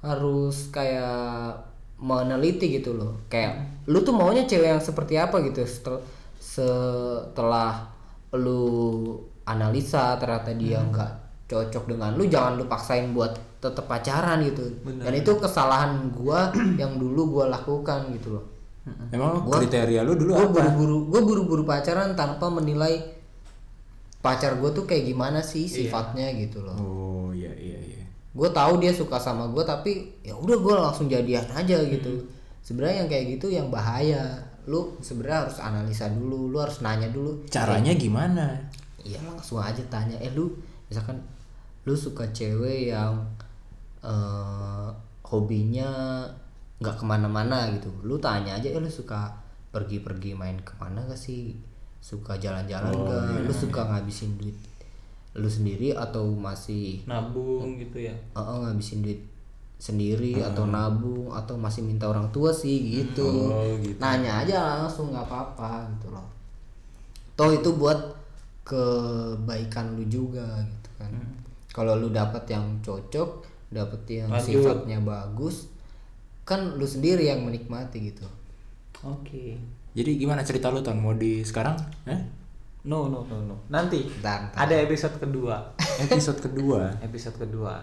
harus 0.00 0.68
kayak 0.68 1.58
meneliti 1.98 2.78
gitu 2.78 2.94
loh. 2.94 3.18
Kayak 3.26 3.58
lu 3.86 4.00
tuh 4.00 4.12
maunya 4.12 4.44
cewek 4.44 4.68
yang 4.68 4.82
seperti 4.82 5.16
apa 5.16 5.42
gitu. 5.42 5.62
Setel- 5.62 6.02
setelah 6.38 7.88
lu 8.32 8.62
analisa 9.44 10.14
ternyata 10.16 10.54
dia 10.54 10.78
nggak 10.78 11.10
cocok 11.46 11.84
dengan 11.86 12.14
lu, 12.14 12.24
jangan 12.24 12.56
lu 12.56 12.64
paksain 12.64 13.10
buat 13.10 13.34
tetap 13.58 13.86
pacaran 13.86 14.42
gitu. 14.42 14.62
Dan 14.84 15.12
itu 15.12 15.30
kesalahan 15.36 16.10
gua 16.10 16.50
yang 16.80 16.96
dulu 16.96 17.40
gua 17.40 17.44
lakukan 17.48 18.10
gitu 18.14 18.38
loh 18.38 18.44
Emang 19.14 19.46
Gua- 19.46 19.62
kriteria 19.62 20.02
lu 20.02 20.18
dulu 20.18 20.34
gue 20.34 20.42
apa? 20.42 20.74
buru-buru 20.74 20.96
gue 21.06 21.20
buru-buru 21.22 21.62
pacaran 21.62 22.18
tanpa 22.18 22.50
menilai 22.50 22.98
pacar 24.22 24.54
gue 24.56 24.70
tuh 24.70 24.86
kayak 24.86 25.10
gimana 25.10 25.42
sih 25.42 25.66
sifatnya 25.66 26.30
gitu 26.38 26.62
loh. 26.62 26.78
Oh 26.78 27.28
iya 27.34 27.50
iya 27.58 27.78
iya. 27.82 28.00
gue 28.32 28.48
tahu 28.48 28.80
dia 28.80 28.88
suka 28.88 29.20
sama 29.20 29.44
gue 29.52 29.60
tapi 29.60 30.08
ya 30.24 30.32
udah 30.32 30.56
gue 30.56 30.74
langsung 30.78 31.10
jadian 31.10 31.44
aja 31.52 31.76
gitu. 31.82 32.22
Sebenarnya 32.62 33.04
yang 33.04 33.10
kayak 33.10 33.24
gitu 33.36 33.46
yang 33.50 33.68
bahaya. 33.68 34.38
Lu 34.70 34.94
sebenarnya 35.02 35.50
harus 35.50 35.58
analisa 35.58 36.06
dulu 36.08 36.48
lu 36.48 36.56
harus 36.62 36.80
nanya 36.80 37.10
dulu. 37.10 37.42
Caranya 37.50 37.92
gimana? 37.92 38.56
iya 39.02 39.18
langsung 39.26 39.58
aja 39.58 39.82
tanya. 39.90 40.14
Eh 40.22 40.30
lu 40.30 40.54
misalkan 40.86 41.18
lu 41.82 41.98
suka 41.98 42.30
cewek 42.30 42.94
yang 42.94 43.18
eh, 44.06 44.88
hobinya 45.26 46.22
nggak 46.78 46.96
ke 47.02 47.04
mana-mana 47.04 47.66
gitu. 47.74 47.90
Lu 48.06 48.22
tanya 48.22 48.54
aja 48.54 48.70
eh 48.70 48.78
lu 48.78 48.86
suka 48.86 49.42
pergi-pergi 49.72 50.36
main 50.36 50.60
ke 50.60 50.76
mana 50.76 51.00
gak 51.08 51.16
sih 51.16 51.56
suka 52.02 52.34
jalan-jalan 52.34 52.90
gak 52.90 53.46
lu 53.46 53.54
suka 53.54 53.86
ngabisin 53.86 54.34
duit 54.34 54.58
lu 55.32 55.46
sendiri 55.46 55.94
atau 55.94 56.28
masih 56.28 57.00
Nabung 57.06 57.78
gitu 57.78 57.96
ya. 57.96 58.12
eh, 58.12 58.36
eh, 58.36 58.58
ngabisin 58.60 59.00
duit 59.00 59.20
sendiri 59.78 60.38
atau 60.38 60.62
nabung 60.64 61.30
atau 61.30 61.54
masih 61.54 61.82
minta 61.82 62.06
orang 62.06 62.30
tua 62.30 62.50
sih 62.52 62.78
gitu, 62.92 63.26
Oh, 63.48 63.74
gitu. 63.78 63.98
nanya 63.98 64.42
aja 64.42 64.58
langsung 64.78 65.10
nggak 65.10 65.24
apa-apa 65.24 65.90
gitu 65.90 66.10
loh 66.10 66.26
toh 67.32 67.50
itu 67.50 67.70
buat 67.72 67.98
kebaikan 68.62 69.94
lu 69.94 70.04
juga 70.06 70.44
gitu 70.60 70.90
kan 70.96 71.10
kalau 71.70 71.96
lu 71.96 72.10
dapet 72.10 72.46
yang 72.46 72.78
cocok 72.78 73.42
dapet 73.68 74.00
yang 74.12 74.28
Lanjut. 74.28 74.46
sifatnya 74.60 74.98
bagus 75.00 75.66
kan 76.42 76.76
lu 76.76 76.84
sendiri 76.84 77.26
yang 77.26 77.42
menikmati 77.42 77.98
gitu 78.06 78.26
Oke. 79.02 79.58
Jadi 79.92 80.16
gimana 80.16 80.40
cerita 80.40 80.68
lu 80.68 80.80
Ton? 80.80 80.96
Mau 80.96 81.12
di 81.12 81.40
sekarang? 81.40 81.76
Eh? 82.04 82.20
No 82.82 83.06
no 83.06 83.22
no 83.22 83.36
no. 83.38 83.56
Nanti 83.68 84.08
Ntar, 84.18 84.50
ntar. 84.50 84.58
ada 84.58 84.74
episode 84.76 85.14
kedua. 85.16 85.56
Episode 86.00 86.40
kedua. 86.40 86.88
Episode 87.06 87.36
kedua. 87.38 87.74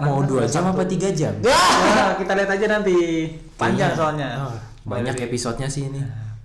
Mau 0.00 0.18
kan 0.18 0.24
dua 0.24 0.42
jam 0.46 0.64
satu. 0.64 0.72
apa 0.72 0.82
tiga 0.86 1.12
jam? 1.12 1.34
Nah, 1.38 2.16
kita 2.20 2.32
lihat 2.32 2.50
aja 2.50 2.66
nanti. 2.70 2.96
Panjang 3.54 3.92
Kayaknya- 3.92 3.98
soalnya. 3.98 4.28
Oh, 4.40 4.56
banyak 4.84 5.14
Dari 5.14 5.26
episodenya 5.28 5.68
sih 5.68 5.86
ini. 5.86 6.00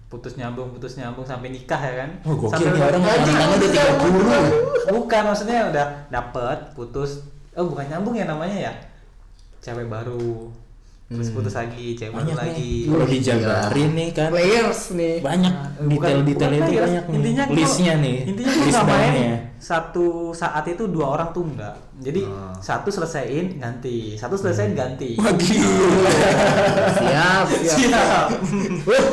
putus 0.07 0.35
nyambung 0.35 0.71
putus 0.71 0.95
nyambung 0.95 1.27
sampai 1.27 1.51
nikah 1.51 1.75
ya 1.77 1.99
kan 1.99 2.09
Oh, 2.23 2.31
gokil 2.33 2.63
Sampai 2.63 2.71
nih 2.71 2.83
orang 2.87 3.01
udah- 3.03 3.51
udah 3.51 3.69
30. 4.87 4.95
bukan 4.95 5.21
maksudnya 5.21 5.67
udah 5.67 5.85
dapet 6.07 6.57
putus 6.71 7.27
oh 7.51 7.67
bukan 7.67 7.83
nyambung 7.85 8.15
ya 8.15 8.23
namanya 8.23 8.71
ya 8.71 8.73
cewek 9.59 9.83
baru 9.83 10.47
terus 11.07 11.31
putus 11.31 11.55
lagi 11.55 11.95
cewek 11.95 12.11
baru 12.11 12.19
banyak 12.19 12.35
lagi. 12.37 12.73
Kalau 12.83 13.07
dijabarin 13.07 13.91
nih 13.91 14.09
kan. 14.11 14.27
Players 14.27 14.81
nih. 14.91 15.15
Banyak 15.21 15.53
Bukan- 15.79 15.87
detail-detail 15.87 16.51
itu 16.51 16.61
players. 16.61 16.83
banyak 16.83 17.03
nih. 17.05 17.15
Intinya 17.15 17.43
listnya 17.49 17.93
nih. 17.97 18.17
intinya 18.27 18.53
list 18.59 18.81
main 18.83 19.31
satu 19.57 20.05
saat 20.31 20.67
itu 20.67 20.83
dua 20.85 21.05
orang 21.09 21.31
tuh 21.31 21.41
enggak. 21.43 21.73
Jadi 21.97 22.21
Ah. 22.23 22.53
satu 22.59 22.91
selesaiin 22.91 23.57
ganti. 23.57 24.13
Satu 24.13 24.35
selesaiin 24.35 24.75
ganti. 24.75 25.15
Wah 25.15 25.31
gila. 25.31 26.11
Siap 26.93 27.45
siap. 27.55 27.77
Siap. 27.79 28.27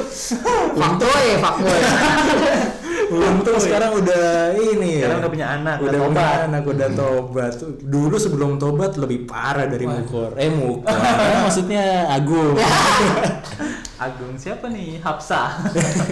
Fuckboy 0.76 1.26
fuckboy 1.38 1.80
untung 3.20 3.58
sekarang 3.60 3.96
udah 4.00 4.54
ini 4.54 5.00
ya. 5.00 5.06
Sekarang 5.06 5.18
udah 5.22 5.30
punya 5.30 5.46
anak 5.54 5.76
udah 5.80 5.92
tobat. 5.92 6.10
punya 6.10 6.30
anak 6.46 6.62
udah 6.64 6.88
tobat. 6.96 7.52
Dulu 7.82 8.16
sebelum 8.18 8.50
tobat 8.58 8.92
lebih 8.98 9.28
parah 9.28 9.66
dari 9.66 9.86
mukor 9.86 10.34
eh 10.34 10.50
mukor 10.50 10.94
maksudnya 11.46 12.10
agung? 12.10 12.58
Agung 14.04 14.34
siapa 14.34 14.68
nih? 14.68 14.98
Hapsah 15.00 15.54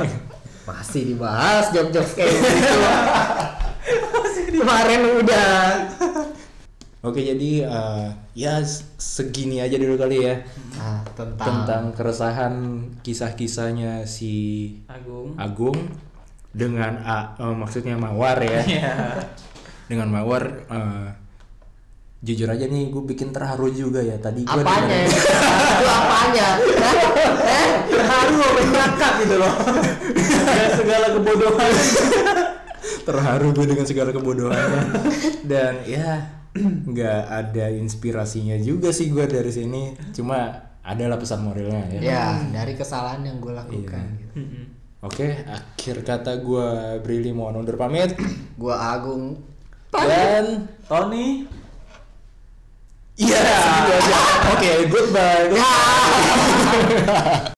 masih 0.70 1.12
dibahas 1.12 1.74
job 1.74 1.90
kayak 1.90 2.30
gitu. 2.30 2.78
Kemarin 4.62 5.00
udah. 5.18 5.58
Oke 7.02 7.18
jadi 7.26 7.66
eh, 7.66 8.08
ya 8.38 8.62
segini 8.94 9.58
aja 9.58 9.74
dulu 9.74 9.98
kali 9.98 10.22
ya. 10.22 10.38
Nah, 10.78 11.02
tentang, 11.18 11.66
tentang 11.66 11.84
keresahan 11.90 12.54
kisah-kisahnya 13.02 14.06
si 14.06 14.70
Agung. 14.86 15.34
Agung 15.34 15.74
dengan 16.52 17.00
A, 17.00 17.32
eh, 17.34 17.54
maksudnya 17.56 17.96
Mawar 17.96 18.38
ya. 18.40 18.60
Iya. 18.62 18.92
dengan 19.88 20.08
Mawar 20.08 20.42
eh, 20.68 21.08
jujur 22.22 22.46
aja 22.46 22.64
nih 22.64 22.88
gue 22.88 23.02
bikin 23.02 23.32
terharu 23.32 23.66
juga 23.68 23.98
ya. 23.98 24.14
Tadi 24.16 24.44
gue 24.44 24.52
apanya 24.54 24.96
itu 25.04 25.18
apanya? 25.88 26.48
Eh 27.42 27.70
Terharu 27.88 28.36
menyangkat 28.38 29.12
gitu 29.20 29.36
loh. 29.36 29.52
Dengan 30.14 30.70
segala 30.72 31.06
kebodohan. 31.10 31.72
Terharu 33.02 33.46
gue 33.52 33.66
dengan 33.66 33.86
segala 33.86 34.10
kebodohannya 34.12 34.82
dan 35.42 35.82
ya 35.84 36.10
nggak 36.84 37.22
ada 37.26 37.66
inspirasinya 37.72 38.54
juga 38.56 38.92
sih 38.92 39.10
gue 39.10 39.24
dari 39.26 39.50
sini. 39.50 39.82
Cuma 40.12 40.52
adalah 40.82 41.18
pesan 41.18 41.42
moralnya 41.42 41.90
ya. 41.90 42.00
Ya 42.00 42.24
dari 42.52 42.74
kesalahan 42.74 43.22
yang 43.22 43.38
gue 43.38 43.50
lakukan 43.50 44.02
Iya. 44.02 44.18
gitu. 44.22 44.34
Oke, 45.02 45.34
akhir 45.50 46.06
kata 46.06 46.38
gue 46.38 47.02
Brili 47.02 47.34
mohon 47.34 47.58
undur 47.58 47.74
pamit. 47.74 48.14
gue 48.62 48.70
Agung. 48.70 49.34
Dan 49.90 50.70
Tony. 50.86 51.42
Iya. 53.18 53.42
Yeah. 53.42 54.54
Oke, 54.54 54.62
okay, 54.62 54.78
goodbye. 54.86 55.50
goodbye. 55.50 57.34